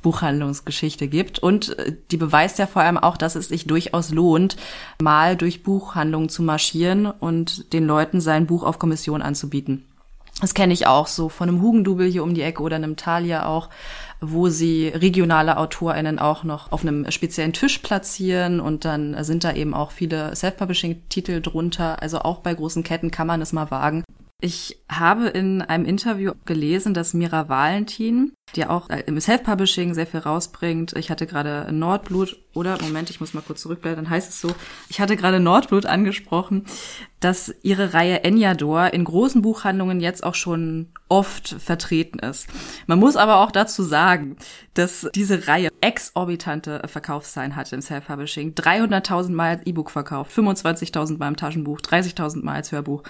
Buchhandlungsgeschichte 0.03 1.07
gibt. 1.07 1.39
Und 1.39 1.79
äh, 1.79 1.95
die 2.11 2.17
beweist 2.17 2.59
ja 2.59 2.67
vor 2.67 2.83
allem 2.83 2.97
auch, 2.97 3.17
dass 3.17 3.35
es 3.35 3.47
sich 3.47 3.65
durchaus 3.65 4.11
lohnt, 4.11 4.57
mal 5.01 5.35
durch 5.35 5.63
Buchhandlungen 5.63 6.29
zu 6.29 6.43
marschieren 6.43 7.07
und 7.07 7.73
den 7.73 7.87
Leuten 7.87 8.21
sein 8.21 8.45
Buch 8.45 8.63
auf 8.63 8.77
Kommission 8.77 9.21
anzubieten. 9.21 9.85
Das 10.41 10.53
kenne 10.53 10.73
ich 10.73 10.85
auch 10.85 11.07
so 11.07 11.29
von 11.29 11.47
einem 11.47 11.61
Hugendubel 11.61 12.11
hier 12.11 12.23
um 12.23 12.33
die 12.33 12.41
Ecke 12.41 12.61
oder 12.61 12.75
einem 12.75 12.97
Thalia 12.97 13.45
auch 13.45 13.69
wo 14.31 14.49
sie 14.49 14.87
regionale 14.87 15.57
AutorInnen 15.57 16.19
auch 16.19 16.43
noch 16.43 16.71
auf 16.71 16.81
einem 16.81 17.09
speziellen 17.11 17.53
Tisch 17.53 17.79
platzieren 17.79 18.59
und 18.59 18.85
dann 18.85 19.23
sind 19.23 19.43
da 19.43 19.53
eben 19.53 19.73
auch 19.73 19.91
viele 19.91 20.35
Self-Publishing-Titel 20.35 21.41
drunter. 21.41 22.01
Also 22.01 22.19
auch 22.19 22.39
bei 22.39 22.53
großen 22.53 22.83
Ketten 22.83 23.11
kann 23.11 23.27
man 23.27 23.41
es 23.41 23.53
mal 23.53 23.71
wagen. 23.71 24.03
Ich 24.41 24.77
habe 24.89 25.27
in 25.27 25.61
einem 25.61 25.85
Interview 25.85 26.33
gelesen, 26.43 26.93
dass 26.93 27.13
Mira 27.13 27.47
Valentin, 27.47 28.33
die 28.55 28.65
auch 28.65 28.89
im 28.89 29.19
Self-Publishing 29.19 29.93
sehr 29.93 30.05
viel 30.05 30.19
rausbringt, 30.19 30.93
ich 30.97 31.09
hatte 31.09 31.25
gerade 31.25 31.71
Nordblut 31.71 32.37
oder, 32.53 32.77
Moment, 32.81 33.09
ich 33.09 33.21
muss 33.21 33.33
mal 33.33 33.41
kurz 33.41 33.61
zurückbleiben, 33.61 34.03
dann 34.03 34.09
heißt 34.09 34.29
es 34.29 34.41
so, 34.41 34.53
ich 34.89 34.99
hatte 34.99 35.15
gerade 35.15 35.39
Nordblut 35.39 35.85
angesprochen, 35.85 36.65
dass 37.25 37.51
ihre 37.63 37.95
Reihe 37.95 38.23
Enyador 38.23 38.93
in 38.93 39.03
großen 39.03 39.41
Buchhandlungen 39.41 39.99
jetzt 39.99 40.23
auch 40.23 40.35
schon 40.35 40.89
oft 41.09 41.55
vertreten 41.57 42.19
ist. 42.19 42.47
Man 42.85 42.99
muss 42.99 43.15
aber 43.15 43.37
auch 43.39 43.49
dazu 43.49 43.81
sagen, 43.81 44.37
dass 44.75 45.09
diese 45.15 45.47
Reihe 45.47 45.69
exorbitante 45.81 46.83
Verkaufszahlen 46.85 47.55
hatte 47.55 47.73
im 47.73 47.81
Self-Publishing. 47.81 48.53
300.000 48.53 49.31
Mal 49.31 49.57
als 49.57 49.65
E-Book 49.65 49.89
verkauft, 49.89 50.37
25.000 50.37 51.17
Mal 51.17 51.29
im 51.29 51.35
Taschenbuch, 51.35 51.81
30.000 51.81 52.45
Mal 52.45 52.57
als 52.57 52.71
Hörbuch. 52.71 53.01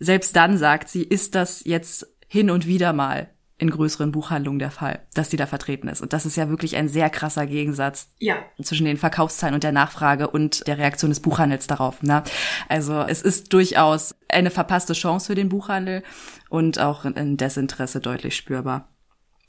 Selbst 0.00 0.34
dann, 0.34 0.56
sagt 0.56 0.88
sie, 0.88 1.02
ist 1.02 1.34
das 1.34 1.62
jetzt 1.66 2.06
hin 2.26 2.48
und 2.48 2.66
wieder 2.66 2.94
mal 2.94 3.28
in 3.58 3.70
größeren 3.70 4.12
Buchhandlungen 4.12 4.60
der 4.60 4.70
Fall, 4.70 5.00
dass 5.14 5.28
die 5.28 5.36
da 5.36 5.46
vertreten 5.46 5.88
ist. 5.88 6.00
Und 6.00 6.12
das 6.12 6.24
ist 6.24 6.36
ja 6.36 6.48
wirklich 6.48 6.76
ein 6.76 6.88
sehr 6.88 7.10
krasser 7.10 7.46
Gegensatz 7.46 8.08
ja. 8.18 8.36
zwischen 8.62 8.86
den 8.86 8.96
Verkaufszahlen 8.96 9.54
und 9.54 9.64
der 9.64 9.72
Nachfrage 9.72 10.28
und 10.28 10.66
der 10.68 10.78
Reaktion 10.78 11.10
des 11.10 11.20
Buchhandels 11.20 11.66
darauf. 11.66 12.02
Ne? 12.02 12.22
Also 12.68 13.02
es 13.02 13.20
ist 13.20 13.52
durchaus 13.52 14.14
eine 14.28 14.50
verpasste 14.50 14.92
Chance 14.92 15.26
für 15.26 15.34
den 15.34 15.48
Buchhandel 15.48 16.04
und 16.48 16.78
auch 16.78 17.04
ein 17.04 17.36
Desinteresse 17.36 18.00
deutlich 18.00 18.36
spürbar. 18.36 18.88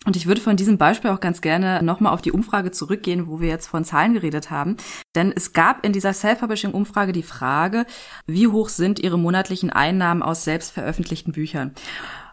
Und 0.06 0.16
ich 0.16 0.28
würde 0.28 0.40
von 0.40 0.56
diesem 0.56 0.78
Beispiel 0.78 1.12
auch 1.12 1.20
ganz 1.20 1.42
gerne 1.42 1.84
nochmal 1.84 2.14
auf 2.14 2.22
die 2.22 2.32
Umfrage 2.32 2.72
zurückgehen, 2.72 3.28
wo 3.28 3.42
wir 3.42 3.50
jetzt 3.50 3.68
von 3.68 3.84
Zahlen 3.84 4.14
geredet 4.14 4.50
haben. 4.50 4.78
Denn 5.14 5.34
es 5.36 5.52
gab 5.52 5.86
in 5.86 5.92
dieser 5.92 6.14
Self-Publishing-Umfrage 6.14 7.12
die 7.12 7.24
Frage, 7.24 7.86
wie 8.26 8.48
hoch 8.48 8.70
sind 8.70 9.00
Ihre 9.00 9.20
monatlichen 9.20 9.70
Einnahmen 9.70 10.24
aus 10.24 10.46
selbst 10.46 10.72
veröffentlichten 10.72 11.34
Büchern? 11.34 11.76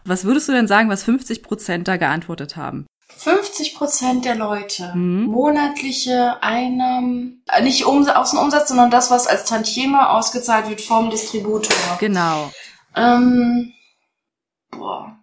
Was 0.05 0.23
würdest 0.23 0.47
du 0.47 0.53
denn 0.53 0.67
sagen, 0.67 0.89
was 0.89 1.03
50 1.03 1.43
Prozent 1.43 1.89
da 1.89 1.97
geantwortet 1.97 2.55
haben? 2.55 2.87
50 3.17 3.75
Prozent 3.75 4.25
der 4.25 4.35
Leute 4.35 4.93
mhm. 4.95 5.25
monatliche 5.25 6.41
Einnahmen, 6.41 7.43
äh, 7.47 7.61
nicht 7.61 7.85
um, 7.85 8.07
Außenumsatz, 8.07 8.69
sondern 8.69 8.91
das, 8.91 9.11
was 9.11 9.27
als 9.27 9.45
Tantieme 9.45 10.09
ausgezahlt 10.09 10.69
wird 10.69 10.81
vom 10.81 11.09
Distributor. 11.09 11.75
Genau. 11.99 12.51
Ähm, 12.95 13.73
boah, 14.71 15.17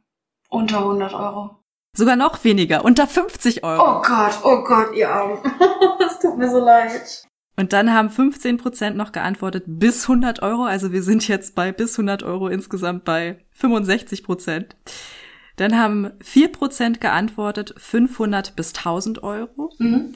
unter 0.49 0.79
100 0.79 1.15
Euro. 1.15 1.64
Sogar 1.95 2.17
noch 2.17 2.43
weniger, 2.43 2.85
unter 2.85 3.07
50 3.07 3.63
Euro. 3.63 3.99
Oh 3.99 4.03
Gott, 4.03 4.41
oh 4.43 4.65
Gott, 4.65 4.95
ihr 4.95 5.09
Arm. 5.09 5.39
Es 6.07 6.19
tut 6.19 6.37
mir 6.37 6.51
so 6.51 6.59
leid. 6.59 7.25
Und 7.57 7.73
dann 7.73 7.93
haben 7.93 8.11
15 8.11 8.57
Prozent 8.59 8.97
noch 8.97 9.13
geantwortet 9.13 9.65
bis 9.67 10.03
100 10.09 10.43
Euro. 10.43 10.65
Also 10.65 10.93
wir 10.93 11.03
sind 11.03 11.27
jetzt 11.29 11.55
bei 11.55 11.71
bis 11.71 11.93
100 11.95 12.25
Euro 12.25 12.49
insgesamt 12.49 13.05
bei 13.05 13.39
65 13.53 14.25
Prozent. 14.25 14.77
Dann 15.57 15.79
haben 15.79 16.11
4 16.21 16.51
Prozent 16.51 17.01
geantwortet 17.01 17.75
500 17.77 18.57
bis 18.57 18.75
1000 18.75 19.23
Euro. 19.23 19.73
Mhm. 19.79 20.15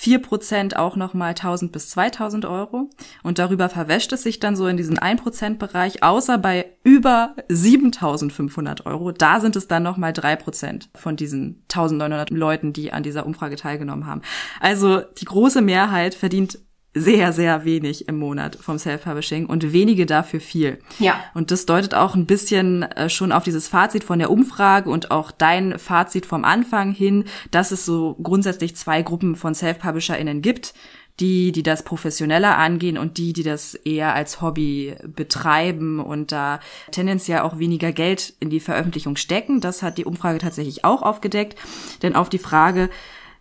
4% 0.00 0.76
auch 0.76 0.96
nochmal 0.96 1.30
1000 1.30 1.70
bis 1.70 1.90
2000 1.90 2.44
Euro. 2.44 2.90
Und 3.22 3.38
darüber 3.38 3.68
verwäscht 3.68 4.12
es 4.12 4.22
sich 4.22 4.40
dann 4.40 4.56
so 4.56 4.66
in 4.66 4.76
diesen 4.76 4.98
1%-Bereich, 4.98 6.02
außer 6.02 6.38
bei 6.38 6.72
über 6.82 7.36
7500 7.48 8.86
Euro. 8.86 9.12
Da 9.12 9.40
sind 9.40 9.54
es 9.56 9.68
dann 9.68 9.82
nochmal 9.82 10.12
3% 10.12 10.88
von 10.94 11.16
diesen 11.16 11.64
1900 11.72 12.30
Leuten, 12.30 12.72
die 12.72 12.92
an 12.92 13.02
dieser 13.02 13.26
Umfrage 13.26 13.56
teilgenommen 13.56 14.06
haben. 14.06 14.22
Also 14.60 15.00
die 15.00 15.24
große 15.24 15.60
Mehrheit 15.62 16.14
verdient 16.14 16.58
sehr, 16.94 17.32
sehr 17.32 17.64
wenig 17.64 18.08
im 18.08 18.18
Monat 18.18 18.56
vom 18.56 18.78
Self-Publishing 18.78 19.46
und 19.46 19.72
wenige 19.72 20.04
dafür 20.04 20.40
viel. 20.40 20.78
Ja. 20.98 21.16
Und 21.32 21.50
das 21.50 21.64
deutet 21.64 21.94
auch 21.94 22.14
ein 22.14 22.26
bisschen 22.26 22.82
äh, 22.82 23.08
schon 23.08 23.32
auf 23.32 23.44
dieses 23.44 23.68
Fazit 23.68 24.04
von 24.04 24.18
der 24.18 24.30
Umfrage 24.30 24.90
und 24.90 25.10
auch 25.10 25.30
dein 25.30 25.78
Fazit 25.78 26.26
vom 26.26 26.44
Anfang 26.44 26.92
hin, 26.92 27.24
dass 27.50 27.70
es 27.70 27.86
so 27.86 28.16
grundsätzlich 28.22 28.76
zwei 28.76 29.02
Gruppen 29.02 29.36
von 29.36 29.54
Self-PublisherInnen 29.54 30.42
gibt. 30.42 30.74
Die, 31.20 31.52
die 31.52 31.62
das 31.62 31.82
professioneller 31.82 32.56
angehen 32.56 32.96
und 32.96 33.18
die, 33.18 33.34
die 33.34 33.42
das 33.42 33.74
eher 33.74 34.14
als 34.14 34.40
Hobby 34.40 34.96
betreiben 35.04 36.00
und 36.00 36.32
da 36.32 36.58
tendenziell 36.90 37.40
auch 37.40 37.58
weniger 37.58 37.92
Geld 37.92 38.32
in 38.40 38.48
die 38.48 38.60
Veröffentlichung 38.60 39.16
stecken. 39.16 39.60
Das 39.60 39.82
hat 39.82 39.98
die 39.98 40.06
Umfrage 40.06 40.38
tatsächlich 40.38 40.86
auch 40.86 41.02
aufgedeckt. 41.02 41.58
Denn 42.00 42.16
auf 42.16 42.30
die 42.30 42.38
Frage, 42.38 42.88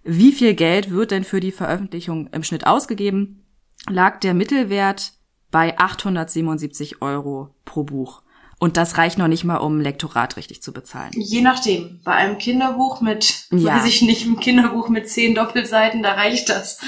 wie 0.04 0.34
viel 0.34 0.54
Geld 0.54 0.92
wird 0.92 1.12
denn 1.12 1.24
für 1.24 1.40
die 1.40 1.52
Veröffentlichung 1.52 2.28
im 2.34 2.44
Schnitt 2.44 2.68
ausgegeben, 2.68 3.41
lag 3.90 4.20
der 4.20 4.34
Mittelwert 4.34 5.14
bei 5.52 5.78
877 5.78 7.02
Euro 7.02 7.54
pro 7.66 7.84
Buch. 7.84 8.22
Und 8.60 8.78
das 8.78 8.98
reicht 9.00 9.18
noch 9.18 9.28
nicht 9.28 9.44
mal, 9.44 9.58
um 9.58 9.80
Lektorat 9.80 10.38
richtig 10.38 10.62
zu 10.62 10.72
bezahlen. 10.72 11.12
Je 11.16 11.42
nachdem. 11.42 12.00
Bei 12.04 12.14
einem 12.14 12.38
Kinderbuch 12.38 13.02
mit, 13.02 13.48
Ja. 13.52 13.76
weiß 13.78 13.86
ich 13.88 14.04
nicht, 14.04 14.26
ein 14.28 14.40
Kinderbuch 14.40 14.88
mit 14.90 15.10
zehn 15.10 15.34
Doppelseiten, 15.34 16.04
da 16.04 16.14
reicht 16.14 16.48
das. 16.50 16.80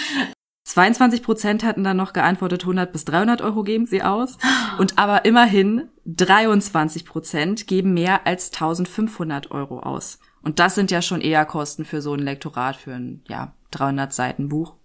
22 0.65 1.23
Prozent 1.23 1.63
hatten 1.63 1.83
dann 1.83 1.97
noch 1.97 2.13
geantwortet, 2.13 2.61
100 2.63 2.91
bis 2.91 3.05
300 3.05 3.41
Euro 3.41 3.63
geben 3.63 3.85
sie 3.87 4.03
aus. 4.03 4.37
Und 4.77 4.97
aber 4.99 5.25
immerhin 5.25 5.89
23 6.05 7.05
Prozent 7.05 7.67
geben 7.67 7.93
mehr 7.93 8.25
als 8.27 8.51
1500 8.53 9.51
Euro 9.51 9.79
aus. 9.79 10.19
Und 10.43 10.59
das 10.59 10.75
sind 10.75 10.91
ja 10.91 11.01
schon 11.01 11.21
eher 11.21 11.45
Kosten 11.45 11.85
für 11.85 12.01
so 12.01 12.13
ein 12.13 12.19
Lektorat, 12.19 12.75
für 12.75 12.93
ein, 12.93 13.23
ja, 13.27 13.53
300 13.71 14.13
Seiten 14.13 14.47
Buch. 14.47 14.75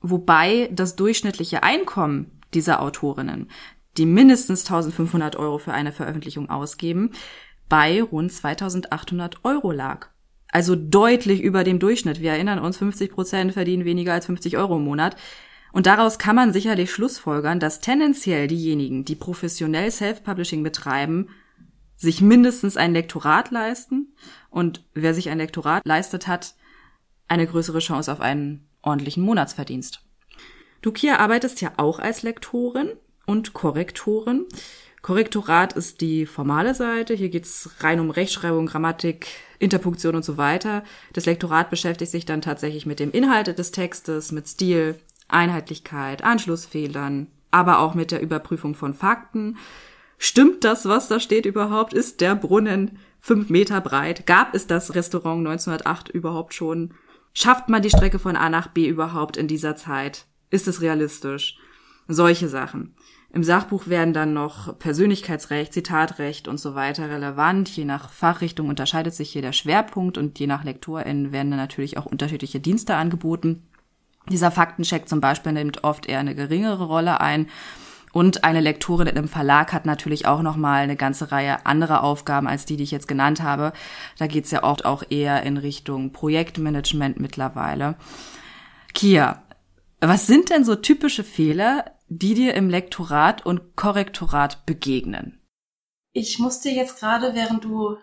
Wobei 0.00 0.68
das 0.72 0.96
durchschnittliche 0.96 1.62
Einkommen 1.62 2.30
dieser 2.54 2.80
Autorinnen, 2.80 3.50
die 3.96 4.06
mindestens 4.06 4.64
1500 4.64 5.36
Euro 5.36 5.58
für 5.58 5.72
eine 5.72 5.92
Veröffentlichung 5.92 6.48
ausgeben, 6.48 7.12
bei 7.68 8.02
rund 8.02 8.32
2800 8.32 9.44
Euro 9.44 9.72
lag. 9.72 10.08
Also 10.48 10.74
deutlich 10.74 11.40
über 11.40 11.62
dem 11.62 11.78
Durchschnitt. 11.78 12.20
Wir 12.20 12.32
erinnern 12.32 12.58
uns, 12.58 12.78
50 12.78 13.12
Prozent 13.12 13.52
verdienen 13.52 13.84
weniger 13.84 14.12
als 14.12 14.26
50 14.26 14.56
Euro 14.56 14.76
im 14.76 14.84
Monat. 14.84 15.16
Und 15.72 15.86
daraus 15.86 16.18
kann 16.18 16.34
man 16.34 16.52
sicherlich 16.52 16.90
schlussfolgern, 16.90 17.60
dass 17.60 17.80
tendenziell 17.80 18.48
diejenigen, 18.48 19.04
die 19.04 19.14
professionell 19.14 19.90
Self-Publishing 19.90 20.64
betreiben, 20.64 21.28
sich 21.96 22.20
mindestens 22.20 22.76
ein 22.76 22.92
Lektorat 22.92 23.52
leisten. 23.52 24.14
Und 24.48 24.84
wer 24.94 25.14
sich 25.14 25.28
ein 25.28 25.38
Lektorat 25.38 25.86
leistet 25.86 26.26
hat, 26.26 26.54
eine 27.28 27.46
größere 27.46 27.78
Chance 27.78 28.12
auf 28.12 28.20
einen 28.20 28.66
ordentlichen 28.82 29.22
Monatsverdienst. 29.22 30.02
Du, 30.82 30.92
Kia, 30.92 31.18
arbeitest 31.18 31.60
ja 31.60 31.72
auch 31.76 31.98
als 31.98 32.22
Lektorin 32.22 32.92
und 33.26 33.52
Korrektorin. 33.52 34.46
Korrektorat 35.02 35.72
ist 35.74 36.00
die 36.00 36.26
formale 36.26 36.74
Seite. 36.74 37.14
Hier 37.14 37.30
geht's 37.30 37.70
rein 37.80 38.00
um 38.00 38.10
Rechtschreibung, 38.10 38.66
Grammatik, 38.66 39.28
Interpunktion 39.58 40.14
und 40.14 40.24
so 40.24 40.36
weiter. 40.36 40.84
Das 41.12 41.26
Lektorat 41.26 41.70
beschäftigt 41.70 42.10
sich 42.10 42.26
dann 42.26 42.42
tatsächlich 42.42 42.86
mit 42.86 43.00
dem 43.00 43.10
Inhalt 43.10 43.58
des 43.58 43.70
Textes, 43.70 44.32
mit 44.32 44.48
Stil, 44.48 44.96
Einheitlichkeit, 45.28 46.22
Anschlussfehlern, 46.22 47.28
aber 47.50 47.78
auch 47.78 47.94
mit 47.94 48.10
der 48.10 48.20
Überprüfung 48.20 48.74
von 48.74 48.92
Fakten. 48.94 49.56
Stimmt 50.18 50.64
das, 50.64 50.86
was 50.86 51.08
da 51.08 51.18
steht 51.18 51.46
überhaupt? 51.46 51.94
Ist 51.94 52.20
der 52.20 52.34
Brunnen 52.34 52.98
fünf 53.20 53.48
Meter 53.48 53.80
breit? 53.80 54.26
Gab 54.26 54.54
es 54.54 54.66
das 54.66 54.94
Restaurant 54.94 55.46
1908 55.46 56.10
überhaupt 56.10 56.52
schon? 56.52 56.94
Schafft 57.32 57.68
man 57.68 57.82
die 57.82 57.90
Strecke 57.90 58.18
von 58.18 58.36
A 58.36 58.48
nach 58.48 58.68
B 58.68 58.88
überhaupt 58.88 59.36
in 59.36 59.48
dieser 59.48 59.76
Zeit? 59.76 60.26
Ist 60.50 60.68
es 60.68 60.80
realistisch? 60.80 61.56
Solche 62.08 62.48
Sachen. 62.48 62.94
Im 63.32 63.44
Sachbuch 63.44 63.86
werden 63.86 64.12
dann 64.12 64.32
noch 64.32 64.76
Persönlichkeitsrecht, 64.78 65.72
Zitatrecht 65.72 66.48
und 66.48 66.58
so 66.58 66.74
weiter 66.74 67.08
relevant. 67.08 67.68
Je 67.68 67.84
nach 67.84 68.10
Fachrichtung 68.10 68.68
unterscheidet 68.68 69.14
sich 69.14 69.30
hier 69.30 69.42
der 69.42 69.52
Schwerpunkt 69.52 70.18
und 70.18 70.40
je 70.40 70.48
nach 70.48 70.64
LektorInnen 70.64 71.30
werden 71.30 71.50
dann 71.50 71.60
natürlich 71.60 71.96
auch 71.96 72.06
unterschiedliche 72.06 72.58
Dienste 72.58 72.96
angeboten. 72.96 73.62
Dieser 74.28 74.50
Faktencheck 74.50 75.08
zum 75.08 75.20
Beispiel 75.20 75.52
nimmt 75.52 75.84
oft 75.84 76.06
eher 76.06 76.18
eine 76.18 76.34
geringere 76.34 76.84
Rolle 76.84 77.20
ein. 77.20 77.46
Und 78.12 78.44
eine 78.44 78.60
Lektorin 78.60 79.06
in 79.06 79.16
einem 79.16 79.28
Verlag 79.28 79.72
hat 79.72 79.86
natürlich 79.86 80.26
auch 80.26 80.42
nochmal 80.42 80.82
eine 80.82 80.96
ganze 80.96 81.30
Reihe 81.30 81.64
anderer 81.64 82.02
Aufgaben 82.02 82.48
als 82.48 82.64
die, 82.64 82.76
die 82.76 82.82
ich 82.82 82.90
jetzt 82.90 83.08
genannt 83.08 83.42
habe. 83.42 83.72
Da 84.18 84.26
geht's 84.26 84.50
ja 84.50 84.64
oft 84.64 84.84
auch 84.84 85.04
eher 85.08 85.42
in 85.44 85.56
Richtung 85.56 86.12
Projektmanagement 86.12 87.20
mittlerweile. 87.20 87.96
Kia, 88.94 89.42
was 90.00 90.26
sind 90.26 90.50
denn 90.50 90.64
so 90.64 90.74
typische 90.74 91.22
Fehler, 91.22 91.84
die 92.08 92.34
dir 92.34 92.54
im 92.54 92.68
Lektorat 92.68 93.46
und 93.46 93.76
Korrektorat 93.76 94.66
begegnen? 94.66 95.40
Ich 96.12 96.40
musste 96.40 96.70
jetzt 96.70 96.98
gerade, 96.98 97.34
während 97.34 97.64
du 97.64 97.96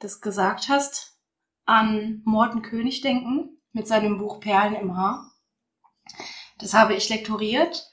das 0.00 0.20
gesagt 0.20 0.68
hast, 0.68 1.16
an 1.64 2.22
Morten 2.24 2.62
König 2.62 3.02
denken 3.02 3.60
mit 3.72 3.86
seinem 3.86 4.18
Buch 4.18 4.40
Perlen 4.40 4.74
im 4.74 4.96
Haar. 4.96 5.30
Das 6.58 6.74
habe 6.74 6.94
ich 6.94 7.08
lektoriert 7.08 7.91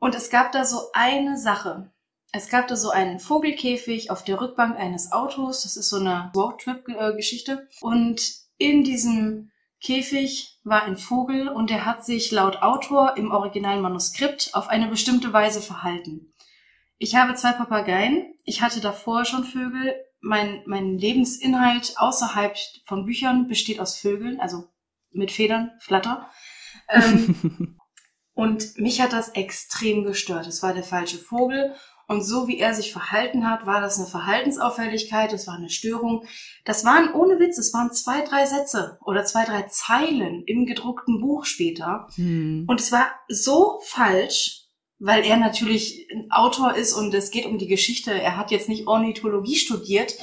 und 0.00 0.14
es 0.14 0.30
gab 0.30 0.50
da 0.52 0.64
so 0.64 0.90
eine 0.92 1.38
Sache. 1.38 1.92
Es 2.32 2.48
gab 2.48 2.68
da 2.68 2.76
so 2.76 2.90
einen 2.90 3.20
Vogelkäfig 3.20 4.10
auf 4.10 4.24
der 4.24 4.40
Rückbank 4.40 4.76
eines 4.78 5.12
Autos. 5.12 5.62
Das 5.62 5.76
ist 5.76 5.88
so 5.88 5.96
eine 5.96 6.32
Roadtrip-Geschichte. 6.34 7.68
Und 7.80 8.22
in 8.56 8.82
diesem 8.82 9.50
Käfig 9.80 10.58
war 10.64 10.82
ein 10.84 10.96
Vogel 10.96 11.48
und 11.48 11.70
der 11.70 11.84
hat 11.84 12.04
sich 12.04 12.30
laut 12.30 12.62
Autor 12.62 13.16
im 13.16 13.30
originalen 13.30 13.82
Manuskript 13.82 14.50
auf 14.54 14.68
eine 14.68 14.88
bestimmte 14.88 15.32
Weise 15.32 15.60
verhalten. 15.60 16.32
Ich 16.98 17.16
habe 17.16 17.34
zwei 17.34 17.52
Papageien. 17.52 18.34
Ich 18.44 18.62
hatte 18.62 18.80
davor 18.80 19.24
schon 19.24 19.44
Vögel. 19.44 19.94
Mein, 20.20 20.62
mein 20.66 20.98
Lebensinhalt 20.98 21.94
außerhalb 21.96 22.56
von 22.84 23.06
Büchern 23.06 23.48
besteht 23.48 23.80
aus 23.80 23.98
Vögeln, 23.98 24.38
also 24.38 24.68
mit 25.10 25.30
Federn, 25.30 25.72
Flatter. 25.78 26.30
Ähm, 26.88 27.76
und 28.40 28.78
mich 28.78 29.02
hat 29.02 29.12
das 29.12 29.28
extrem 29.30 30.02
gestört. 30.02 30.46
Es 30.46 30.62
war 30.62 30.72
der 30.72 30.82
falsche 30.82 31.18
Vogel. 31.18 31.74
Und 32.08 32.22
so 32.22 32.48
wie 32.48 32.58
er 32.58 32.72
sich 32.72 32.90
verhalten 32.90 33.46
hat, 33.46 33.66
war 33.66 33.82
das 33.82 33.98
eine 33.98 34.06
Verhaltensauffälligkeit, 34.06 35.30
das 35.30 35.46
war 35.46 35.56
eine 35.56 35.68
Störung. 35.68 36.24
Das 36.64 36.86
waren, 36.86 37.12
ohne 37.12 37.38
Witz, 37.38 37.58
es 37.58 37.74
waren 37.74 37.92
zwei, 37.92 38.22
drei 38.22 38.46
Sätze 38.46 38.98
oder 39.04 39.26
zwei, 39.26 39.44
drei 39.44 39.64
Zeilen 39.64 40.42
im 40.46 40.64
gedruckten 40.64 41.20
Buch 41.20 41.44
später. 41.44 42.08
Hm. 42.14 42.64
Und 42.66 42.80
es 42.80 42.90
war 42.92 43.10
so 43.28 43.78
falsch, 43.84 44.62
weil 44.98 45.22
er 45.22 45.36
natürlich 45.36 46.08
ein 46.10 46.30
Autor 46.30 46.74
ist 46.74 46.94
und 46.94 47.12
es 47.12 47.30
geht 47.30 47.44
um 47.44 47.58
die 47.58 47.68
Geschichte. 47.68 48.10
Er 48.10 48.38
hat 48.38 48.50
jetzt 48.50 48.70
nicht 48.70 48.86
Ornithologie 48.86 49.56
studiert, 49.56 50.14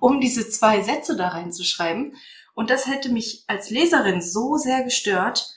um 0.00 0.18
diese 0.18 0.48
zwei 0.48 0.80
Sätze 0.80 1.14
da 1.14 1.28
reinzuschreiben. 1.28 2.16
Und 2.54 2.70
das 2.70 2.86
hätte 2.86 3.12
mich 3.12 3.44
als 3.48 3.68
Leserin 3.68 4.22
so 4.22 4.56
sehr 4.56 4.82
gestört, 4.82 5.52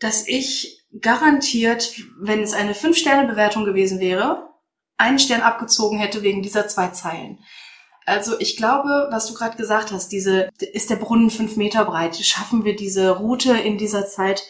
dass 0.00 0.26
ich 0.26 0.79
garantiert, 0.98 1.94
wenn 2.18 2.40
es 2.40 2.52
eine 2.52 2.74
Fünf-Sterne-Bewertung 2.74 3.64
gewesen 3.64 4.00
wäre, 4.00 4.50
einen 4.96 5.18
Stern 5.18 5.40
abgezogen 5.40 5.98
hätte 5.98 6.22
wegen 6.22 6.42
dieser 6.42 6.68
zwei 6.68 6.88
Zeilen. 6.88 7.38
Also 8.06 8.38
ich 8.40 8.56
glaube, 8.56 9.08
was 9.10 9.26
du 9.26 9.34
gerade 9.34 9.56
gesagt 9.56 9.92
hast, 9.92 10.08
diese, 10.08 10.48
ist 10.72 10.90
der 10.90 10.96
Brunnen 10.96 11.30
fünf 11.30 11.56
Meter 11.56 11.84
breit, 11.84 12.16
schaffen 12.16 12.64
wir 12.64 12.74
diese 12.74 13.10
Route 13.10 13.52
in 13.52 13.78
dieser 13.78 14.06
Zeit? 14.06 14.42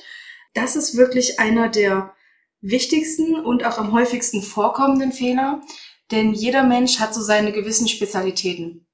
Das 0.55 0.77
ist 0.77 0.97
wirklich 0.97 1.39
einer 1.39 1.69
der 1.69 2.15
wichtigsten 2.61 3.35
und 3.37 3.65
auch 3.65 3.79
am 3.79 3.93
häufigsten 3.93 4.43
vorkommenden 4.43 5.13
Fehler, 5.13 5.61
denn 6.11 6.33
jeder 6.33 6.63
Mensch 6.63 7.01
hat 7.01 7.15
so 7.15 7.21
seine 7.21 7.53
gewissen 7.53 7.89
Spezialitäten. 7.89 8.87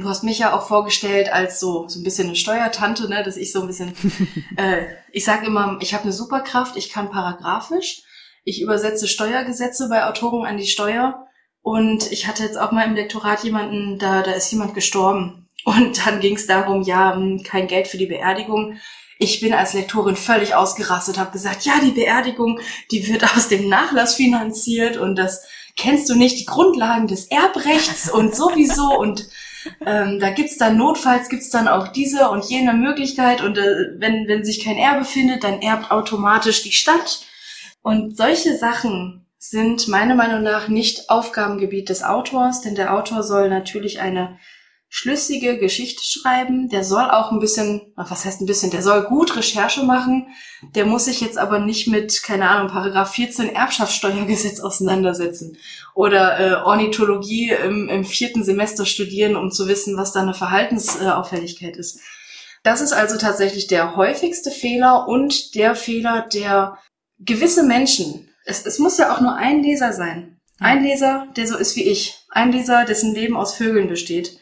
Du 0.00 0.08
hast 0.08 0.24
mich 0.24 0.38
ja 0.38 0.56
auch 0.56 0.66
vorgestellt 0.66 1.32
als 1.32 1.60
so 1.60 1.88
so 1.88 2.00
ein 2.00 2.04
bisschen 2.04 2.28
eine 2.28 2.36
Steuertante, 2.36 3.08
ne, 3.08 3.22
dass 3.22 3.36
ich 3.36 3.52
so 3.52 3.62
ein 3.62 3.66
bisschen, 3.66 3.92
äh, 4.56 4.84
ich 5.12 5.24
sage 5.24 5.46
immer, 5.46 5.78
ich 5.80 5.94
habe 5.94 6.04
eine 6.04 6.12
Superkraft, 6.12 6.76
ich 6.76 6.90
kann 6.90 7.10
paragraphisch, 7.10 8.02
ich 8.44 8.62
übersetze 8.62 9.08
Steuergesetze 9.08 9.88
bei 9.88 10.06
Autoren 10.06 10.46
an 10.46 10.56
die 10.56 10.66
Steuer. 10.66 11.24
Und 11.60 12.10
ich 12.12 12.26
hatte 12.26 12.44
jetzt 12.44 12.56
auch 12.56 12.72
mal 12.72 12.86
im 12.86 12.94
Lektorat 12.94 13.44
jemanden, 13.44 13.98
da 13.98 14.22
da 14.22 14.32
ist 14.32 14.50
jemand 14.50 14.74
gestorben. 14.74 15.48
Und 15.64 16.06
dann 16.06 16.20
ging 16.20 16.36
es 16.36 16.46
darum, 16.46 16.82
ja, 16.82 17.14
hm, 17.14 17.42
kein 17.42 17.66
Geld 17.66 17.88
für 17.88 17.98
die 17.98 18.06
Beerdigung. 18.06 18.78
Ich 19.18 19.40
bin 19.40 19.52
als 19.52 19.74
Lektorin 19.74 20.16
völlig 20.16 20.54
ausgerastet, 20.54 21.18
habe 21.18 21.32
gesagt, 21.32 21.64
ja, 21.64 21.74
die 21.82 21.90
Beerdigung, 21.90 22.60
die 22.90 23.06
wird 23.08 23.24
aus 23.36 23.48
dem 23.48 23.68
Nachlass 23.68 24.14
finanziert 24.14 24.96
und 24.96 25.16
das 25.16 25.42
kennst 25.76 26.08
du 26.08 26.14
nicht, 26.14 26.38
die 26.38 26.46
Grundlagen 26.46 27.06
des 27.06 27.26
Erbrechts 27.26 28.10
und 28.10 28.34
sowieso. 28.34 28.96
Und 28.98 29.28
ähm, 29.86 30.18
da 30.20 30.30
gibt's 30.30 30.58
dann 30.58 30.76
notfalls 30.76 31.28
gibt's 31.28 31.50
dann 31.50 31.68
auch 31.68 31.88
diese 31.88 32.30
und 32.30 32.44
jene 32.44 32.72
Möglichkeit 32.72 33.42
und 33.42 33.58
äh, 33.58 33.92
wenn 33.98 34.28
wenn 34.28 34.44
sich 34.44 34.64
kein 34.64 34.76
Erbe 34.76 35.04
findet, 35.04 35.44
dann 35.44 35.62
erbt 35.62 35.90
automatisch 35.90 36.62
die 36.62 36.72
Stadt. 36.72 37.24
Und 37.82 38.16
solche 38.16 38.56
Sachen 38.56 39.26
sind 39.38 39.88
meiner 39.88 40.14
Meinung 40.14 40.42
nach 40.42 40.68
nicht 40.68 41.10
Aufgabengebiet 41.10 41.88
des 41.88 42.02
Autors, 42.02 42.60
denn 42.60 42.74
der 42.74 42.92
Autor 42.92 43.22
soll 43.22 43.48
natürlich 43.48 44.00
eine 44.00 44.38
schlüssige 44.88 45.58
Geschichte 45.58 46.02
schreiben. 46.02 46.68
Der 46.68 46.82
soll 46.82 47.10
auch 47.10 47.30
ein 47.30 47.40
bisschen, 47.40 47.92
was 47.94 48.24
heißt 48.24 48.40
ein 48.40 48.46
bisschen, 48.46 48.70
der 48.70 48.82
soll 48.82 49.04
gut 49.04 49.36
Recherche 49.36 49.82
machen. 49.82 50.28
Der 50.74 50.86
muss 50.86 51.04
sich 51.04 51.20
jetzt 51.20 51.38
aber 51.38 51.58
nicht 51.58 51.88
mit, 51.88 52.22
keine 52.22 52.48
Ahnung, 52.48 52.70
Paragraph 52.70 53.12
14 53.12 53.54
Erbschaftssteuergesetz 53.54 54.60
auseinandersetzen 54.62 55.58
oder 55.94 56.40
äh, 56.40 56.54
Ornithologie 56.62 57.50
im, 57.50 57.88
im 57.88 58.04
vierten 58.04 58.44
Semester 58.44 58.86
studieren, 58.86 59.36
um 59.36 59.50
zu 59.50 59.68
wissen, 59.68 59.96
was 59.96 60.12
da 60.12 60.22
eine 60.22 60.34
Verhaltensauffälligkeit 60.34 61.76
ist. 61.76 62.00
Das 62.62 62.80
ist 62.80 62.92
also 62.92 63.18
tatsächlich 63.18 63.66
der 63.66 63.96
häufigste 63.96 64.50
Fehler 64.50 65.06
und 65.06 65.54
der 65.54 65.74
Fehler, 65.74 66.28
der 66.32 66.78
gewisse 67.18 67.62
Menschen, 67.62 68.28
es, 68.44 68.64
es 68.64 68.78
muss 68.78 68.98
ja 68.98 69.14
auch 69.14 69.20
nur 69.20 69.36
ein 69.36 69.62
Leser 69.62 69.92
sein, 69.92 70.40
ein 70.58 70.82
Leser, 70.82 71.28
der 71.36 71.46
so 71.46 71.56
ist 71.56 71.76
wie 71.76 71.84
ich, 71.84 72.26
ein 72.30 72.52
Leser, 72.52 72.84
dessen 72.84 73.14
Leben 73.14 73.36
aus 73.36 73.54
Vögeln 73.54 73.88
besteht, 73.88 74.38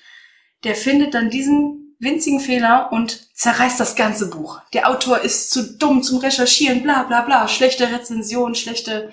der 0.66 0.74
findet 0.74 1.14
dann 1.14 1.30
diesen 1.30 1.96
winzigen 2.00 2.40
Fehler 2.40 2.90
und 2.92 3.34
zerreißt 3.36 3.78
das 3.78 3.94
ganze 3.94 4.28
Buch. 4.28 4.60
Der 4.72 4.90
Autor 4.90 5.20
ist 5.20 5.52
zu 5.52 5.78
dumm 5.78 6.02
zum 6.02 6.18
Recherchieren, 6.18 6.82
bla 6.82 7.04
bla 7.04 7.22
bla, 7.22 7.46
schlechte 7.46 7.92
Rezensionen, 7.92 8.56
schlechte 8.56 9.12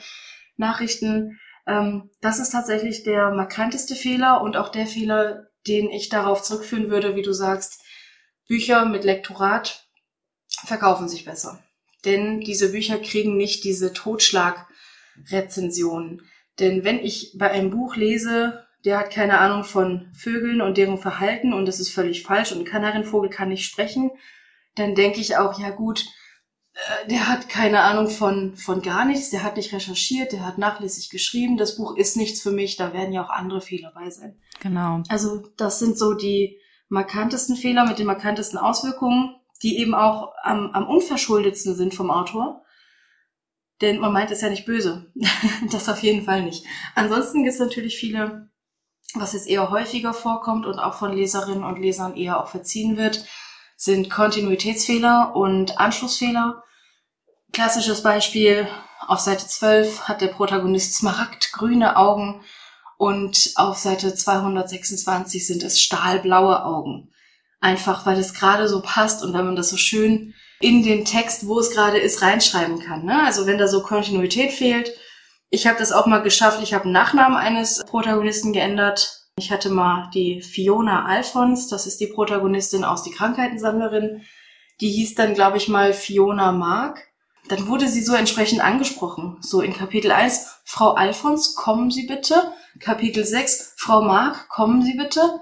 Nachrichten. 0.57 1.39
Ähm, 1.67 2.09
das 2.21 2.39
ist 2.39 2.49
tatsächlich 2.49 3.03
der 3.03 3.29
markanteste 3.29 3.95
Fehler 3.95 4.41
und 4.41 4.57
auch 4.57 4.69
der 4.69 4.87
Fehler, 4.87 5.45
den 5.67 5.91
ich 5.91 6.09
darauf 6.09 6.41
zurückführen 6.41 6.89
würde, 6.89 7.15
wie 7.15 7.21
du 7.21 7.33
sagst, 7.33 7.83
Bücher 8.47 8.85
mit 8.85 9.03
Lektorat 9.03 9.87
verkaufen 10.65 11.07
sich 11.07 11.23
besser. 11.23 11.63
Denn 12.03 12.39
diese 12.39 12.71
Bücher 12.71 12.97
kriegen 12.97 13.37
nicht 13.37 13.63
diese 13.63 13.93
Totschlagrezensionen. 13.93 16.23
Denn 16.59 16.83
wenn 16.83 16.97
ich 16.97 17.35
bei 17.37 17.51
einem 17.51 17.69
Buch 17.69 17.95
lese, 17.95 18.65
der 18.85 18.99
hat 18.99 19.11
keine 19.11 19.39
Ahnung 19.39 19.63
von 19.63 20.09
Vögeln 20.13 20.61
und 20.61 20.77
deren 20.77 20.97
Verhalten 20.97 21.53
und 21.53 21.65
das 21.65 21.79
ist 21.79 21.91
völlig 21.91 22.23
falsch 22.23 22.51
und 22.51 22.59
ein 22.59 22.65
Kanarienvogel 22.65 23.29
kann 23.29 23.49
nicht 23.49 23.65
sprechen, 23.65 24.11
dann 24.75 24.95
denke 24.95 25.19
ich 25.19 25.37
auch, 25.37 25.59
ja 25.59 25.69
gut, 25.69 26.05
äh, 26.73 27.07
der 27.07 27.29
hat 27.29 27.47
keine 27.47 27.81
Ahnung 27.81 28.09
von, 28.09 28.55
von 28.55 28.81
gar 28.81 29.05
nichts, 29.05 29.29
der 29.29 29.43
hat 29.43 29.55
nicht 29.55 29.73
recherchiert, 29.73 30.31
der 30.33 30.45
hat 30.45 30.57
nachlässig 30.57 31.09
geschrieben, 31.09 31.57
das 31.57 31.77
Buch 31.77 31.95
ist 31.95 32.17
nichts 32.17 32.41
für 32.41 32.51
mich, 32.51 32.75
da 32.75 32.93
werden 32.93 33.13
ja 33.13 33.23
auch 33.23 33.29
andere 33.29 33.61
Fehler 33.61 33.91
bei 33.95 34.09
sein. 34.09 34.39
Genau. 34.59 35.03
Also 35.09 35.47
das 35.55 35.79
sind 35.79 35.97
so 35.97 36.13
die 36.13 36.59
markantesten 36.89 37.55
Fehler 37.55 37.85
mit 37.85 37.99
den 37.99 38.07
markantesten 38.07 38.59
Auswirkungen, 38.59 39.35
die 39.61 39.77
eben 39.77 39.95
auch 39.95 40.33
am, 40.43 40.71
am 40.71 40.87
unverschuldetsten 40.87 41.75
sind 41.75 41.93
vom 41.95 42.11
Autor. 42.11 42.61
Denn 43.81 43.99
man 43.99 44.13
meint 44.13 44.31
es 44.31 44.41
ja 44.41 44.49
nicht 44.49 44.65
böse. 44.65 45.11
das 45.71 45.89
auf 45.89 46.03
jeden 46.03 46.23
Fall 46.23 46.43
nicht. 46.43 46.65
Ansonsten 46.95 47.43
gibt 47.43 47.53
es 47.53 47.59
natürlich 47.59 47.97
viele 47.97 48.49
was 49.15 49.33
jetzt 49.33 49.47
eher 49.47 49.69
häufiger 49.69 50.13
vorkommt 50.13 50.65
und 50.65 50.79
auch 50.79 50.95
von 50.95 51.13
Leserinnen 51.13 51.63
und 51.63 51.79
Lesern 51.79 52.15
eher 52.15 52.41
auch 52.41 52.47
verziehen 52.47 52.97
wird, 52.97 53.25
sind 53.77 54.09
Kontinuitätsfehler 54.09 55.35
und 55.35 55.77
Anschlussfehler. 55.77 56.63
Klassisches 57.51 58.01
Beispiel, 58.01 58.67
auf 59.07 59.19
Seite 59.19 59.47
12 59.47 60.07
hat 60.07 60.21
der 60.21 60.27
Protagonist 60.27 60.95
smaragdgrüne 60.95 61.97
Augen 61.97 62.41
und 62.97 63.51
auf 63.55 63.77
Seite 63.77 64.15
226 64.15 65.45
sind 65.45 65.63
es 65.63 65.81
stahlblaue 65.81 66.63
Augen. 66.63 67.11
Einfach 67.59 68.05
weil 68.05 68.17
es 68.17 68.33
gerade 68.33 68.67
so 68.67 68.81
passt 68.81 69.23
und 69.23 69.33
weil 69.33 69.43
man 69.43 69.55
das 69.55 69.69
so 69.69 69.77
schön 69.77 70.33
in 70.59 70.83
den 70.83 71.03
Text, 71.03 71.47
wo 71.47 71.59
es 71.59 71.71
gerade 71.71 71.97
ist, 71.97 72.21
reinschreiben 72.21 72.79
kann. 72.79 73.03
Ne? 73.03 73.23
Also 73.23 73.45
wenn 73.45 73.57
da 73.57 73.67
so 73.67 73.83
Kontinuität 73.83 74.51
fehlt, 74.51 74.91
ich 75.53 75.67
habe 75.67 75.77
das 75.77 75.91
auch 75.91 76.07
mal 76.07 76.23
geschafft. 76.23 76.63
Ich 76.63 76.73
habe 76.73 76.89
Nachnamen 76.89 77.37
eines 77.37 77.83
Protagonisten 77.85 78.53
geändert. 78.53 79.27
Ich 79.37 79.51
hatte 79.51 79.69
mal 79.69 80.09
die 80.11 80.41
Fiona 80.41 81.05
Alphons, 81.05 81.67
das 81.67 81.85
ist 81.85 81.99
die 81.99 82.07
Protagonistin 82.07 82.83
aus 82.83 83.03
Die 83.03 83.11
Krankheitensammlerin. 83.11 84.23
Die 84.81 84.89
hieß 84.89 85.13
dann, 85.13 85.35
glaube 85.35 85.57
ich, 85.57 85.67
mal 85.67 85.93
Fiona 85.93 86.51
Mark. 86.51 87.07
Dann 87.49 87.67
wurde 87.67 87.87
sie 87.87 88.01
so 88.01 88.15
entsprechend 88.15 88.61
angesprochen. 88.61 89.37
So 89.41 89.61
in 89.61 89.73
Kapitel 89.73 90.11
1, 90.11 90.61
Frau 90.65 90.93
Alphons, 90.93 91.53
kommen 91.53 91.91
Sie 91.91 92.07
bitte. 92.07 92.51
Kapitel 92.79 93.23
6, 93.23 93.75
Frau 93.77 94.01
Mark, 94.01 94.49
kommen 94.49 94.81
Sie 94.81 94.95
bitte. 94.95 95.39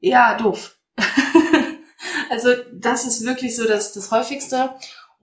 Ja, 0.00 0.36
doof. 0.36 0.76
also 2.30 2.48
das 2.72 3.06
ist 3.06 3.24
wirklich 3.24 3.54
so 3.54 3.64
das, 3.64 3.92
das 3.92 4.10
häufigste 4.10 4.74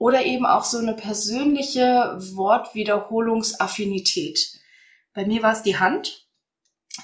oder 0.04 0.24
eben 0.26 0.44
auch 0.44 0.64
so 0.64 0.76
eine 0.76 0.92
persönliche 0.92 2.18
Wortwiederholungsaffinität. 2.34 4.60
Bei 5.14 5.24
mir 5.24 5.42
war 5.42 5.54
es 5.54 5.62
die 5.62 5.78
Hand. 5.78 6.28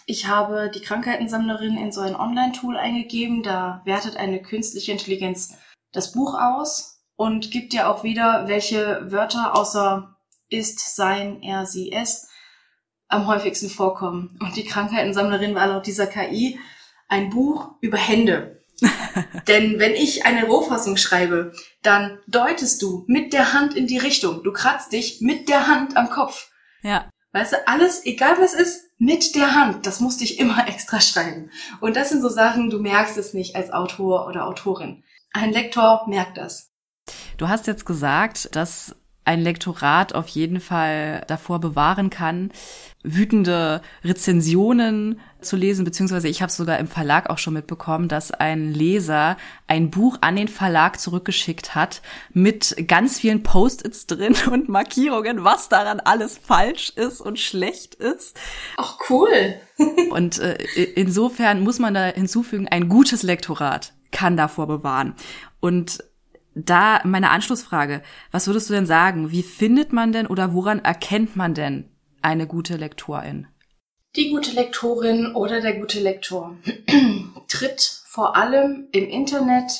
Ich 0.04 0.26
habe 0.26 0.70
die 0.70 0.82
Krankheitensammlerin 0.82 1.78
in 1.78 1.92
so 1.92 2.02
ein 2.02 2.14
Online-Tool 2.14 2.76
eingegeben. 2.76 3.42
Da 3.42 3.80
wertet 3.86 4.18
eine 4.18 4.42
künstliche 4.42 4.92
Intelligenz 4.92 5.56
das 5.92 6.12
Buch 6.12 6.34
aus 6.34 7.02
und 7.16 7.50
gibt 7.50 7.72
dir 7.72 7.88
auch 7.88 8.04
wieder, 8.04 8.48
welche 8.48 9.10
Wörter 9.10 9.56
außer 9.56 10.14
ist, 10.50 10.94
sein, 10.94 11.42
er, 11.42 11.64
sie, 11.64 11.92
es 11.92 12.28
am 13.08 13.26
häufigsten 13.26 13.70
vorkommen. 13.70 14.38
Und 14.42 14.56
die 14.56 14.64
Krankheitensammlerin 14.64 15.54
war 15.54 15.68
laut 15.68 15.86
dieser 15.86 16.06
KI 16.06 16.60
ein 17.08 17.30
Buch 17.30 17.76
über 17.80 17.96
Hände. 17.96 18.59
Denn 19.48 19.78
wenn 19.78 19.92
ich 19.92 20.26
eine 20.26 20.46
Rohfassung 20.46 20.96
schreibe, 20.96 21.52
dann 21.82 22.18
deutest 22.26 22.82
du 22.82 23.04
mit 23.06 23.32
der 23.32 23.52
Hand 23.52 23.74
in 23.74 23.86
die 23.86 23.98
Richtung. 23.98 24.42
Du 24.42 24.52
kratzt 24.52 24.92
dich 24.92 25.20
mit 25.20 25.48
der 25.48 25.66
Hand 25.66 25.96
am 25.96 26.10
Kopf. 26.10 26.50
Ja. 26.82 27.08
Weißt 27.32 27.52
du, 27.52 27.68
alles, 27.68 28.04
egal 28.04 28.36
was 28.40 28.54
ist, 28.54 28.82
mit 28.98 29.34
der 29.34 29.54
Hand. 29.54 29.86
Das 29.86 30.00
musste 30.00 30.24
ich 30.24 30.38
immer 30.38 30.66
extra 30.68 31.00
schreiben. 31.00 31.50
Und 31.80 31.96
das 31.96 32.10
sind 32.10 32.22
so 32.22 32.28
Sachen, 32.28 32.70
du 32.70 32.78
merkst 32.78 33.16
es 33.16 33.34
nicht 33.34 33.56
als 33.56 33.72
Autor 33.72 34.26
oder 34.26 34.46
Autorin. 34.46 35.04
Ein 35.32 35.52
Lektor 35.52 36.06
merkt 36.08 36.36
das. 36.36 36.70
Du 37.36 37.48
hast 37.48 37.66
jetzt 37.66 37.86
gesagt, 37.86 38.54
dass 38.54 38.96
ein 39.30 39.42
Lektorat 39.42 40.12
auf 40.12 40.26
jeden 40.26 40.58
Fall 40.58 41.22
davor 41.28 41.60
bewahren 41.60 42.10
kann, 42.10 42.50
wütende 43.04 43.80
Rezensionen 44.02 45.20
zu 45.40 45.56
lesen, 45.56 45.84
beziehungsweise 45.84 46.26
ich 46.26 46.42
habe 46.42 46.50
sogar 46.50 46.80
im 46.80 46.88
Verlag 46.88 47.30
auch 47.30 47.38
schon 47.38 47.54
mitbekommen, 47.54 48.08
dass 48.08 48.32
ein 48.32 48.74
Leser 48.74 49.36
ein 49.68 49.90
Buch 49.90 50.18
an 50.20 50.34
den 50.34 50.48
Verlag 50.48 50.98
zurückgeschickt 50.98 51.76
hat 51.76 52.02
mit 52.32 52.74
ganz 52.88 53.20
vielen 53.20 53.44
Post-its 53.44 54.08
drin 54.08 54.34
und 54.50 54.68
Markierungen, 54.68 55.44
was 55.44 55.68
daran 55.68 56.00
alles 56.00 56.36
falsch 56.36 56.90
ist 56.96 57.20
und 57.20 57.38
schlecht 57.38 57.94
ist. 57.94 58.36
Ach 58.78 58.98
cool. 59.08 59.54
und 60.10 60.40
äh, 60.40 60.54
insofern 60.96 61.60
muss 61.60 61.78
man 61.78 61.94
da 61.94 62.06
hinzufügen, 62.06 62.66
ein 62.66 62.88
gutes 62.88 63.22
Lektorat 63.22 63.92
kann 64.10 64.36
davor 64.36 64.66
bewahren. 64.66 65.14
Und 65.60 66.02
da 66.64 67.00
meine 67.04 67.30
Anschlussfrage, 67.30 68.02
was 68.30 68.46
würdest 68.46 68.68
du 68.68 68.74
denn 68.74 68.86
sagen? 68.86 69.30
Wie 69.30 69.42
findet 69.42 69.92
man 69.92 70.12
denn 70.12 70.26
oder 70.26 70.54
woran 70.54 70.78
erkennt 70.80 71.36
man 71.36 71.54
denn 71.54 71.88
eine 72.22 72.46
gute 72.46 72.76
Lektorin? 72.76 73.46
Die 74.16 74.30
gute 74.30 74.52
Lektorin 74.52 75.34
oder 75.34 75.60
der 75.60 75.78
gute 75.78 76.00
Lektor 76.00 76.56
tritt 77.48 78.02
vor 78.06 78.36
allem 78.36 78.88
im 78.92 79.08
Internet 79.08 79.72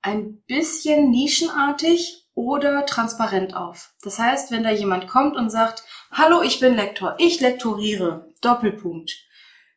ein 0.00 0.42
bisschen 0.46 1.10
nischenartig 1.10 2.26
oder 2.34 2.86
transparent 2.86 3.54
auf. 3.54 3.94
Das 4.02 4.18
heißt, 4.18 4.50
wenn 4.50 4.62
da 4.62 4.70
jemand 4.70 5.06
kommt 5.06 5.36
und 5.36 5.50
sagt, 5.50 5.84
hallo, 6.10 6.42
ich 6.42 6.60
bin 6.60 6.74
Lektor, 6.74 7.14
ich 7.18 7.40
lektoriere, 7.40 8.32
Doppelpunkt. 8.40 9.12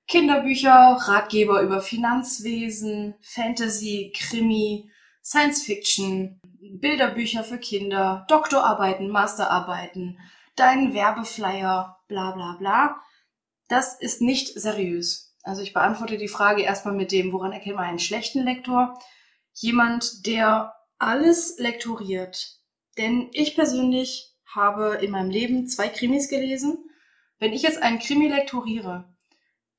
Kinderbücher, 0.07 0.97
Ratgeber 1.01 1.61
über 1.61 1.81
Finanzwesen, 1.81 3.15
Fantasy, 3.21 4.13
Krimi, 4.15 4.89
Science 5.25 5.63
Fiction, 5.63 6.39
Bilderbücher 6.59 7.43
für 7.43 7.57
Kinder, 7.57 8.27
Doktorarbeiten, 8.29 9.09
Masterarbeiten, 9.09 10.19
dein 10.55 10.93
Werbeflyer, 10.93 11.97
bla 12.07 12.31
bla 12.33 12.55
bla. 12.59 13.01
Das 13.67 13.99
ist 13.99 14.21
nicht 14.21 14.49
seriös. 14.49 15.35
Also 15.41 15.63
ich 15.63 15.73
beantworte 15.73 16.19
die 16.19 16.27
Frage 16.27 16.61
erstmal 16.61 16.93
mit 16.93 17.11
dem, 17.11 17.33
woran 17.33 17.53
erkennt 17.53 17.77
man 17.77 17.85
einen 17.85 17.97
schlechten 17.97 18.43
Lektor? 18.43 18.99
Jemand, 19.53 20.27
der 20.27 20.75
alles 20.99 21.57
lektoriert. 21.57 22.59
Denn 22.99 23.29
ich 23.33 23.55
persönlich 23.55 24.31
habe 24.53 24.99
in 25.01 25.09
meinem 25.09 25.31
Leben 25.31 25.67
zwei 25.67 25.89
Krimis 25.89 26.29
gelesen. 26.29 26.87
Wenn 27.39 27.51
ich 27.51 27.63
jetzt 27.63 27.81
einen 27.81 27.97
Krimi 27.97 28.27
lektoriere, 28.27 29.14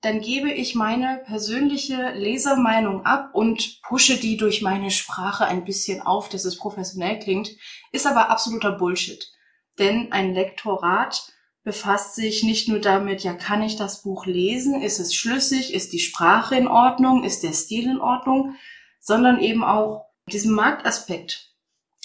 dann 0.07 0.21
gebe 0.21 0.53
ich 0.53 0.77
meine 0.77 1.21
persönliche 1.27 2.13
Lesermeinung 2.13 3.05
ab 3.05 3.31
und 3.33 3.83
pushe 3.83 4.17
die 4.17 4.37
durch 4.37 4.63
meine 4.63 4.93
Sprache 4.93 5.47
ein 5.47 5.65
bisschen 5.65 6.01
auf, 6.01 6.29
dass 6.29 6.45
es 6.45 6.59
professionell 6.59 7.19
klingt, 7.19 7.51
ist 7.91 8.07
aber 8.07 8.31
absoluter 8.31 8.71
Bullshit. 8.71 9.33
Denn 9.81 10.13
ein 10.13 10.33
Lektorat 10.33 11.33
befasst 11.65 12.15
sich 12.15 12.45
nicht 12.45 12.69
nur 12.69 12.79
damit, 12.79 13.25
ja, 13.25 13.35
kann 13.35 13.65
ich 13.65 13.75
das 13.75 14.03
Buch 14.03 14.27
lesen, 14.27 14.81
ist 14.81 15.01
es 15.01 15.13
schlüssig, 15.13 15.75
ist 15.75 15.93
die 15.93 15.99
Sprache 15.99 16.55
in 16.55 16.69
Ordnung, 16.69 17.25
ist 17.25 17.43
der 17.43 17.53
Stil 17.53 17.91
in 17.91 18.01
Ordnung, 18.01 18.55
sondern 19.01 19.41
eben 19.41 19.65
auch 19.65 20.07
diesem 20.31 20.53
Marktaspekt. 20.53 21.53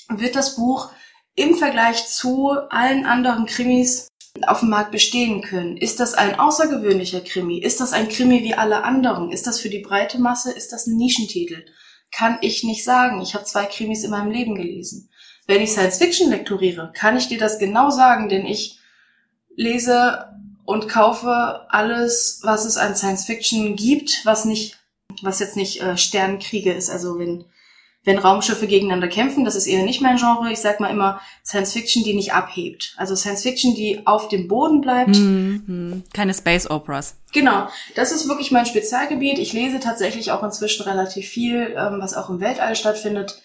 Wird 0.09 0.35
das 0.35 0.55
Buch 0.55 0.91
im 1.35 1.53
Vergleich 1.53 2.07
zu 2.07 2.49
allen 2.71 3.05
anderen 3.05 3.45
Krimis 3.45 4.07
auf 4.47 4.61
dem 4.61 4.69
Markt 4.69 4.91
bestehen 4.91 5.41
können. 5.41 5.77
Ist 5.77 5.99
das 5.99 6.13
ein 6.13 6.39
außergewöhnlicher 6.39 7.21
Krimi? 7.21 7.59
Ist 7.59 7.81
das 7.81 7.93
ein 7.93 8.09
Krimi 8.09 8.43
wie 8.43 8.53
alle 8.53 8.83
anderen? 8.83 9.31
Ist 9.31 9.47
das 9.47 9.59
für 9.59 9.69
die 9.69 9.79
breite 9.79 10.19
Masse? 10.19 10.51
Ist 10.51 10.71
das 10.71 10.87
ein 10.87 10.97
Nischentitel? 10.97 11.65
Kann 12.11 12.37
ich 12.41 12.63
nicht 12.63 12.83
sagen. 12.83 13.21
Ich 13.21 13.33
habe 13.33 13.45
zwei 13.45 13.65
Krimis 13.65 14.03
in 14.03 14.11
meinem 14.11 14.31
Leben 14.31 14.55
gelesen. 14.55 15.09
Wenn 15.47 15.61
ich 15.61 15.71
Science 15.71 15.97
Fiction 15.97 16.29
lektoriere, 16.29 16.91
kann 16.95 17.17
ich 17.17 17.27
dir 17.27 17.37
das 17.37 17.59
genau 17.59 17.89
sagen, 17.89 18.29
denn 18.29 18.45
ich 18.45 18.79
lese 19.55 20.29
und 20.65 20.87
kaufe 20.87 21.65
alles, 21.69 22.39
was 22.43 22.65
es 22.65 22.77
an 22.77 22.95
Science 22.95 23.25
Fiction 23.25 23.75
gibt, 23.75 24.21
was 24.23 24.45
nicht, 24.45 24.77
was 25.21 25.39
jetzt 25.39 25.57
nicht 25.57 25.81
äh, 25.81 25.97
Sternenkriege 25.97 26.71
ist. 26.71 26.89
Also 26.89 27.19
wenn 27.19 27.45
wenn 28.03 28.17
Raumschiffe 28.17 28.65
gegeneinander 28.65 29.07
kämpfen, 29.07 29.45
das 29.45 29.55
ist 29.55 29.67
eher 29.67 29.83
nicht 29.83 30.01
mein 30.01 30.17
Genre. 30.17 30.51
Ich 30.51 30.59
sag 30.59 30.79
mal 30.79 30.89
immer 30.89 31.21
Science 31.45 31.73
Fiction, 31.73 32.03
die 32.03 32.15
nicht 32.15 32.33
abhebt. 32.33 32.95
Also 32.97 33.15
Science 33.15 33.43
Fiction, 33.43 33.75
die 33.75 34.01
auf 34.05 34.27
dem 34.27 34.47
Boden 34.47 34.81
bleibt. 34.81 35.15
Mhm. 35.15 36.03
Keine 36.11 36.33
Space 36.33 36.69
Operas. 36.69 37.17
Genau, 37.31 37.67
das 37.95 38.11
ist 38.11 38.27
wirklich 38.27 38.51
mein 38.51 38.65
Spezialgebiet. 38.65 39.37
Ich 39.37 39.53
lese 39.53 39.79
tatsächlich 39.79 40.31
auch 40.31 40.41
inzwischen 40.41 40.83
relativ 40.83 41.27
viel, 41.27 41.75
ähm, 41.77 41.99
was 41.99 42.15
auch 42.15 42.29
im 42.29 42.41
Weltall 42.41 42.75
stattfindet. 42.75 43.41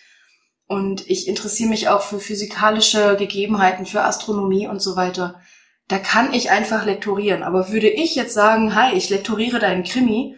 Und 0.66 1.08
ich 1.08 1.28
interessiere 1.28 1.68
mich 1.68 1.88
auch 1.88 2.00
für 2.00 2.18
physikalische 2.18 3.16
Gegebenheiten, 3.16 3.84
für 3.84 4.02
Astronomie 4.02 4.66
und 4.66 4.80
so 4.80 4.96
weiter. 4.96 5.40
Da 5.86 5.98
kann 5.98 6.32
ich 6.32 6.50
einfach 6.50 6.86
lektorieren. 6.86 7.42
Aber 7.42 7.70
würde 7.70 7.88
ich 7.88 8.14
jetzt 8.14 8.34
sagen, 8.34 8.74
hi, 8.74 8.96
ich 8.96 9.10
lektoriere 9.10 9.58
deinen 9.58 9.84
Krimi 9.84 10.36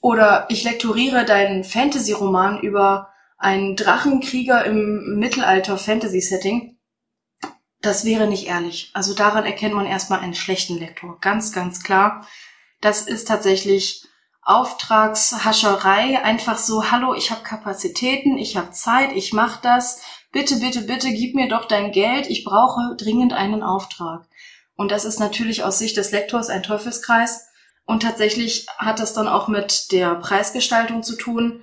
oder 0.00 0.46
ich 0.50 0.64
lektoriere 0.64 1.24
deinen 1.24 1.62
Fantasy-Roman 1.64 2.60
über 2.60 3.09
ein 3.40 3.74
Drachenkrieger 3.74 4.64
im 4.66 5.18
Mittelalter-Fantasy-Setting, 5.18 6.76
das 7.80 8.04
wäre 8.04 8.26
nicht 8.26 8.46
ehrlich. 8.46 8.90
Also 8.92 9.14
daran 9.14 9.46
erkennt 9.46 9.74
man 9.74 9.86
erstmal 9.86 10.20
einen 10.20 10.34
schlechten 10.34 10.78
Lektor. 10.78 11.18
Ganz, 11.20 11.52
ganz 11.52 11.82
klar. 11.82 12.26
Das 12.82 13.02
ist 13.02 13.26
tatsächlich 13.26 14.04
Auftragshascherei. 14.42 16.22
Einfach 16.22 16.58
so, 16.58 16.90
hallo, 16.90 17.14
ich 17.14 17.30
habe 17.30 17.42
Kapazitäten, 17.42 18.36
ich 18.36 18.58
habe 18.58 18.72
Zeit, 18.72 19.12
ich 19.16 19.32
mache 19.32 19.60
das. 19.62 20.02
Bitte, 20.32 20.56
bitte, 20.56 20.82
bitte, 20.82 21.10
gib 21.10 21.34
mir 21.34 21.48
doch 21.48 21.64
dein 21.64 21.92
Geld. 21.92 22.28
Ich 22.28 22.44
brauche 22.44 22.94
dringend 22.96 23.32
einen 23.32 23.62
Auftrag. 23.62 24.28
Und 24.76 24.92
das 24.92 25.06
ist 25.06 25.18
natürlich 25.18 25.64
aus 25.64 25.78
Sicht 25.78 25.96
des 25.96 26.12
Lektors 26.12 26.50
ein 26.50 26.62
Teufelskreis. 26.62 27.48
Und 27.86 28.02
tatsächlich 28.02 28.66
hat 28.76 29.00
das 29.00 29.14
dann 29.14 29.28
auch 29.28 29.48
mit 29.48 29.92
der 29.92 30.14
Preisgestaltung 30.16 31.02
zu 31.02 31.16
tun. 31.16 31.62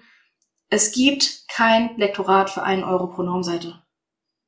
Es 0.69 0.91
gibt 0.91 1.47
kein 1.47 1.95
Lektorat 1.97 2.49
für 2.49 2.63
einen 2.63 2.83
Euro 2.83 3.07
pro 3.07 3.23
Normseite. 3.23 3.81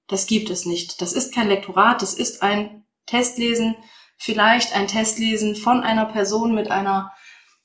Das 0.08 0.28
gibt 0.28 0.50
es 0.50 0.66
nicht. 0.66 1.02
Das 1.02 1.14
ist 1.14 1.34
kein 1.34 1.48
Lektorat, 1.48 2.02
das 2.02 2.14
ist 2.14 2.42
ein 2.42 2.86
Testlesen, 3.06 3.76
vielleicht 4.18 4.76
ein 4.76 4.88
Testlesen 4.88 5.56
von 5.56 5.82
einer 5.82 6.06
Person 6.06 6.54
mit 6.54 6.70
einer 6.70 7.14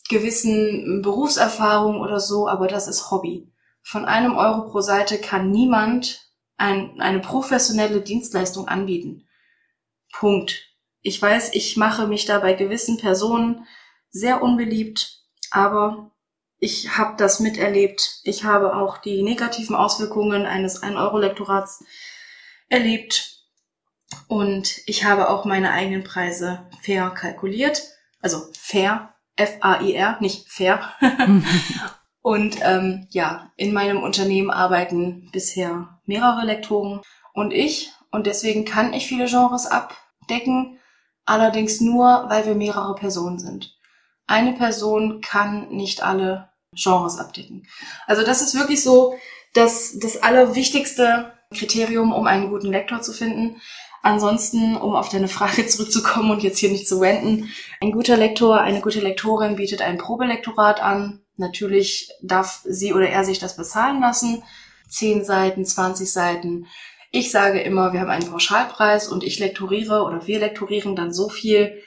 gewissen 0.09 1.03
Berufserfahrung 1.03 2.01
oder 2.01 2.21
so, 2.21 2.49
aber 2.49 2.69
das 2.69 2.87
ist 2.87 3.11
Hobby. 3.11 3.51
Von 3.83 4.05
einem 4.05 4.37
Euro 4.37 4.71
pro 4.71 4.81
Seite 4.81 5.19
kann 5.19 5.51
niemand 5.51 6.31
ein, 6.57 7.01
eine 7.01 7.21
professionelle 7.21 8.03
Dienstleistung 8.03 8.69
anbieten. 8.69 9.27
Punkt. 10.13 10.71
Ich 11.01 11.21
weiß, 11.21 11.55
ich 11.55 11.77
mache 11.77 12.07
mich 12.07 12.25
da 12.25 12.39
bei 12.39 12.55
gewissen 12.55 12.99
Personen 12.99 13.67
sehr 14.11 14.43
unbeliebt, 14.43 15.25
aber 15.51 16.14
ich 16.65 16.97
habe 16.97 17.15
das 17.19 17.41
miterlebt. 17.41 18.21
Ich 18.25 18.45
habe 18.45 18.75
auch 18.75 18.97
die 18.97 19.23
negativen 19.23 19.77
Auswirkungen 19.77 20.47
eines 20.47 20.83
1-Euro-Lektorats 20.83 21.85
erlebt. 22.71 23.43
Und 24.29 24.81
ich 24.87 25.05
habe 25.05 25.29
auch 25.29 25.45
meine 25.45 25.73
eigenen 25.73 26.05
Preise 26.05 26.67
fair 26.81 27.11
kalkuliert. 27.11 27.83
Also 28.23 28.47
fair, 28.59 29.15
F-A-I-R, 29.37 30.17
nicht 30.21 30.49
fair. 30.49 30.95
und 32.23 32.57
ähm, 32.63 33.09
ja, 33.11 33.53
in 33.57 33.75
meinem 33.75 34.03
Unternehmen 34.03 34.51
arbeiten 34.51 35.29
bisher 35.33 36.01
mehrere 36.07 36.47
Lektoren 36.47 37.03
und 37.35 37.53
ich. 37.53 37.93
Und 38.11 38.27
deswegen 38.27 38.65
kann 38.65 38.95
ich 38.95 39.07
viele 39.07 39.27
Genres 39.27 39.67
abdecken. 39.67 40.79
Allerdings 41.27 41.83
nur, 41.83 42.25
weil 42.29 42.47
wir 42.47 42.55
mehrere 42.55 42.95
Personen 42.95 43.39
sind. 43.39 43.79
Eine 44.27 44.55
Person 44.55 45.21
kann 45.21 45.69
nicht 45.69 46.03
alle 46.03 46.54
Genres 46.75 47.19
abdecken. 47.19 47.67
Also 48.07 48.25
das 48.25 48.43
ist 48.43 48.55
wirklich 48.55 48.83
so 48.83 49.15
das, 49.53 49.99
das 49.99 50.23
allerwichtigste 50.23 51.33
Kriterium, 51.55 52.13
um 52.13 52.27
einen 52.27 52.51
guten 52.51 52.71
Lektor 52.71 53.01
zu 53.01 53.13
finden. 53.13 53.61
Ansonsten, 54.03 54.77
um 54.77 54.95
auf 54.95 55.09
deine 55.09 55.29
Frage 55.29 55.67
zurückzukommen 55.69 56.31
und 56.31 56.43
jetzt 56.43 56.59
hier 56.59 56.71
nicht 56.71 56.87
zu 56.87 57.01
wenden, 57.01 57.51
ein 57.81 57.93
guter 57.93 58.17
Lektor, 58.17 58.61
eine 58.61 58.81
gute 58.81 59.01
Lektorin 59.01 59.57
bietet 59.57 59.81
ein 59.81 59.99
Probelektorat 59.99 60.83
an. 60.83 61.21
Natürlich 61.37 62.11
darf 62.23 62.61
sie 62.65 62.93
oder 62.93 63.09
er 63.09 63.25
sich 63.25 63.39
das 63.39 63.57
bezahlen 63.57 64.01
lassen. 64.01 64.43
Zehn 64.89 65.25
Seiten, 65.25 65.65
20 65.65 66.13
Seiten. 66.13 66.67
Ich 67.11 67.31
sage 67.31 67.61
immer, 67.61 67.93
wir 67.93 68.01
haben 68.01 68.11
einen 68.11 68.31
Pauschalpreis 68.31 69.09
und 69.09 69.25
ich 69.25 69.39
lektoriere 69.39 70.03
oder 70.03 70.27
wir 70.27 70.39
lektorieren 70.39 70.97
dann 70.97 71.13
so 71.13 71.29
viel, 71.29 71.81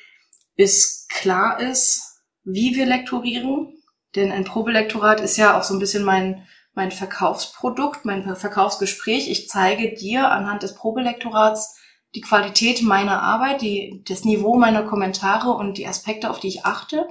bis 0.56 1.08
klar 1.10 1.60
ist, 1.60 2.24
wie 2.44 2.76
wir 2.76 2.86
lektorieren. 2.86 3.77
Denn 4.18 4.32
ein 4.32 4.44
Probelektorat 4.44 5.22
ist 5.22 5.38
ja 5.38 5.58
auch 5.58 5.64
so 5.64 5.76
ein 5.76 5.80
bisschen 5.80 6.04
mein, 6.04 6.46
mein 6.74 6.92
Verkaufsprodukt, 6.92 8.04
mein 8.04 8.36
Verkaufsgespräch. 8.36 9.30
Ich 9.30 9.48
zeige 9.48 9.94
dir 9.94 10.32
anhand 10.32 10.64
des 10.64 10.74
Probelektorats 10.74 11.78
die 12.16 12.22
Qualität 12.22 12.82
meiner 12.82 13.22
Arbeit, 13.22 13.62
die, 13.62 14.04
das 14.08 14.26
Niveau 14.26 14.58
meiner 14.58 14.84
Kommentare 14.84 15.52
und 15.52 15.78
die 15.78 15.88
Aspekte, 15.88 16.32
auf 16.32 16.40
die 16.40 16.48
ich 16.48 16.66
achte. 16.66 17.08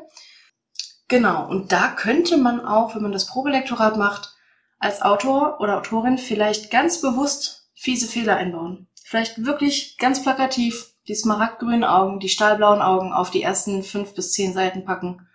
Genau, 1.06 1.48
und 1.48 1.70
da 1.70 1.88
könnte 1.88 2.36
man 2.38 2.64
auch, 2.66 2.96
wenn 2.96 3.02
man 3.02 3.12
das 3.12 3.26
Probelektorat 3.26 3.96
macht, 3.96 4.34
als 4.80 5.00
Autor 5.00 5.60
oder 5.60 5.78
Autorin 5.78 6.18
vielleicht 6.18 6.72
ganz 6.72 7.00
bewusst 7.00 7.70
fiese 7.74 8.08
Fehler 8.08 8.36
einbauen. 8.36 8.88
Vielleicht 9.04 9.44
wirklich 9.44 9.96
ganz 9.98 10.22
plakativ 10.22 10.92
die 11.06 11.14
smaragdgrünen 11.14 11.84
Augen, 11.84 12.18
die 12.18 12.28
stahlblauen 12.28 12.82
Augen 12.82 13.12
auf 13.12 13.30
die 13.30 13.42
ersten 13.42 13.84
fünf 13.84 14.14
bis 14.14 14.32
zehn 14.32 14.52
Seiten 14.52 14.84
packen 14.84 15.28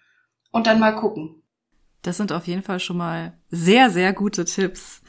und 0.51 0.67
dann 0.67 0.82
mal 0.82 0.95
gucken. 0.95 1.40
Das 2.02 2.18
sind 2.18 2.32
auf 2.32 2.47
jeden 2.47 2.64
Fall 2.64 2.80
schon 2.80 2.97
mal 2.97 3.34
sehr, 3.49 3.89
sehr 3.89 4.14
gute 4.14 4.45
Tipps. 4.45 5.02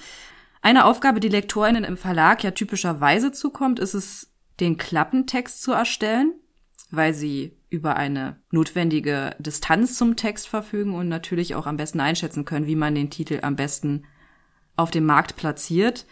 Eine 0.61 0.85
Aufgabe, 0.85 1.21
die 1.21 1.29
LektorInnen 1.29 1.85
im 1.85 1.97
Verlag 1.97 2.45
ja 2.45 2.53
typischerweise 2.53 3.33
zukommt, 3.33 3.81
ist 3.81 3.95
es, 3.95 4.29
den 4.61 4.77
Klappentext 4.77 5.63
zu 5.63 5.73
erstellen, 5.73 6.35
weil 6.91 7.15
sie 7.15 7.57
über 7.71 7.97
eine 7.97 8.37
notwendige 8.51 9.35
Distanz 9.39 9.97
zum 9.97 10.15
Text 10.15 10.47
verfügen 10.47 10.95
und 10.95 11.09
natürlich 11.09 11.55
auch 11.55 11.67
am 11.67 11.79
besten 11.79 12.01
einschätzen 12.01 12.45
können, 12.45 12.67
wie 12.67 12.77
man 12.77 12.95
den 12.95 13.11
Titel 13.11 13.41
am 13.43 13.57
besten 13.57 14.05
auf 14.77 14.91
dem 14.91 15.07
Markt 15.07 15.37
platziert. 15.37 16.07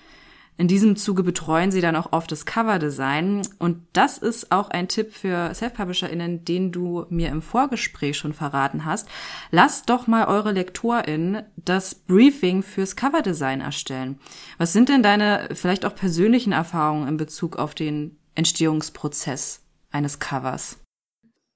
In 0.61 0.68
diesem 0.68 0.94
Zuge 0.96 1.22
betreuen 1.22 1.70
sie 1.70 1.80
dann 1.80 1.96
auch 1.96 2.12
oft 2.12 2.30
das 2.30 2.44
Coverdesign. 2.44 3.40
Und 3.58 3.86
das 3.94 4.18
ist 4.18 4.52
auch 4.52 4.68
ein 4.68 4.88
Tipp 4.88 5.14
für 5.14 5.54
Self-PublisherInnen, 5.54 6.44
den 6.44 6.70
du 6.70 7.06
mir 7.08 7.30
im 7.30 7.40
Vorgespräch 7.40 8.18
schon 8.18 8.34
verraten 8.34 8.84
hast. 8.84 9.08
Lasst 9.50 9.88
doch 9.88 10.06
mal 10.06 10.26
eure 10.26 10.52
LektorInnen 10.52 11.44
das 11.56 11.94
Briefing 11.94 12.62
fürs 12.62 12.94
Coverdesign 12.94 13.62
erstellen. 13.62 14.20
Was 14.58 14.74
sind 14.74 14.90
denn 14.90 15.02
deine 15.02 15.48
vielleicht 15.54 15.86
auch 15.86 15.94
persönlichen 15.94 16.52
Erfahrungen 16.52 17.08
in 17.08 17.16
Bezug 17.16 17.56
auf 17.56 17.74
den 17.74 18.18
Entstehungsprozess 18.34 19.62
eines 19.90 20.18
Covers? 20.18 20.76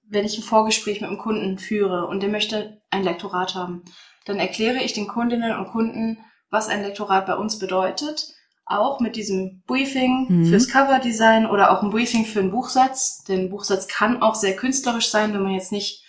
Wenn 0.08 0.24
ich 0.24 0.38
ein 0.38 0.44
Vorgespräch 0.44 1.02
mit 1.02 1.10
einem 1.10 1.18
Kunden 1.18 1.58
führe 1.58 2.06
und 2.06 2.22
der 2.22 2.30
möchte 2.30 2.80
ein 2.88 3.04
Lektorat 3.04 3.54
haben, 3.54 3.82
dann 4.24 4.38
erkläre 4.38 4.82
ich 4.82 4.94
den 4.94 5.08
Kundinnen 5.08 5.58
und 5.58 5.66
Kunden, 5.66 6.20
was 6.48 6.68
ein 6.68 6.80
Lektorat 6.80 7.26
bei 7.26 7.36
uns 7.36 7.58
bedeutet 7.58 8.33
auch 8.66 9.00
mit 9.00 9.16
diesem 9.16 9.62
Briefing 9.66 10.26
mhm. 10.28 10.46
fürs 10.46 10.68
Coverdesign 10.68 11.46
oder 11.46 11.70
auch 11.70 11.82
ein 11.82 11.90
Briefing 11.90 12.24
für 12.24 12.40
einen 12.40 12.50
Buchsatz. 12.50 13.24
Denn 13.24 13.40
ein 13.40 13.50
Buchsatz 13.50 13.88
kann 13.88 14.22
auch 14.22 14.34
sehr 14.34 14.56
künstlerisch 14.56 15.10
sein, 15.10 15.34
wenn 15.34 15.42
man 15.42 15.52
jetzt 15.54 15.72
nicht 15.72 16.02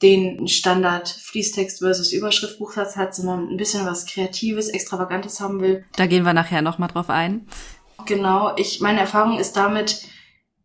den 0.00 0.48
Standard 0.48 1.08
Fließtext 1.08 1.78
versus 1.78 2.12
Überschrift 2.12 2.58
Buchsatz 2.58 2.96
hat, 2.96 3.14
sondern 3.14 3.48
ein 3.48 3.56
bisschen 3.56 3.86
was 3.86 4.06
Kreatives, 4.06 4.68
Extravagantes 4.68 5.40
haben 5.40 5.60
will. 5.60 5.84
Da 5.96 6.06
gehen 6.06 6.24
wir 6.24 6.32
nachher 6.32 6.62
nochmal 6.62 6.88
drauf 6.88 7.08
ein. 7.08 7.46
Genau, 8.06 8.56
ich, 8.56 8.80
meine 8.80 9.00
Erfahrung 9.00 9.38
ist 9.38 9.56
damit, 9.56 10.02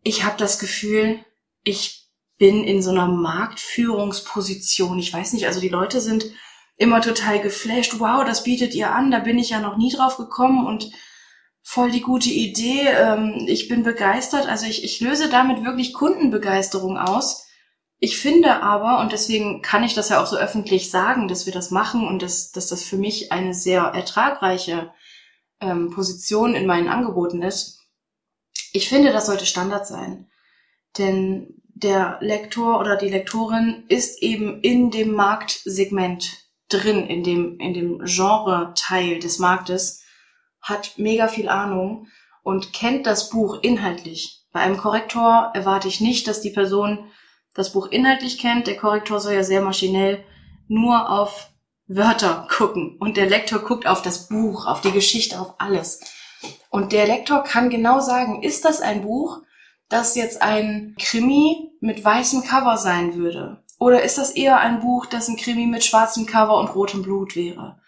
ich 0.02 0.24
habe 0.24 0.36
das 0.38 0.58
Gefühl, 0.58 1.20
ich 1.62 2.08
bin 2.36 2.64
in 2.64 2.82
so 2.82 2.90
einer 2.90 3.06
Marktführungsposition. 3.06 4.98
Ich 4.98 5.12
weiß 5.12 5.32
nicht, 5.32 5.46
also 5.46 5.60
die 5.60 5.68
Leute 5.68 6.00
sind 6.00 6.26
immer 6.76 7.00
total 7.00 7.40
geflasht. 7.40 7.98
Wow, 7.98 8.24
das 8.24 8.44
bietet 8.44 8.74
ihr 8.74 8.92
an, 8.92 9.10
da 9.10 9.18
bin 9.18 9.38
ich 9.38 9.50
ja 9.50 9.60
noch 9.60 9.76
nie 9.76 9.92
drauf 9.92 10.16
gekommen 10.16 10.66
und 10.66 10.90
voll 11.68 11.90
die 11.90 12.00
gute 12.00 12.30
Idee. 12.30 12.86
Ähm, 12.86 13.44
ich 13.46 13.68
bin 13.68 13.82
begeistert. 13.82 14.48
Also 14.48 14.64
ich, 14.64 14.84
ich 14.84 15.00
löse 15.00 15.28
damit 15.28 15.64
wirklich 15.64 15.92
Kundenbegeisterung 15.92 16.96
aus. 16.96 17.46
Ich 17.98 18.16
finde 18.16 18.62
aber, 18.62 19.00
und 19.00 19.12
deswegen 19.12 19.60
kann 19.60 19.84
ich 19.84 19.92
das 19.92 20.08
ja 20.08 20.22
auch 20.22 20.26
so 20.26 20.38
öffentlich 20.38 20.90
sagen, 20.90 21.28
dass 21.28 21.44
wir 21.44 21.52
das 21.52 21.70
machen 21.70 22.08
und 22.08 22.22
dass, 22.22 22.52
dass 22.52 22.68
das 22.68 22.84
für 22.84 22.96
mich 22.96 23.32
eine 23.32 23.52
sehr 23.52 23.82
ertragreiche 23.82 24.94
ähm, 25.60 25.90
Position 25.90 26.54
in 26.54 26.64
meinen 26.64 26.88
Angeboten 26.88 27.42
ist. 27.42 27.82
Ich 28.72 28.88
finde, 28.88 29.12
das 29.12 29.26
sollte 29.26 29.44
Standard 29.44 29.86
sein. 29.86 30.26
Denn 30.96 31.60
der 31.74 32.16
Lektor 32.22 32.80
oder 32.80 32.96
die 32.96 33.10
Lektorin 33.10 33.84
ist 33.88 34.22
eben 34.22 34.62
in 34.62 34.90
dem 34.90 35.12
Marktsegment 35.12 36.48
drin, 36.70 37.06
in 37.06 37.22
dem, 37.24 37.60
in 37.60 37.74
dem 37.74 38.02
Genre-Teil 38.06 39.18
des 39.18 39.38
Marktes, 39.38 39.97
hat 40.68 40.94
mega 40.96 41.28
viel 41.28 41.48
Ahnung 41.48 42.08
und 42.42 42.72
kennt 42.72 43.06
das 43.06 43.30
Buch 43.30 43.58
inhaltlich. 43.62 44.42
Bei 44.52 44.60
einem 44.60 44.76
Korrektor 44.76 45.50
erwarte 45.54 45.88
ich 45.88 46.00
nicht, 46.00 46.26
dass 46.26 46.40
die 46.40 46.50
Person 46.50 47.10
das 47.54 47.72
Buch 47.72 47.88
inhaltlich 47.88 48.38
kennt. 48.38 48.66
Der 48.66 48.76
Korrektor 48.76 49.20
soll 49.20 49.34
ja 49.34 49.42
sehr 49.42 49.60
maschinell 49.60 50.24
nur 50.68 51.10
auf 51.10 51.50
Wörter 51.86 52.46
gucken 52.50 52.96
und 52.98 53.16
der 53.16 53.26
Lektor 53.26 53.60
guckt 53.60 53.86
auf 53.86 54.02
das 54.02 54.28
Buch, 54.28 54.66
auf 54.66 54.82
die 54.82 54.92
Geschichte, 54.92 55.40
auf 55.40 55.54
alles. 55.58 56.00
Und 56.70 56.92
der 56.92 57.06
Lektor 57.06 57.42
kann 57.42 57.70
genau 57.70 58.00
sagen, 58.00 58.42
ist 58.42 58.64
das 58.64 58.80
ein 58.80 59.02
Buch, 59.02 59.40
das 59.88 60.14
jetzt 60.14 60.42
ein 60.42 60.94
Krimi 60.98 61.70
mit 61.80 62.04
weißem 62.04 62.42
Cover 62.44 62.76
sein 62.76 63.14
würde? 63.14 63.62
Oder 63.78 64.02
ist 64.02 64.18
das 64.18 64.30
eher 64.30 64.58
ein 64.58 64.80
Buch, 64.80 65.06
das 65.06 65.28
ein 65.28 65.36
Krimi 65.36 65.66
mit 65.66 65.84
schwarzem 65.84 66.26
Cover 66.26 66.58
und 66.58 66.74
rotem 66.74 67.02
Blut 67.02 67.36
wäre? 67.36 67.80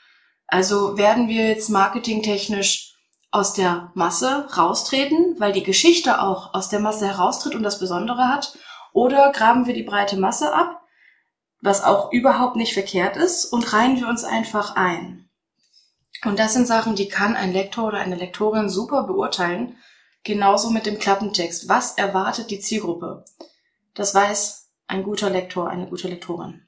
Also 0.50 0.98
werden 0.98 1.28
wir 1.28 1.46
jetzt 1.46 1.70
marketingtechnisch 1.70 2.96
aus 3.30 3.52
der 3.54 3.92
Masse 3.94 4.48
raustreten, 4.56 5.36
weil 5.38 5.52
die 5.52 5.62
Geschichte 5.62 6.20
auch 6.20 6.54
aus 6.54 6.68
der 6.68 6.80
Masse 6.80 7.06
heraustritt 7.06 7.54
und 7.54 7.62
das 7.62 7.78
Besondere 7.78 8.28
hat? 8.28 8.58
Oder 8.92 9.30
graben 9.30 9.66
wir 9.66 9.74
die 9.74 9.84
breite 9.84 10.16
Masse 10.16 10.52
ab, 10.52 10.82
was 11.60 11.84
auch 11.84 12.10
überhaupt 12.10 12.56
nicht 12.56 12.74
verkehrt 12.74 13.16
ist, 13.16 13.44
und 13.44 13.72
reihen 13.72 14.00
wir 14.00 14.08
uns 14.08 14.24
einfach 14.24 14.74
ein? 14.74 15.30
Und 16.24 16.40
das 16.40 16.54
sind 16.54 16.66
Sachen, 16.66 16.96
die 16.96 17.08
kann 17.08 17.36
ein 17.36 17.52
Lektor 17.52 17.86
oder 17.86 17.98
eine 17.98 18.16
Lektorin 18.16 18.68
super 18.68 19.04
beurteilen. 19.04 19.76
Genauso 20.24 20.70
mit 20.70 20.84
dem 20.84 20.98
Klappentext. 20.98 21.68
Was 21.68 21.96
erwartet 21.96 22.50
die 22.50 22.58
Zielgruppe? 22.58 23.24
Das 23.94 24.14
weiß 24.14 24.68
ein 24.88 25.04
guter 25.04 25.30
Lektor, 25.30 25.68
eine 25.70 25.86
gute 25.88 26.08
Lektorin. 26.08 26.66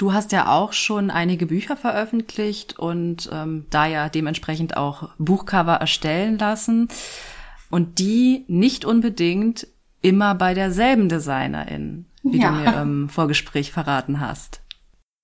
Du 0.00 0.14
hast 0.14 0.32
ja 0.32 0.50
auch 0.50 0.72
schon 0.72 1.10
einige 1.10 1.44
Bücher 1.44 1.76
veröffentlicht 1.76 2.78
und 2.78 3.28
ähm, 3.34 3.66
da 3.68 3.84
ja 3.84 4.08
dementsprechend 4.08 4.74
auch 4.74 5.10
Buchcover 5.18 5.74
erstellen 5.74 6.38
lassen 6.38 6.88
und 7.68 7.98
die 7.98 8.46
nicht 8.48 8.86
unbedingt 8.86 9.66
immer 10.00 10.34
bei 10.34 10.54
derselben 10.54 11.10
Designerin, 11.10 12.06
wie 12.22 12.40
ja. 12.40 12.48
du 12.48 12.56
mir 12.56 12.80
im 12.80 13.08
Vorgespräch 13.10 13.72
verraten 13.72 14.20
hast. 14.20 14.62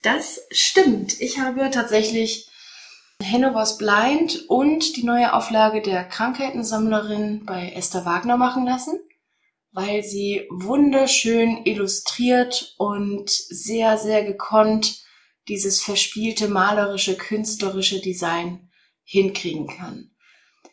Das 0.02 0.40
stimmt. 0.50 1.22
Ich 1.22 1.40
habe 1.40 1.70
tatsächlich 1.70 2.50
Henno 3.22 3.54
was 3.54 3.78
blind 3.78 4.44
und 4.46 4.98
die 4.98 5.04
neue 5.04 5.32
Auflage 5.32 5.80
der 5.80 6.04
Krankheitensammlerin 6.04 7.46
bei 7.46 7.72
Esther 7.74 8.04
Wagner 8.04 8.36
machen 8.36 8.66
lassen 8.66 9.00
weil 9.76 10.02
sie 10.02 10.48
wunderschön 10.48 11.66
illustriert 11.66 12.74
und 12.78 13.28
sehr, 13.28 13.98
sehr 13.98 14.24
gekonnt 14.24 15.04
dieses 15.48 15.82
verspielte, 15.82 16.48
malerische, 16.48 17.14
künstlerische 17.14 18.00
Design 18.00 18.70
hinkriegen 19.04 19.66
kann. 19.66 20.12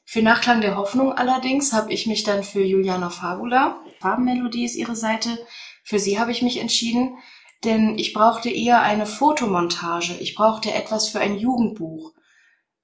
Für 0.06 0.22
Nachklang 0.22 0.62
der 0.62 0.78
Hoffnung 0.78 1.12
allerdings 1.12 1.74
habe 1.74 1.92
ich 1.92 2.08
mich 2.08 2.24
dann 2.24 2.44
für 2.44 2.64
Juliana 2.64 3.10
Fabula, 3.10 3.84
Farbenmelodie 4.00 4.64
ist 4.64 4.78
ihre 4.78 4.96
Seite, 4.96 5.38
für 5.84 6.00
sie 6.00 6.18
habe 6.18 6.32
ich 6.32 6.42
mich 6.42 6.62
entschieden, 6.62 7.18
denn 7.66 8.00
ich 8.00 8.14
brauchte 8.14 8.50
eher 8.50 8.84
eine 8.84 9.06
Fotomontage, 9.06 10.14
ich 10.22 10.34
brauchte 10.34 10.74
etwas 10.74 11.10
für 11.10 11.20
ein 11.20 11.38
Jugendbuch. 11.38 12.14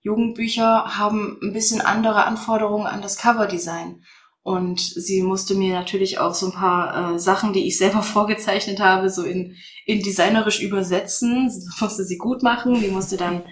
Jugendbücher 0.01 0.97
haben 0.97 1.39
ein 1.41 1.53
bisschen 1.53 1.80
andere 1.80 2.26
Anforderungen 2.26 2.88
an 2.88 3.01
das 3.01 3.17
Coverdesign. 3.17 4.03
Und 4.43 4.79
sie 4.79 5.21
musste 5.21 5.53
mir 5.53 5.73
natürlich 5.73 6.19
auch 6.19 6.33
so 6.33 6.47
ein 6.47 6.53
paar 6.53 7.15
äh, 7.15 7.19
Sachen, 7.19 7.53
die 7.53 7.67
ich 7.67 7.77
selber 7.77 8.01
vorgezeichnet 8.03 8.79
habe, 8.79 9.09
so 9.09 9.23
in, 9.23 9.55
in 9.85 10.01
designerisch 10.01 10.61
übersetzen. 10.61 11.45
Das 11.45 11.81
musste 11.81 12.03
sie 12.03 12.17
gut 12.17 12.43
machen. 12.43 12.81
Die 12.81 12.87
musste 12.89 13.17
dann 13.17 13.43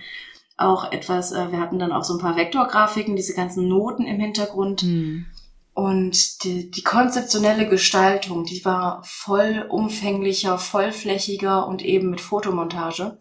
auch 0.57 0.91
etwas, 0.91 1.31
äh, 1.31 1.51
wir 1.51 1.59
hatten 1.59 1.79
dann 1.79 1.91
auch 1.91 2.03
so 2.03 2.15
ein 2.15 2.19
paar 2.21 2.35
Vektorgrafiken, 2.35 3.15
diese 3.15 3.35
ganzen 3.35 3.67
Noten 3.67 4.05
im 4.05 4.19
Hintergrund. 4.19 4.83
Mhm. 4.83 5.25
Und 5.73 6.43
die, 6.43 6.71
die 6.71 6.81
konzeptionelle 6.81 7.69
Gestaltung, 7.69 8.45
die 8.45 8.65
war 8.65 9.03
voll 9.03 9.63
umfänglicher, 9.69 10.57
vollflächiger 10.57 11.67
und 11.67 11.85
eben 11.85 12.09
mit 12.09 12.19
Fotomontage. 12.19 13.19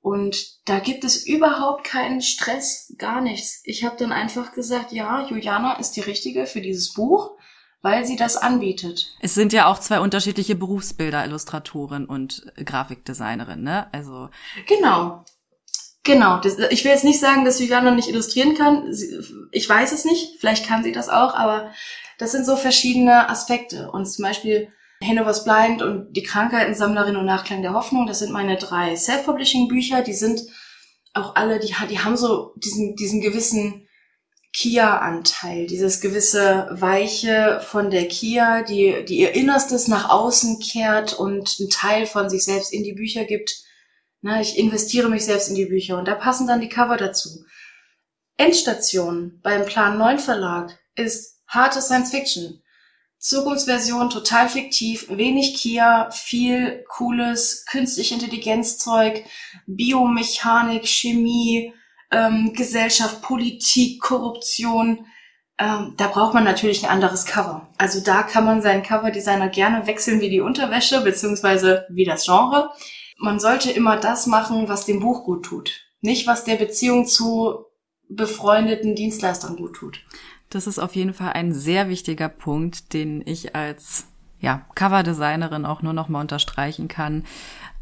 Und 0.00 0.68
da 0.68 0.78
gibt 0.78 1.04
es 1.04 1.26
überhaupt 1.26 1.84
keinen 1.84 2.22
Stress, 2.22 2.94
gar 2.98 3.20
nichts. 3.20 3.60
Ich 3.64 3.84
habe 3.84 3.96
dann 3.96 4.12
einfach 4.12 4.52
gesagt, 4.52 4.92
ja, 4.92 5.26
Juliana 5.26 5.74
ist 5.74 5.92
die 5.92 6.00
richtige 6.00 6.46
für 6.46 6.60
dieses 6.60 6.92
Buch, 6.92 7.32
weil 7.82 8.04
sie 8.04 8.16
das 8.16 8.36
anbietet. 8.36 9.16
Es 9.20 9.34
sind 9.34 9.52
ja 9.52 9.66
auch 9.66 9.78
zwei 9.78 10.00
unterschiedliche 10.00 10.54
Berufsbilder, 10.54 11.24
Illustratorin 11.24 12.06
und 12.06 12.52
Grafikdesignerin, 12.64 13.62
ne? 13.62 13.92
Also 13.92 14.30
genau. 14.66 15.24
Genau, 16.04 16.40
das, 16.40 16.58
ich 16.70 16.84
will 16.84 16.92
jetzt 16.92 17.04
nicht 17.04 17.20
sagen, 17.20 17.44
dass 17.44 17.60
Juliana 17.60 17.90
nicht 17.90 18.08
illustrieren 18.08 18.54
kann. 18.54 18.90
Ich 19.52 19.68
weiß 19.68 19.92
es 19.92 20.06
nicht, 20.06 20.40
vielleicht 20.40 20.66
kann 20.66 20.82
sie 20.82 20.92
das 20.92 21.10
auch, 21.10 21.34
aber 21.34 21.70
das 22.18 22.32
sind 22.32 22.46
so 22.46 22.56
verschiedene 22.56 23.28
Aspekte. 23.28 23.90
Und 23.90 24.06
zum 24.06 24.22
Beispiel 24.22 24.72
Hannovers 25.02 25.44
Blind 25.44 25.80
und 25.80 26.12
die 26.12 26.22
Krankheitensammlerin 26.22 27.16
und 27.16 27.24
Nachklang 27.24 27.62
der 27.62 27.74
Hoffnung, 27.74 28.06
das 28.06 28.18
sind 28.18 28.32
meine 28.32 28.56
drei 28.56 28.96
Self-Publishing-Bücher. 28.96 30.02
Die 30.02 30.14
sind 30.14 30.42
auch 31.14 31.36
alle, 31.36 31.60
die, 31.60 31.74
die 31.88 32.00
haben 32.00 32.16
so 32.16 32.52
diesen, 32.56 32.96
diesen 32.96 33.20
gewissen 33.20 33.88
Kia-Anteil, 34.52 35.66
dieses 35.66 36.00
gewisse 36.00 36.68
Weiche 36.70 37.60
von 37.64 37.90
der 37.90 38.08
Kia, 38.08 38.62
die, 38.62 39.04
die 39.04 39.18
ihr 39.18 39.34
Innerstes 39.34 39.88
nach 39.88 40.08
außen 40.08 40.58
kehrt 40.58 41.12
und 41.12 41.56
einen 41.60 41.70
Teil 41.70 42.06
von 42.06 42.28
sich 42.28 42.44
selbst 42.44 42.72
in 42.72 42.82
die 42.82 42.94
Bücher 42.94 43.24
gibt. 43.24 43.62
Na, 44.20 44.40
ich 44.40 44.58
investiere 44.58 45.08
mich 45.10 45.24
selbst 45.24 45.48
in 45.48 45.54
die 45.54 45.66
Bücher 45.66 45.96
und 45.98 46.08
da 46.08 46.14
passen 46.14 46.48
dann 46.48 46.60
die 46.60 46.68
Cover 46.68 46.96
dazu. 46.96 47.44
Endstation 48.36 49.38
beim 49.42 49.64
Plan 49.64 49.96
9 49.96 50.18
Verlag 50.18 50.76
ist 50.96 51.40
harte 51.46 51.80
Science 51.80 52.10
Fiction. 52.10 52.60
Zukunftsversion 53.18 54.10
total 54.10 54.48
fiktiv, 54.48 55.06
wenig 55.10 55.56
Kia, 55.56 56.10
viel 56.10 56.84
cooles 56.88 57.64
künstliche 57.66 58.14
Intelligenzzeug, 58.14 59.24
Biomechanik, 59.66 60.86
Chemie, 60.86 61.72
ähm, 62.12 62.52
Gesellschaft, 62.54 63.22
Politik, 63.22 64.00
Korruption. 64.00 65.06
Ähm, 65.58 65.94
da 65.96 66.06
braucht 66.06 66.34
man 66.34 66.44
natürlich 66.44 66.84
ein 66.84 66.90
anderes 66.90 67.26
Cover. 67.26 67.68
Also 67.76 68.00
da 68.00 68.22
kann 68.22 68.44
man 68.44 68.62
seinen 68.62 68.84
Coverdesigner 68.84 69.48
gerne 69.48 69.86
wechseln 69.88 70.20
wie 70.20 70.30
die 70.30 70.40
Unterwäsche, 70.40 71.00
beziehungsweise 71.00 71.86
wie 71.90 72.04
das 72.04 72.24
Genre. 72.24 72.70
Man 73.18 73.40
sollte 73.40 73.72
immer 73.72 73.96
das 73.96 74.28
machen, 74.28 74.68
was 74.68 74.86
dem 74.86 75.00
Buch 75.00 75.24
gut 75.24 75.44
tut. 75.44 75.88
Nicht, 76.00 76.28
was 76.28 76.44
der 76.44 76.54
Beziehung 76.54 77.06
zu 77.06 77.64
befreundeten 78.08 78.94
Dienstleistern 78.94 79.56
gut 79.56 79.74
tut. 79.74 80.00
Das 80.50 80.66
ist 80.66 80.78
auf 80.78 80.96
jeden 80.96 81.12
Fall 81.12 81.32
ein 81.32 81.52
sehr 81.52 81.88
wichtiger 81.88 82.28
Punkt, 82.28 82.92
den 82.92 83.22
ich 83.26 83.54
als 83.54 84.06
ja, 84.40 84.64
Coverdesignerin 84.74 85.66
auch 85.66 85.82
nur 85.82 85.92
noch 85.92 86.08
mal 86.08 86.20
unterstreichen 86.20 86.88
kann. 86.88 87.24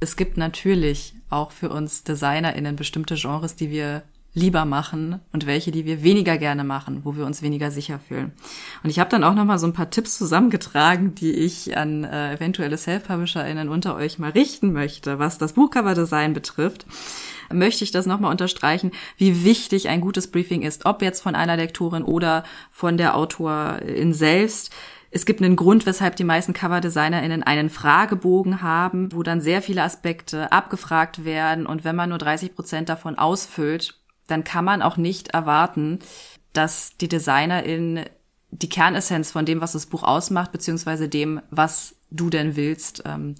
Es 0.00 0.16
gibt 0.16 0.36
natürlich 0.36 1.14
auch 1.30 1.52
für 1.52 1.68
uns 1.70 2.04
DesignerInnen 2.04 2.76
bestimmte 2.76 3.14
Genres, 3.14 3.56
die 3.56 3.70
wir 3.70 4.02
lieber 4.36 4.66
machen 4.66 5.20
und 5.32 5.46
welche, 5.46 5.70
die 5.70 5.86
wir 5.86 6.02
weniger 6.02 6.36
gerne 6.36 6.62
machen, 6.62 7.00
wo 7.04 7.16
wir 7.16 7.24
uns 7.24 7.40
weniger 7.40 7.70
sicher 7.70 7.98
fühlen. 7.98 8.32
Und 8.84 8.90
ich 8.90 8.98
habe 8.98 9.08
dann 9.08 9.24
auch 9.24 9.34
noch 9.34 9.46
mal 9.46 9.58
so 9.58 9.66
ein 9.66 9.72
paar 9.72 9.88
Tipps 9.88 10.18
zusammengetragen, 10.18 11.14
die 11.14 11.32
ich 11.32 11.76
an 11.76 12.04
äh, 12.04 12.34
eventuelle 12.34 12.76
Self-PublisherInnen 12.76 13.70
unter 13.70 13.96
euch 13.96 14.18
mal 14.18 14.30
richten 14.30 14.74
möchte, 14.74 15.18
was 15.18 15.38
das 15.38 15.54
Buchcover-Design 15.54 16.34
betrifft 16.34 16.86
möchte 17.52 17.84
ich 17.84 17.92
das 17.92 18.06
nochmal 18.06 18.32
unterstreichen, 18.32 18.90
wie 19.16 19.44
wichtig 19.44 19.88
ein 19.88 20.00
gutes 20.00 20.32
Briefing 20.32 20.62
ist, 20.62 20.84
ob 20.84 21.00
jetzt 21.00 21.22
von 21.22 21.36
einer 21.36 21.56
Lektorin 21.56 22.02
oder 22.02 22.42
von 22.72 22.96
der 22.96 23.16
Autorin 23.16 24.12
selbst. 24.12 24.72
Es 25.12 25.26
gibt 25.26 25.40
einen 25.40 25.54
Grund, 25.54 25.86
weshalb 25.86 26.16
die 26.16 26.24
meisten 26.24 26.52
CoverdesignerInnen 26.52 27.44
einen 27.44 27.70
Fragebogen 27.70 28.62
haben, 28.62 29.12
wo 29.12 29.22
dann 29.22 29.40
sehr 29.40 29.62
viele 29.62 29.84
Aspekte 29.84 30.50
abgefragt 30.50 31.24
werden. 31.24 31.66
Und 31.66 31.84
wenn 31.84 31.94
man 31.94 32.08
nur 32.08 32.18
30 32.18 32.54
Prozent 32.54 32.88
davon 32.88 33.16
ausfüllt, 33.16 33.94
dann 34.26 34.44
kann 34.44 34.64
man 34.64 34.82
auch 34.82 34.96
nicht 34.96 35.28
erwarten, 35.28 36.00
dass 36.52 36.96
die 36.96 37.08
DesignerIn 37.08 38.04
die 38.50 38.68
Kernessenz 38.68 39.30
von 39.30 39.44
dem, 39.44 39.60
was 39.60 39.72
das 39.72 39.86
Buch 39.86 40.02
ausmacht, 40.02 40.52
beziehungsweise 40.52 41.08
dem, 41.08 41.40
was 41.50 41.96
du 42.10 42.30
denn 42.30 42.56
willst, 42.56 43.02
ähm, 43.04 43.34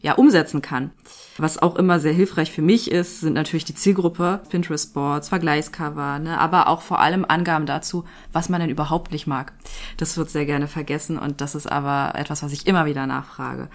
ja, 0.00 0.12
umsetzen 0.12 0.62
kann. 0.62 0.92
Was 1.38 1.58
auch 1.58 1.74
immer 1.74 1.98
sehr 1.98 2.12
hilfreich 2.12 2.52
für 2.52 2.62
mich 2.62 2.90
ist, 2.90 3.20
sind 3.20 3.32
natürlich 3.32 3.64
die 3.64 3.74
Zielgruppe, 3.74 4.40
Pinterest 4.48 4.94
Boards, 4.94 5.28
Vergleichscover, 5.28 6.20
ne, 6.20 6.38
aber 6.38 6.68
auch 6.68 6.82
vor 6.82 7.00
allem 7.00 7.24
Angaben 7.26 7.66
dazu, 7.66 8.04
was 8.32 8.48
man 8.48 8.60
denn 8.60 8.70
überhaupt 8.70 9.10
nicht 9.10 9.26
mag. 9.26 9.54
Das 9.96 10.16
wird 10.16 10.30
sehr 10.30 10.46
gerne 10.46 10.68
vergessen 10.68 11.18
und 11.18 11.40
das 11.40 11.56
ist 11.56 11.70
aber 11.70 12.12
etwas, 12.14 12.42
was 12.42 12.52
ich 12.52 12.66
immer 12.66 12.86
wieder 12.86 13.06
nachfrage. 13.06 13.70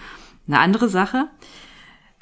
Eine 0.48 0.60
andere 0.60 0.88
Sache, 0.88 1.30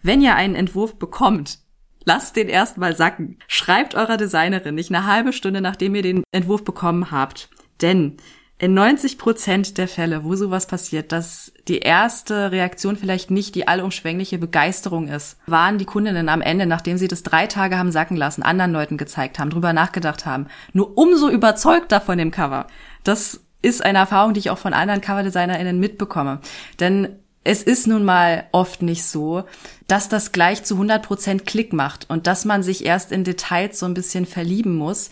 wenn 0.01 0.21
ihr 0.21 0.35
einen 0.35 0.55
Entwurf 0.55 0.95
bekommt, 0.95 1.59
lasst 2.05 2.35
den 2.35 2.49
erstmal 2.49 2.95
sacken. 2.95 3.37
Schreibt 3.47 3.95
eurer 3.95 4.17
Designerin 4.17 4.75
nicht 4.75 4.93
eine 4.93 5.05
halbe 5.05 5.33
Stunde, 5.33 5.61
nachdem 5.61 5.95
ihr 5.95 6.01
den 6.01 6.23
Entwurf 6.31 6.63
bekommen 6.63 7.11
habt. 7.11 7.49
Denn 7.81 8.17
in 8.61 8.75
90 8.75 9.17
Prozent 9.17 9.79
der 9.79 9.87
Fälle, 9.87 10.23
wo 10.23 10.35
sowas 10.35 10.67
passiert, 10.67 11.11
dass 11.11 11.51
die 11.67 11.79
erste 11.79 12.51
Reaktion 12.51 12.95
vielleicht 12.95 13.31
nicht 13.31 13.55
die 13.55 13.67
allumschwängliche 13.67 14.37
Begeisterung 14.37 15.07
ist, 15.07 15.37
waren 15.47 15.79
die 15.79 15.85
Kundinnen 15.85 16.29
am 16.29 16.41
Ende, 16.41 16.67
nachdem 16.67 16.97
sie 16.97 17.07
das 17.07 17.23
drei 17.23 17.47
Tage 17.47 17.79
haben 17.79 17.91
sacken 17.91 18.17
lassen, 18.17 18.43
anderen 18.43 18.71
Leuten 18.71 18.97
gezeigt 18.97 19.39
haben, 19.39 19.49
drüber 19.49 19.73
nachgedacht 19.73 20.27
haben, 20.27 20.45
nur 20.73 20.95
umso 20.95 21.27
überzeugter 21.27 22.01
von 22.01 22.19
dem 22.19 22.29
Cover. 22.29 22.67
Das 23.03 23.41
ist 23.63 23.83
eine 23.83 23.97
Erfahrung, 23.97 24.35
die 24.35 24.39
ich 24.41 24.51
auch 24.51 24.59
von 24.59 24.73
anderen 24.73 25.01
CoverdesignerInnen 25.01 25.79
mitbekomme. 25.79 26.39
Denn 26.79 27.17
es 27.43 27.63
ist 27.63 27.87
nun 27.87 28.03
mal 28.03 28.47
oft 28.51 28.81
nicht 28.81 29.05
so, 29.05 29.43
dass 29.87 30.09
das 30.09 30.31
gleich 30.31 30.63
zu 30.63 30.75
100 30.75 31.03
Prozent 31.03 31.45
Klick 31.45 31.73
macht 31.73 32.09
und 32.09 32.27
dass 32.27 32.45
man 32.45 32.63
sich 32.63 32.85
erst 32.85 33.11
in 33.11 33.23
Details 33.23 33.79
so 33.79 33.85
ein 33.85 33.93
bisschen 33.93 34.25
verlieben 34.25 34.75
muss 34.75 35.09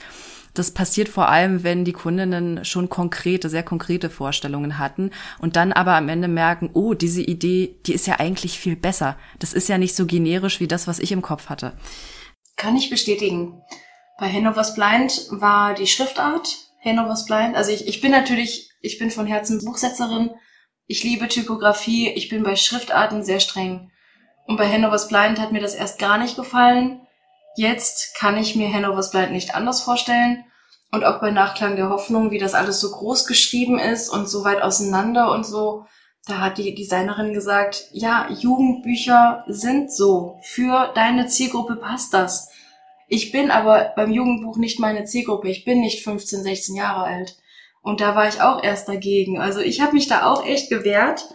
das 0.53 0.71
passiert 0.71 1.09
vor 1.09 1.29
allem, 1.29 1.63
wenn 1.63 1.85
die 1.85 1.93
Kundinnen 1.93 2.65
schon 2.65 2.89
konkrete, 2.89 3.49
sehr 3.49 3.63
konkrete 3.63 4.09
Vorstellungen 4.09 4.77
hatten 4.77 5.11
und 5.39 5.55
dann 5.55 5.71
aber 5.71 5.93
am 5.93 6.09
Ende 6.09 6.27
merken, 6.27 6.69
oh, 6.73 6.93
diese 6.93 7.21
Idee, 7.21 7.77
die 7.85 7.93
ist 7.93 8.07
ja 8.07 8.19
eigentlich 8.19 8.59
viel 8.59 8.75
besser. 8.75 9.17
Das 9.39 9.53
ist 9.53 9.69
ja 9.69 9.77
nicht 9.77 9.95
so 9.95 10.05
generisch 10.05 10.59
wie 10.59 10.67
das, 10.67 10.87
was 10.87 10.99
ich 10.99 11.11
im 11.11 11.21
Kopf 11.21 11.49
hatte. 11.49 11.73
Kann 12.55 12.75
ich 12.75 12.89
bestätigen. 12.89 13.61
Bei 14.19 14.31
Hannovers 14.31 14.75
Blind 14.75 15.27
war 15.29 15.75
die 15.75 15.87
Schriftart 15.87 16.49
Hannovers 16.83 17.25
Blind. 17.25 17.55
Also 17.55 17.71
ich, 17.71 17.87
ich 17.87 18.01
bin 18.01 18.11
natürlich, 18.11 18.69
ich 18.81 18.97
bin 18.97 19.11
von 19.11 19.27
Herzen 19.27 19.63
Buchsetzerin. 19.63 20.31
Ich 20.91 21.03
liebe 21.03 21.27
Typografie. 21.27 22.09
Ich 22.09 22.29
bin 22.29 22.41
bei 22.41 22.55
Schriftarten 22.55 23.23
sehr 23.23 23.39
streng. 23.39 23.91
Und 24.47 24.57
bei 24.57 24.67
Hannovers 24.67 25.07
Blind 25.07 25.39
hat 25.39 25.51
mir 25.51 25.61
das 25.61 25.75
erst 25.75 25.99
gar 25.99 26.17
nicht 26.17 26.35
gefallen. 26.35 27.01
Jetzt 27.55 28.15
kann 28.15 28.39
ich 28.39 28.55
mir 28.55 28.73
Hannovers 28.73 29.11
Blind 29.11 29.31
nicht 29.31 29.53
anders 29.53 29.83
vorstellen. 29.83 30.45
Und 30.91 31.03
auch 31.05 31.21
bei 31.21 31.29
Nachklang 31.29 31.75
der 31.75 31.89
Hoffnung, 31.89 32.31
wie 32.31 32.39
das 32.39 32.55
alles 32.55 32.79
so 32.79 32.89
groß 32.89 33.27
geschrieben 33.27 33.77
ist 33.77 34.09
und 34.09 34.27
so 34.27 34.43
weit 34.43 34.63
auseinander 34.63 35.31
und 35.31 35.45
so. 35.45 35.85
Da 36.25 36.39
hat 36.39 36.57
die 36.57 36.73
Designerin 36.73 37.33
gesagt, 37.33 37.85
ja, 37.91 38.27
Jugendbücher 38.31 39.43
sind 39.47 39.93
so. 39.93 40.39
Für 40.41 40.91
deine 40.95 41.27
Zielgruppe 41.27 41.75
passt 41.75 42.15
das. 42.15 42.49
Ich 43.07 43.31
bin 43.31 43.51
aber 43.51 43.93
beim 43.95 44.11
Jugendbuch 44.11 44.57
nicht 44.57 44.79
meine 44.79 45.05
Zielgruppe. 45.05 45.49
Ich 45.49 45.65
bin 45.65 45.81
nicht 45.81 46.03
15, 46.03 46.41
16 46.41 46.75
Jahre 46.75 47.03
alt. 47.03 47.38
Und 47.81 48.01
da 48.01 48.15
war 48.15 48.27
ich 48.27 48.41
auch 48.41 48.63
erst 48.63 48.87
dagegen. 48.87 49.39
Also 49.39 49.59
ich 49.59 49.81
habe 49.81 49.93
mich 49.93 50.07
da 50.07 50.25
auch 50.25 50.45
echt 50.45 50.69
gewehrt. 50.69 51.25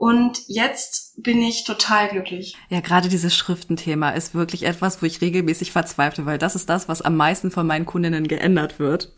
Und 0.00 0.40
jetzt 0.46 1.22
bin 1.22 1.42
ich 1.42 1.64
total 1.64 2.08
glücklich. 2.08 2.56
Ja, 2.70 2.80
gerade 2.80 3.10
dieses 3.10 3.36
Schriftenthema 3.36 4.08
ist 4.08 4.34
wirklich 4.34 4.62
etwas, 4.62 5.02
wo 5.02 5.06
ich 5.06 5.20
regelmäßig 5.20 5.72
verzweifle, 5.72 6.24
weil 6.24 6.38
das 6.38 6.56
ist 6.56 6.70
das, 6.70 6.88
was 6.88 7.02
am 7.02 7.16
meisten 7.16 7.50
von 7.50 7.66
meinen 7.66 7.84
Kundinnen 7.84 8.26
geändert 8.26 8.78
wird. 8.78 9.12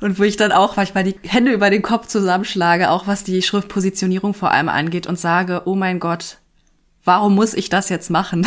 Und 0.00 0.18
wo 0.18 0.24
ich 0.24 0.36
dann 0.36 0.50
auch 0.50 0.74
manchmal 0.74 1.04
die 1.04 1.14
Hände 1.22 1.52
über 1.52 1.70
den 1.70 1.82
Kopf 1.82 2.08
zusammenschlage, 2.08 2.90
auch 2.90 3.06
was 3.06 3.22
die 3.22 3.42
Schriftpositionierung 3.42 4.34
vor 4.34 4.50
allem 4.50 4.68
angeht 4.68 5.06
und 5.06 5.20
sage, 5.20 5.62
oh 5.66 5.76
mein 5.76 6.00
Gott, 6.00 6.38
warum 7.04 7.36
muss 7.36 7.54
ich 7.54 7.68
das 7.68 7.88
jetzt 7.88 8.10
machen? 8.10 8.44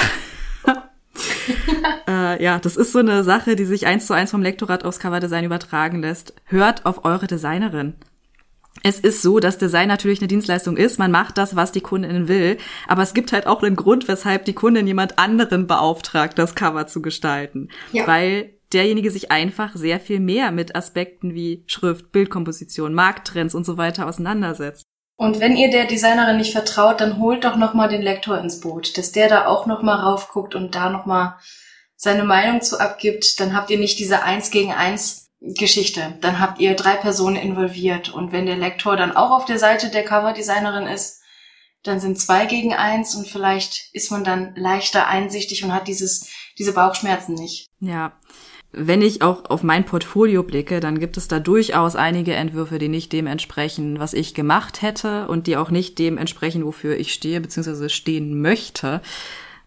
äh, 2.07 2.43
ja, 2.43 2.59
das 2.59 2.77
ist 2.77 2.91
so 2.91 2.99
eine 2.99 3.23
Sache, 3.23 3.55
die 3.55 3.65
sich 3.65 3.85
eins 3.85 4.07
zu 4.07 4.13
eins 4.13 4.31
vom 4.31 4.41
Lektorat 4.41 4.83
aufs 4.85 4.99
Coverdesign 4.99 5.45
übertragen 5.45 6.01
lässt. 6.01 6.33
Hört 6.45 6.85
auf 6.85 7.05
eure 7.05 7.27
Designerin 7.27 7.95
es 8.83 8.99
ist 8.99 9.21
so, 9.21 9.39
dass 9.39 9.57
Design 9.57 9.87
natürlich 9.87 10.19
eine 10.21 10.27
Dienstleistung 10.27 10.77
ist. 10.77 10.97
Man 10.97 11.11
macht 11.11 11.37
das, 11.37 11.55
was 11.55 11.71
die 11.71 11.81
Kundin 11.81 12.27
will. 12.27 12.57
Aber 12.87 13.03
es 13.03 13.13
gibt 13.13 13.31
halt 13.31 13.47
auch 13.47 13.61
einen 13.61 13.75
Grund, 13.75 14.07
weshalb 14.07 14.45
die 14.45 14.53
Kundin 14.53 14.87
jemand 14.87 15.19
anderen 15.19 15.67
beauftragt, 15.67 16.39
das 16.39 16.55
Cover 16.55 16.87
zu 16.87 17.01
gestalten. 17.01 17.69
Ja. 17.91 18.07
Weil 18.07 18.53
derjenige 18.73 19.11
sich 19.11 19.31
einfach 19.31 19.75
sehr 19.75 19.99
viel 19.99 20.19
mehr 20.19 20.51
mit 20.51 20.75
Aspekten 20.75 21.33
wie 21.33 21.63
Schrift, 21.67 22.11
Bildkomposition, 22.11 22.93
Markttrends 22.93 23.53
und 23.53 23.65
so 23.65 23.77
weiter 23.77 24.07
auseinandersetzt. 24.07 24.83
Und 25.17 25.39
wenn 25.39 25.55
ihr 25.55 25.69
der 25.69 25.85
Designerin 25.85 26.37
nicht 26.37 26.53
vertraut, 26.53 26.99
dann 26.99 27.19
holt 27.19 27.43
doch 27.43 27.55
noch 27.55 27.75
mal 27.75 27.89
den 27.89 28.01
Lektor 28.01 28.39
ins 28.39 28.59
Boot, 28.59 28.97
dass 28.97 29.11
der 29.11 29.27
da 29.27 29.45
auch 29.45 29.67
noch 29.67 29.83
mal 29.83 29.99
raufguckt 29.99 30.55
und 30.55 30.73
da 30.73 30.89
noch 30.89 31.05
mal 31.05 31.37
seine 32.01 32.23
Meinung 32.23 32.61
zu 32.61 32.79
abgibt. 32.79 33.39
Dann 33.39 33.55
habt 33.55 33.69
ihr 33.69 33.77
nicht 33.77 33.99
diese 33.99 34.23
Eins 34.23 34.49
gegen 34.49 34.73
Eins 34.73 35.29
Geschichte. 35.39 36.17
Dann 36.21 36.39
habt 36.39 36.59
ihr 36.59 36.75
drei 36.75 36.95
Personen 36.95 37.35
involviert. 37.35 38.11
Und 38.11 38.31
wenn 38.31 38.47
der 38.47 38.57
Lektor 38.57 38.95
dann 38.95 39.15
auch 39.15 39.29
auf 39.29 39.45
der 39.45 39.59
Seite 39.59 39.89
der 39.91 40.03
Coverdesignerin 40.03 40.87
ist, 40.87 41.21
dann 41.83 41.99
sind 41.99 42.19
zwei 42.19 42.45
gegen 42.45 42.73
eins 42.73 43.15
und 43.15 43.27
vielleicht 43.27 43.89
ist 43.93 44.11
man 44.11 44.23
dann 44.23 44.53
leichter 44.55 45.07
einsichtig 45.07 45.63
und 45.63 45.73
hat 45.73 45.87
dieses, 45.87 46.29
diese 46.59 46.73
Bauchschmerzen 46.73 47.33
nicht. 47.33 47.67
Ja. 47.79 48.13
Wenn 48.71 49.01
ich 49.01 49.23
auch 49.23 49.49
auf 49.49 49.63
mein 49.63 49.83
Portfolio 49.83 50.43
blicke, 50.43 50.79
dann 50.79 50.99
gibt 50.99 51.17
es 51.17 51.27
da 51.27 51.39
durchaus 51.39 51.95
einige 51.95 52.35
Entwürfe, 52.35 52.77
die 52.77 52.87
nicht 52.87 53.11
dem 53.11 53.25
entsprechen, 53.25 53.99
was 53.99 54.13
ich 54.13 54.35
gemacht 54.35 54.83
hätte 54.83 55.27
und 55.27 55.47
die 55.47 55.57
auch 55.57 55.71
nicht 55.71 55.97
dem 55.97 56.17
entsprechen, 56.19 56.65
wofür 56.65 56.97
ich 56.97 57.13
stehe 57.13 57.41
bzw. 57.41 57.89
stehen 57.89 58.41
möchte. 58.41 59.01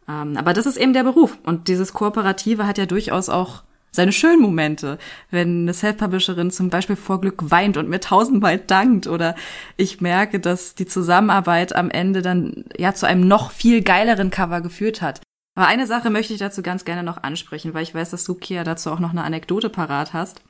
Ähm, 0.09 0.37
aber 0.37 0.53
das 0.53 0.67
ist 0.67 0.77
eben 0.77 0.93
der 0.93 1.05
Beruf 1.05 1.39
und 1.45 1.69
dieses 1.69 1.93
Kooperative 1.93 2.67
hat 2.67 2.79
ja 2.79 2.87
durchaus 2.87 3.29
auch 3.29 3.63
seine 3.95 4.13
schönen 4.13 4.43
Momente, 4.43 4.99
wenn 5.31 5.63
eine 5.63 5.73
Self-Publisherin 5.73 6.51
zum 6.51 6.69
Beispiel 6.69 6.97
vor 6.97 7.21
Glück 7.21 7.51
weint 7.51 7.77
und 7.77 7.89
mir 7.89 8.01
tausendmal 8.01 8.59
dankt 8.59 9.07
oder 9.07 9.37
ich 9.77 10.01
merke, 10.01 10.41
dass 10.41 10.75
die 10.75 10.87
Zusammenarbeit 10.87 11.77
am 11.77 11.91
Ende 11.91 12.21
dann 12.21 12.65
ja 12.77 12.93
zu 12.95 13.07
einem 13.07 13.29
noch 13.29 13.53
viel 13.53 13.83
geileren 13.83 14.31
Cover 14.31 14.61
geführt 14.63 15.01
hat. 15.01 15.21
Aber 15.55 15.69
eine 15.69 15.87
Sache 15.87 16.11
möchte 16.11 16.33
ich 16.33 16.41
dazu 16.41 16.63
ganz 16.63 16.85
gerne 16.85 17.05
noch 17.05 17.23
ansprechen, 17.23 17.73
weil 17.73 17.85
ich 17.85 17.95
weiß, 17.95 18.11
dass 18.11 18.25
du, 18.25 18.35
Kia, 18.35 18.65
dazu 18.65 18.91
auch 18.91 18.99
noch 18.99 19.11
eine 19.11 19.23
Anekdote 19.23 19.71
parat 19.71 20.13
hast, 20.13 20.43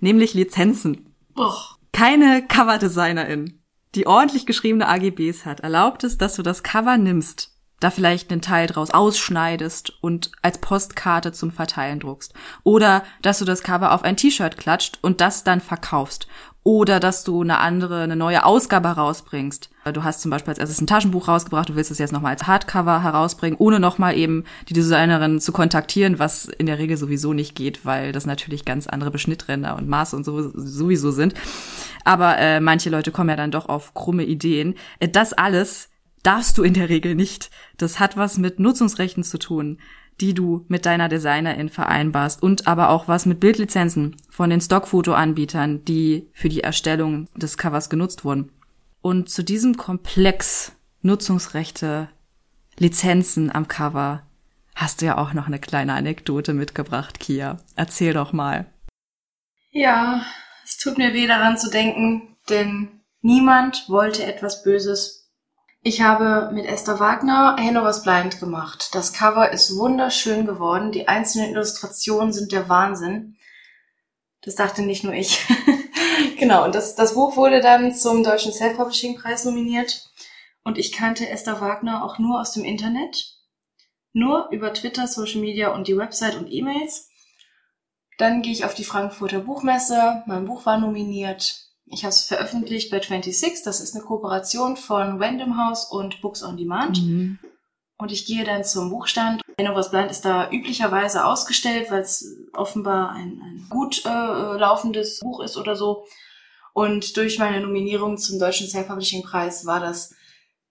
nämlich 0.00 0.34
Lizenzen. 0.34 1.14
Och. 1.34 1.78
Keine 1.92 2.46
Coverdesignerin, 2.46 3.62
die 3.94 4.06
ordentlich 4.06 4.44
geschriebene 4.44 4.86
AGBs 4.86 5.46
hat, 5.46 5.60
erlaubt 5.60 6.04
es, 6.04 6.18
dass 6.18 6.34
du 6.34 6.42
das 6.42 6.62
Cover 6.62 6.98
nimmst 6.98 7.51
da 7.82 7.90
vielleicht 7.90 8.30
einen 8.30 8.42
Teil 8.42 8.66
draus 8.66 8.90
ausschneidest 8.90 9.92
und 10.00 10.32
als 10.42 10.58
Postkarte 10.58 11.32
zum 11.32 11.50
Verteilen 11.50 12.00
druckst. 12.00 12.32
Oder 12.62 13.02
dass 13.22 13.38
du 13.38 13.44
das 13.44 13.62
Cover 13.62 13.92
auf 13.92 14.04
ein 14.04 14.16
T-Shirt 14.16 14.56
klatscht 14.56 14.98
und 15.02 15.20
das 15.20 15.44
dann 15.44 15.60
verkaufst. 15.60 16.28
Oder 16.64 17.00
dass 17.00 17.24
du 17.24 17.42
eine 17.42 17.58
andere, 17.58 18.02
eine 18.02 18.14
neue 18.14 18.44
Ausgabe 18.44 18.88
herausbringst. 18.90 19.68
Du 19.92 20.04
hast 20.04 20.20
zum 20.20 20.30
Beispiel 20.30 20.50
als 20.50 20.60
erstes 20.60 20.80
ein 20.80 20.86
Taschenbuch 20.86 21.26
rausgebracht, 21.26 21.68
du 21.68 21.74
willst 21.74 21.90
es 21.90 21.98
jetzt 21.98 22.12
nochmal 22.12 22.34
als 22.34 22.46
Hardcover 22.46 23.02
herausbringen, 23.02 23.58
ohne 23.58 23.80
nochmal 23.80 24.16
eben 24.16 24.44
die 24.68 24.74
Designerin 24.74 25.40
zu 25.40 25.50
kontaktieren, 25.50 26.20
was 26.20 26.44
in 26.44 26.66
der 26.66 26.78
Regel 26.78 26.96
sowieso 26.96 27.32
nicht 27.32 27.56
geht, 27.56 27.84
weil 27.84 28.12
das 28.12 28.26
natürlich 28.26 28.64
ganz 28.64 28.86
andere 28.86 29.10
Beschnittränder 29.10 29.74
und 29.74 29.88
Maße 29.88 30.14
und 30.14 30.22
so, 30.22 30.52
sowieso 30.54 31.10
sind. 31.10 31.34
Aber 32.04 32.38
äh, 32.38 32.60
manche 32.60 32.90
Leute 32.90 33.10
kommen 33.10 33.30
ja 33.30 33.36
dann 33.36 33.50
doch 33.50 33.68
auf 33.68 33.92
krumme 33.94 34.24
Ideen. 34.24 34.76
Äh, 35.00 35.08
das 35.08 35.32
alles 35.32 35.88
darfst 36.22 36.58
du 36.58 36.62
in 36.62 36.74
der 36.74 36.88
Regel 36.88 37.14
nicht. 37.14 37.50
Das 37.76 38.00
hat 38.00 38.16
was 38.16 38.38
mit 38.38 38.58
Nutzungsrechten 38.58 39.24
zu 39.24 39.38
tun, 39.38 39.78
die 40.20 40.34
du 40.34 40.64
mit 40.68 40.86
deiner 40.86 41.08
Designerin 41.08 41.68
vereinbarst 41.68 42.42
und 42.42 42.66
aber 42.66 42.90
auch 42.90 43.08
was 43.08 43.26
mit 43.26 43.40
Bildlizenzen 43.40 44.16
von 44.28 44.50
den 44.50 44.60
Stockfotoanbietern, 44.60 45.84
die 45.84 46.28
für 46.32 46.48
die 46.48 46.62
Erstellung 46.62 47.28
des 47.34 47.56
Covers 47.56 47.90
genutzt 47.90 48.24
wurden. 48.24 48.52
Und 49.00 49.30
zu 49.30 49.42
diesem 49.42 49.76
Komplex 49.76 50.72
Nutzungsrechte, 51.00 52.08
Lizenzen 52.78 53.52
am 53.52 53.66
Cover 53.66 54.22
hast 54.74 55.00
du 55.00 55.06
ja 55.06 55.18
auch 55.18 55.32
noch 55.32 55.46
eine 55.46 55.58
kleine 55.58 55.94
Anekdote 55.94 56.54
mitgebracht, 56.54 57.18
Kia. 57.18 57.58
Erzähl 57.74 58.14
doch 58.14 58.32
mal. 58.32 58.66
Ja, 59.70 60.24
es 60.64 60.78
tut 60.78 60.98
mir 60.98 61.12
weh 61.12 61.26
daran 61.26 61.58
zu 61.58 61.70
denken, 61.70 62.36
denn 62.48 63.00
niemand 63.20 63.88
wollte 63.88 64.24
etwas 64.24 64.62
Böses 64.62 65.21
ich 65.84 66.00
habe 66.00 66.52
mit 66.54 66.64
Esther 66.64 67.00
Wagner 67.00 67.56
Hannovers 67.58 68.04
Blind 68.04 68.38
gemacht. 68.38 68.90
Das 68.92 69.12
Cover 69.12 69.50
ist 69.50 69.76
wunderschön 69.76 70.46
geworden. 70.46 70.92
Die 70.92 71.08
einzelnen 71.08 71.50
Illustrationen 71.50 72.32
sind 72.32 72.52
der 72.52 72.68
Wahnsinn. 72.68 73.36
Das 74.42 74.54
dachte 74.54 74.82
nicht 74.82 75.02
nur 75.02 75.12
ich. 75.12 75.44
genau, 76.38 76.64
und 76.64 76.74
das, 76.76 76.94
das 76.94 77.14
Buch 77.14 77.36
wurde 77.36 77.60
dann 77.60 77.94
zum 77.94 78.22
Deutschen 78.22 78.52
Self-Publishing-Preis 78.52 79.44
nominiert. 79.44 80.08
Und 80.62 80.78
ich 80.78 80.92
kannte 80.92 81.28
Esther 81.28 81.60
Wagner 81.60 82.04
auch 82.04 82.20
nur 82.20 82.40
aus 82.40 82.52
dem 82.52 82.64
Internet. 82.64 83.36
Nur 84.12 84.48
über 84.52 84.72
Twitter, 84.72 85.08
Social 85.08 85.40
Media 85.40 85.74
und 85.74 85.88
die 85.88 85.96
Website 85.96 86.36
und 86.36 86.46
E-Mails. 86.48 87.10
Dann 88.18 88.42
gehe 88.42 88.52
ich 88.52 88.64
auf 88.64 88.74
die 88.74 88.84
Frankfurter 88.84 89.40
Buchmesse. 89.40 90.22
Mein 90.26 90.44
Buch 90.44 90.64
war 90.64 90.78
nominiert. 90.78 91.71
Ich 91.92 92.04
habe 92.04 92.10
es 92.10 92.24
veröffentlicht 92.24 92.90
bei 92.90 93.00
26. 93.00 93.64
Das 93.64 93.80
ist 93.80 93.94
eine 93.94 94.02
Kooperation 94.02 94.76
von 94.76 95.22
Random 95.22 95.58
House 95.58 95.84
und 95.84 96.22
Books 96.22 96.42
on 96.42 96.56
Demand. 96.56 97.02
Mhm. 97.02 97.38
Und 97.98 98.10
ich 98.10 98.24
gehe 98.24 98.44
dann 98.44 98.64
zum 98.64 98.90
Buchstand. 98.90 99.42
Innovas 99.58 99.90
Blind 99.90 100.10
ist 100.10 100.24
da 100.24 100.50
üblicherweise 100.50 101.24
ausgestellt, 101.24 101.90
weil 101.90 102.00
es 102.00 102.36
offenbar 102.54 103.12
ein, 103.12 103.40
ein 103.42 103.66
gut 103.68 104.04
äh, 104.06 104.08
laufendes 104.08 105.20
Buch 105.20 105.40
ist 105.40 105.58
oder 105.58 105.76
so. 105.76 106.06
Und 106.72 107.16
durch 107.18 107.38
meine 107.38 107.60
Nominierung 107.60 108.16
zum 108.16 108.38
Deutschen 108.38 108.66
Self-Publishing-Preis 108.66 109.66
war 109.66 109.78
das 109.78 110.14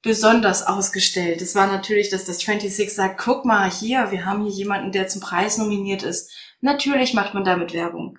besonders 0.01 0.65
ausgestellt. 0.65 1.41
Es 1.41 1.53
war 1.53 1.67
natürlich, 1.67 2.09
dass 2.09 2.26
das 2.26 2.39
26 2.39 2.93
sagt, 2.93 3.22
guck 3.24 3.45
mal 3.45 3.69
hier, 3.69 4.09
wir 4.09 4.26
haben 4.26 4.43
hier 4.43 4.51
jemanden, 4.51 4.91
der 4.91 5.07
zum 5.07 5.22
Preis 5.22 5.59
nominiert 5.59 6.01
ist. 6.01 6.32
Natürlich 6.59 7.13
macht 7.13 7.36
man 7.36 7.43
damit 7.43 7.74
Werbung. 7.74 8.17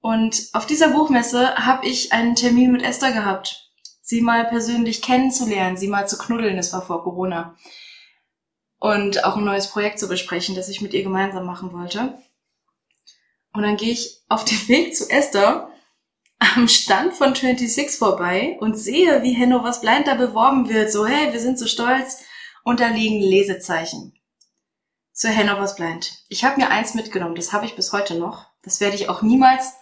Und 0.00 0.48
auf 0.52 0.66
dieser 0.66 0.88
Buchmesse 0.88 1.54
habe 1.56 1.86
ich 1.86 2.12
einen 2.12 2.34
Termin 2.34 2.72
mit 2.72 2.82
Esther 2.82 3.12
gehabt, 3.12 3.70
sie 4.00 4.20
mal 4.20 4.44
persönlich 4.46 5.02
kennenzulernen, 5.02 5.76
sie 5.76 5.88
mal 5.88 6.08
zu 6.08 6.16
knuddeln, 6.16 6.56
das 6.56 6.72
war 6.72 6.82
vor 6.82 7.02
Corona. 7.02 7.56
Und 8.78 9.24
auch 9.24 9.36
ein 9.36 9.44
neues 9.44 9.68
Projekt 9.68 9.98
zu 9.98 10.08
besprechen, 10.08 10.54
das 10.54 10.68
ich 10.68 10.80
mit 10.80 10.94
ihr 10.94 11.02
gemeinsam 11.02 11.44
machen 11.44 11.72
wollte. 11.72 12.16
Und 13.52 13.62
dann 13.62 13.76
gehe 13.76 13.92
ich 13.92 14.22
auf 14.28 14.44
dem 14.44 14.68
Weg 14.68 14.96
zu 14.96 15.10
Esther 15.10 15.68
am 16.38 16.68
Stand 16.68 17.14
von 17.14 17.34
26 17.34 17.98
vorbei 17.98 18.56
und 18.60 18.78
sehe, 18.78 19.22
wie 19.22 19.36
Hannovers 19.36 19.80
Blind 19.80 20.06
da 20.06 20.14
beworben 20.14 20.68
wird. 20.68 20.92
So, 20.92 21.06
hey, 21.06 21.32
wir 21.32 21.40
sind 21.40 21.58
so 21.58 21.66
stolz. 21.66 22.22
Und 22.62 22.80
da 22.80 22.88
liegen 22.88 23.20
Lesezeichen 23.20 24.14
zu 25.12 25.28
Hannovers 25.28 25.74
Blind. 25.74 26.12
Ich 26.28 26.44
habe 26.44 26.60
mir 26.60 26.70
eins 26.70 26.94
mitgenommen, 26.94 27.34
das 27.34 27.52
habe 27.52 27.66
ich 27.66 27.74
bis 27.74 27.92
heute 27.92 28.14
noch. 28.14 28.46
Das 28.62 28.80
werde 28.80 28.94
ich 28.94 29.08
auch 29.08 29.22
niemals 29.22 29.74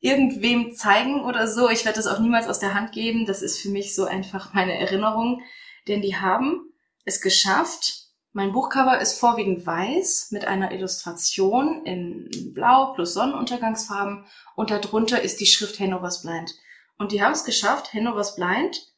irgendwem 0.00 0.74
zeigen 0.74 1.24
oder 1.24 1.48
so. 1.48 1.68
Ich 1.68 1.84
werde 1.84 1.96
das 1.96 2.06
auch 2.06 2.20
niemals 2.20 2.46
aus 2.46 2.60
der 2.60 2.74
Hand 2.74 2.92
geben. 2.92 3.26
Das 3.26 3.42
ist 3.42 3.60
für 3.60 3.68
mich 3.68 3.94
so 3.94 4.04
einfach 4.04 4.54
meine 4.54 4.78
Erinnerung. 4.78 5.42
Denn 5.88 6.02
die 6.02 6.16
haben 6.16 6.72
es 7.04 7.20
geschafft. 7.20 8.04
Mein 8.32 8.52
Buchcover 8.52 9.00
ist 9.00 9.18
vorwiegend 9.18 9.66
weiß 9.66 10.28
mit 10.30 10.44
einer 10.44 10.70
Illustration 10.70 11.84
in 11.84 12.52
Blau 12.54 12.92
plus 12.94 13.14
Sonnenuntergangsfarben 13.14 14.24
und 14.54 14.70
darunter 14.70 15.20
ist 15.22 15.40
die 15.40 15.46
Schrift 15.46 15.80
Hannovers 15.80 16.22
Blind. 16.22 16.54
Und 16.98 17.12
die 17.12 17.22
haben 17.22 17.32
es 17.32 17.44
geschafft, 17.44 17.94
Hannovers 17.94 18.36
Blind 18.36 18.92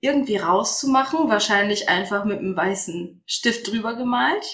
irgendwie 0.00 0.36
rauszumachen, 0.36 1.30
wahrscheinlich 1.30 1.88
einfach 1.88 2.24
mit 2.24 2.40
einem 2.40 2.56
weißen 2.56 3.22
Stift 3.24 3.70
drüber 3.70 3.94
gemalt. 3.94 4.44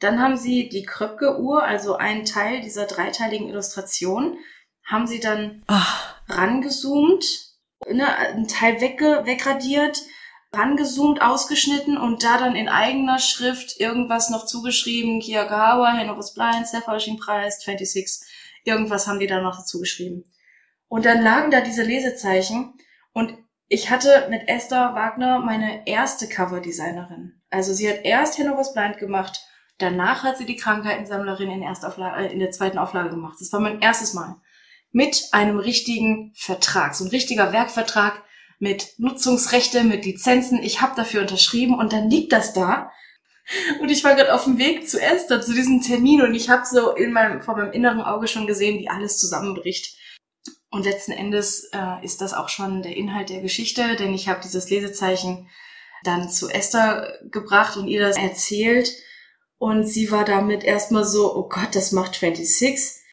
Dann 0.00 0.20
haben 0.20 0.36
sie 0.36 0.68
die 0.70 0.84
Kröpke-Uhr, 0.84 1.62
also 1.62 1.96
einen 1.96 2.24
Teil 2.24 2.60
dieser 2.62 2.86
dreiteiligen 2.86 3.48
Illustration, 3.48 4.38
haben 4.86 5.06
sie 5.06 5.20
dann 5.20 5.62
Ach. 5.66 6.16
rangezoomt, 6.28 7.24
ne, 7.90 8.16
einen 8.16 8.48
Teil 8.48 8.80
wegge 8.80 9.22
wegradiert, 9.24 10.00
rangezoomt, 10.52 11.20
ausgeschnitten 11.20 11.98
und 11.98 12.22
da 12.22 12.38
dann 12.38 12.56
in 12.56 12.68
eigener 12.68 13.18
Schrift 13.18 13.78
irgendwas 13.80 14.30
noch 14.30 14.46
zugeschrieben, 14.46 15.20
Kiyagawa, 15.20 15.92
Hannovers 15.92 16.34
Blind, 16.34 16.66
Self-Publishing 16.66 17.18
Preis, 17.18 17.60
26, 17.60 18.28
irgendwas 18.64 19.06
haben 19.06 19.18
die 19.18 19.26
da 19.26 19.40
noch 19.40 19.58
dazu 19.58 19.80
geschrieben. 19.80 20.24
Und 20.88 21.04
dann 21.04 21.22
lagen 21.22 21.50
da 21.50 21.60
diese 21.60 21.82
Lesezeichen 21.82 22.74
und 23.12 23.36
ich 23.68 23.90
hatte 23.90 24.28
mit 24.30 24.48
Esther 24.48 24.94
Wagner 24.94 25.40
meine 25.40 25.86
erste 25.88 26.28
Coverdesignerin. 26.28 27.42
Also 27.50 27.74
sie 27.74 27.88
hat 27.90 28.04
erst 28.04 28.38
Hannovers 28.38 28.72
Blind 28.72 28.98
gemacht, 28.98 29.40
danach 29.78 30.22
hat 30.22 30.38
sie 30.38 30.46
die 30.46 30.56
Krankheitensammlerin 30.56 31.50
in, 31.50 31.62
Erstauflage, 31.62 32.28
äh, 32.28 32.32
in 32.32 32.38
der 32.38 32.52
zweiten 32.52 32.78
Auflage 32.78 33.10
gemacht. 33.10 33.36
Das 33.40 33.52
war 33.52 33.58
mein 33.58 33.80
erstes 33.80 34.14
Mal 34.14 34.36
mit 34.96 35.28
einem 35.32 35.58
richtigen 35.58 36.32
Vertrag, 36.34 36.94
so 36.94 37.04
ein 37.04 37.10
richtiger 37.10 37.52
Werkvertrag 37.52 38.24
mit 38.58 38.94
Nutzungsrechte, 38.96 39.84
mit 39.84 40.06
Lizenzen. 40.06 40.62
Ich 40.62 40.80
habe 40.80 40.96
dafür 40.96 41.20
unterschrieben 41.20 41.78
und 41.78 41.92
dann 41.92 42.08
liegt 42.08 42.32
das 42.32 42.54
da. 42.54 42.90
Und 43.78 43.90
ich 43.90 44.04
war 44.04 44.14
gerade 44.14 44.32
auf 44.32 44.44
dem 44.44 44.56
Weg 44.56 44.88
zu 44.88 44.98
Esther 44.98 45.42
zu 45.42 45.52
diesem 45.52 45.82
Termin 45.82 46.22
und 46.22 46.34
ich 46.34 46.48
habe 46.48 46.62
so 46.64 46.94
in 46.94 47.12
meinem, 47.12 47.42
vor 47.42 47.58
meinem 47.58 47.72
inneren 47.72 48.00
Auge 48.00 48.26
schon 48.26 48.46
gesehen, 48.46 48.78
wie 48.78 48.88
alles 48.88 49.18
zusammenbricht. 49.18 49.98
Und 50.70 50.86
letzten 50.86 51.12
Endes 51.12 51.68
äh, 51.74 52.02
ist 52.02 52.22
das 52.22 52.32
auch 52.32 52.48
schon 52.48 52.82
der 52.82 52.96
Inhalt 52.96 53.28
der 53.28 53.42
Geschichte, 53.42 53.96
denn 53.96 54.14
ich 54.14 54.28
habe 54.28 54.40
dieses 54.42 54.70
Lesezeichen 54.70 55.50
dann 56.04 56.30
zu 56.30 56.48
Esther 56.48 57.18
gebracht 57.30 57.76
und 57.76 57.86
ihr 57.86 58.00
das 58.00 58.16
erzählt. 58.16 58.90
Und 59.58 59.84
sie 59.84 60.10
war 60.10 60.24
damit 60.24 60.64
erstmal 60.64 61.04
so, 61.04 61.36
oh 61.36 61.50
Gott, 61.50 61.74
das 61.74 61.92
macht 61.92 62.14
26. 62.14 63.04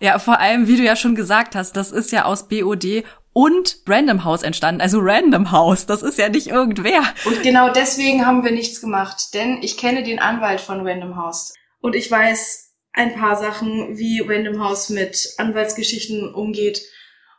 Ja, 0.00 0.18
vor 0.18 0.40
allem, 0.40 0.66
wie 0.66 0.76
du 0.76 0.82
ja 0.82 0.96
schon 0.96 1.14
gesagt 1.14 1.54
hast, 1.54 1.76
das 1.76 1.92
ist 1.92 2.10
ja 2.10 2.24
aus 2.24 2.48
BOD 2.48 3.04
und 3.32 3.76
Random 3.86 4.24
House 4.24 4.42
entstanden. 4.42 4.80
Also 4.80 4.98
Random 5.00 5.52
House, 5.52 5.86
das 5.86 6.02
ist 6.02 6.18
ja 6.18 6.28
nicht 6.28 6.48
irgendwer. 6.48 7.02
Und 7.26 7.42
genau 7.42 7.70
deswegen 7.70 8.26
haben 8.26 8.42
wir 8.42 8.50
nichts 8.50 8.80
gemacht, 8.80 9.34
denn 9.34 9.62
ich 9.62 9.76
kenne 9.76 10.02
den 10.02 10.18
Anwalt 10.18 10.60
von 10.60 10.86
Random 10.86 11.16
House 11.16 11.54
und 11.80 11.94
ich 11.94 12.10
weiß 12.10 12.70
ein 12.92 13.14
paar 13.14 13.36
Sachen, 13.36 13.98
wie 13.98 14.20
Random 14.20 14.62
House 14.64 14.88
mit 14.88 15.34
Anwaltsgeschichten 15.38 16.34
umgeht. 16.34 16.82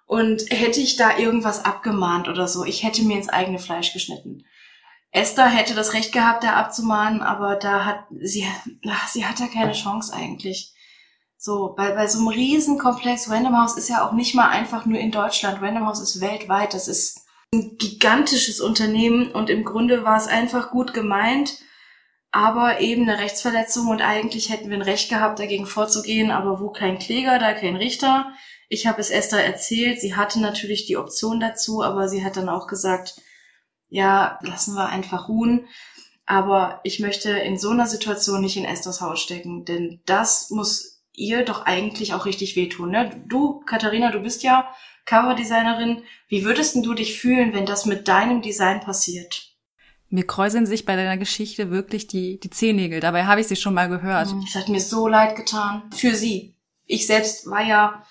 Und 0.06 0.44
hätte 0.50 0.82
ich 0.82 0.98
da 0.98 1.18
irgendwas 1.18 1.64
abgemahnt 1.64 2.28
oder 2.28 2.48
so, 2.48 2.66
ich 2.66 2.84
hätte 2.84 3.02
mir 3.04 3.16
ins 3.16 3.30
eigene 3.30 3.60
Fleisch 3.60 3.94
geschnitten. 3.94 4.44
Esther 5.12 5.48
hätte 5.48 5.74
das 5.74 5.94
Recht 5.94 6.12
gehabt, 6.12 6.44
da 6.44 6.54
abzumahnen, 6.54 7.22
aber 7.22 7.56
da 7.56 7.86
hat 7.86 8.00
sie, 8.20 8.46
sie 9.08 9.26
hat 9.26 9.40
da 9.40 9.48
keine 9.48 9.72
Chance 9.72 10.14
eigentlich. 10.14 10.74
So, 11.44 11.74
bei, 11.76 11.94
bei 11.94 12.06
so 12.06 12.20
einem 12.20 12.28
Riesenkomplex, 12.28 13.28
Random 13.32 13.60
House 13.60 13.76
ist 13.76 13.90
ja 13.90 14.08
auch 14.08 14.12
nicht 14.12 14.36
mal 14.36 14.50
einfach 14.50 14.86
nur 14.86 15.00
in 15.00 15.10
Deutschland. 15.10 15.60
Random 15.60 15.88
House 15.88 16.00
ist 16.00 16.22
weltweit. 16.22 16.76
Das 16.76 16.88
ist 16.88 17.26
ein 17.52 17.80
gigantisches 17.80 18.62
Unternehmen 18.62 19.32
und 19.32 19.50
im 19.50 19.64
Grunde 19.64 20.04
war 20.04 20.18
es 20.18 20.28
einfach 20.28 20.70
gut 20.70 20.94
gemeint, 20.94 21.58
aber 22.30 22.80
eben 22.80 23.10
eine 23.10 23.18
Rechtsverletzung 23.18 23.88
und 23.88 24.04
eigentlich 24.04 24.52
hätten 24.52 24.70
wir 24.70 24.78
ein 24.78 24.84
Recht 24.84 25.10
gehabt, 25.10 25.40
dagegen 25.40 25.66
vorzugehen, 25.66 26.30
aber 26.30 26.60
wo 26.60 26.70
kein 26.70 27.00
Kläger, 27.00 27.40
da 27.40 27.54
kein 27.54 27.76
Richter. 27.76 28.32
Ich 28.70 28.86
habe 28.86 29.02
es 29.02 29.10
Esther 29.10 29.44
erzählt, 29.44 30.00
sie 30.00 30.16
hatte 30.16 30.40
natürlich 30.40 30.86
die 30.86 30.98
Option 30.98 31.40
dazu, 31.40 31.82
aber 31.82 32.08
sie 32.08 32.24
hat 32.24 32.38
dann 32.38 32.50
auch 32.50 32.68
gesagt, 32.68 33.20
ja, 33.90 34.38
lassen 34.44 34.76
wir 34.76 34.90
einfach 34.90 35.28
ruhen. 35.28 35.66
Aber 36.28 36.82
ich 36.84 37.00
möchte 37.00 37.32
in 37.32 37.58
so 37.58 37.72
einer 37.72 37.88
Situation 37.88 38.42
nicht 38.42 38.58
in 38.58 38.64
Esthers 38.64 39.02
Haus 39.02 39.20
stecken, 39.20 39.66
denn 39.66 40.02
das 40.06 40.52
muss 40.52 40.91
ihr 41.14 41.44
doch 41.44 41.66
eigentlich 41.66 42.14
auch 42.14 42.26
richtig 42.26 42.56
wehtun. 42.56 42.92
Ne? 42.92 43.24
Du, 43.28 43.62
Katharina, 43.62 44.12
du 44.12 44.20
bist 44.20 44.44
ja 44.44 44.74
Coverdesignerin. 45.06 46.04
Wie 46.28 46.44
würdest 46.44 46.76
du 46.76 46.94
dich 46.94 47.20
fühlen, 47.20 47.54
wenn 47.54 47.66
das 47.66 47.86
mit 47.86 48.08
deinem 48.08 48.42
Design 48.42 48.80
passiert? 48.82 49.52
Mir 50.10 50.28
kräuseln 50.28 50.66
sich 50.66 50.86
bei 50.86 50.96
deiner 50.96 51.18
Geschichte 51.18 51.72
wirklich 51.72 52.08
die, 52.08 52.40
die 52.40 52.50
Zehennägel. 52.50 53.00
Dabei 53.00 53.26
habe 53.26 53.42
ich 53.42 53.48
sie 53.48 53.56
schon 53.56 53.74
mal 53.74 53.88
gehört. 53.88 54.30
Hm, 54.30 54.44
es 54.48 54.56
hat 54.56 54.68
mir 54.68 54.82
so 54.82 55.08
leid 55.08 55.36
getan. 55.36 55.84
Für 55.96 56.16
sie. 56.16 56.56
Ich 56.86 57.08
selbst 57.08 57.50
war 57.50 57.64
ja 57.64 58.04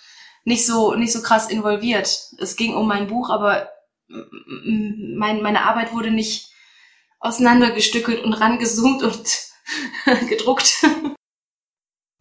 nicht 0.45 0.65
so, 0.65 0.95
nicht 0.95 1.13
so 1.13 1.21
krass 1.21 1.51
involviert. 1.51 2.31
Es 2.39 2.57
ging 2.57 2.75
um 2.75 2.89
mein 2.89 3.07
Buch, 3.07 3.29
aber 3.29 3.69
mein, 4.09 5.43
meine 5.43 5.63
Arbeit 5.63 5.93
wurde 5.93 6.11
nicht 6.11 6.51
auseinandergestückelt 7.21 8.25
und 8.25 8.33
rangezoomt 8.33 9.03
und 9.03 9.39
gedruckt. 10.29 10.87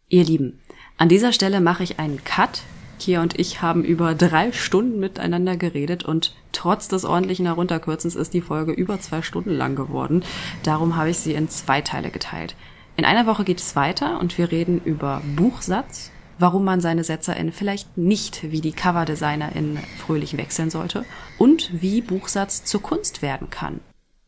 Ihr 0.09 0.23
Lieben, 0.23 0.58
an 0.99 1.07
dieser 1.07 1.31
Stelle 1.33 1.61
mache 1.61 1.81
ich 1.81 1.97
einen 1.97 2.23
Cut. 2.23 2.61
Kia 2.99 3.21
und 3.21 3.39
ich 3.39 3.61
haben 3.61 3.85
über 3.85 4.13
drei 4.13 4.51
Stunden 4.51 4.99
miteinander 4.99 5.55
geredet 5.55 6.03
und 6.03 6.35
trotz 6.51 6.89
des 6.89 7.05
ordentlichen 7.05 7.45
Herunterkürzens 7.45 8.17
ist 8.17 8.33
die 8.33 8.41
Folge 8.41 8.73
über 8.73 8.99
zwei 8.99 9.21
Stunden 9.21 9.51
lang 9.51 9.77
geworden. 9.77 10.25
Darum 10.63 10.97
habe 10.97 11.09
ich 11.09 11.17
sie 11.17 11.33
in 11.33 11.47
zwei 11.47 11.79
Teile 11.79 12.09
geteilt. 12.09 12.57
In 12.97 13.05
einer 13.05 13.25
Woche 13.25 13.45
geht 13.45 13.61
es 13.61 13.77
weiter 13.77 14.19
und 14.19 14.37
wir 14.37 14.51
reden 14.51 14.81
über 14.83 15.21
Buchsatz, 15.37 16.11
warum 16.37 16.65
man 16.65 16.81
seine 16.81 17.05
SetzerInnen 17.05 17.53
vielleicht 17.53 17.97
nicht 17.97 18.51
wie 18.51 18.59
die 18.59 18.73
CoverdesignerInnen 18.73 19.79
fröhlich 19.97 20.35
wechseln 20.35 20.69
sollte 20.69 21.05
und 21.37 21.81
wie 21.81 22.01
Buchsatz 22.01 22.65
zur 22.65 22.81
Kunst 22.81 23.21
werden 23.21 23.49
kann. 23.49 23.79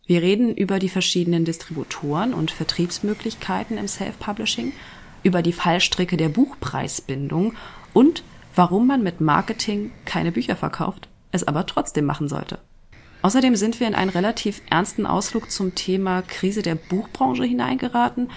Wir 0.06 0.22
reden 0.22 0.56
über 0.56 0.80
die 0.80 0.90
verschiedenen 0.90 1.44
Distributoren 1.44 2.34
und 2.34 2.52
Vertriebsmöglichkeiten 2.52 3.78
im 3.78 3.90
Self-Publishing 3.90 4.72
über 5.24 5.42
die 5.42 5.54
Fallstricke 5.54 6.18
der 6.18 6.30
Buchpreisbindung 6.30 7.54
und 7.93 8.24
warum 8.56 8.88
man 8.88 9.04
mit 9.04 9.22
Marketing 9.22 9.92
keine 10.06 10.32
Bücher 10.32 10.56
verkauft, 10.56 11.08
es 11.32 11.48
aber 11.48 11.66
trotzdem 11.66 12.06
machen 12.06 12.28
sollte. 12.28 12.60
Außerdem 13.22 13.56
sind 13.56 13.80
wir 13.80 13.88
in 13.88 13.96
einen 13.96 14.10
relativ 14.10 14.62
ernsten 14.70 15.06
Ausflug 15.06 15.52
zum 15.52 15.76
Thema 15.76 16.24
Krise 16.24 16.64
der 16.64 16.76
Buchbranche 16.76 17.43
hineingeraten 17.43 18.30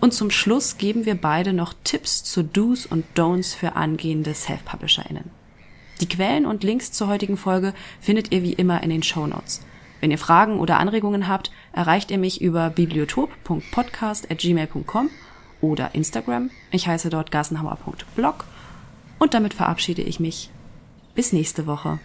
und 0.00 0.14
zum 0.14 0.30
Schluss 0.30 0.78
geben 0.78 1.04
wir 1.04 1.14
beide 1.14 1.52
noch 1.52 1.74
Tipps 1.84 2.24
zu 2.24 2.42
Do's 2.42 2.86
und 2.86 3.04
Don'ts 3.14 3.54
für 3.54 3.76
angehende 3.76 4.32
Self-PublisherInnen. 4.32 5.30
Die 6.00 6.08
Quellen 6.08 6.46
und 6.46 6.64
Links 6.64 6.92
zur 6.92 7.08
heutigen 7.08 7.36
Folge 7.36 7.74
findet 8.00 8.32
ihr 8.32 8.42
wie 8.42 8.54
immer 8.54 8.82
in 8.82 8.88
den 8.88 9.02
Show 9.02 9.26
Notes. 9.26 9.60
Wenn 10.00 10.10
ihr 10.10 10.16
Fragen 10.16 10.58
oder 10.58 10.78
Anregungen 10.78 11.28
habt, 11.28 11.50
erreicht 11.74 12.10
ihr 12.10 12.16
mich 12.16 12.40
über 12.40 12.70
bibliotop.podcast.gmail.com 12.70 15.10
oder 15.60 15.94
Instagram. 15.94 16.50
Ich 16.70 16.86
heiße 16.86 17.10
dort 17.10 17.30
gassenhauer.blog 17.30 18.44
und 19.18 19.34
damit 19.34 19.54
verabschiede 19.54 20.02
ich 20.02 20.20
mich. 20.20 20.50
Bis 21.14 21.32
nächste 21.32 21.66
Woche. 21.66 21.98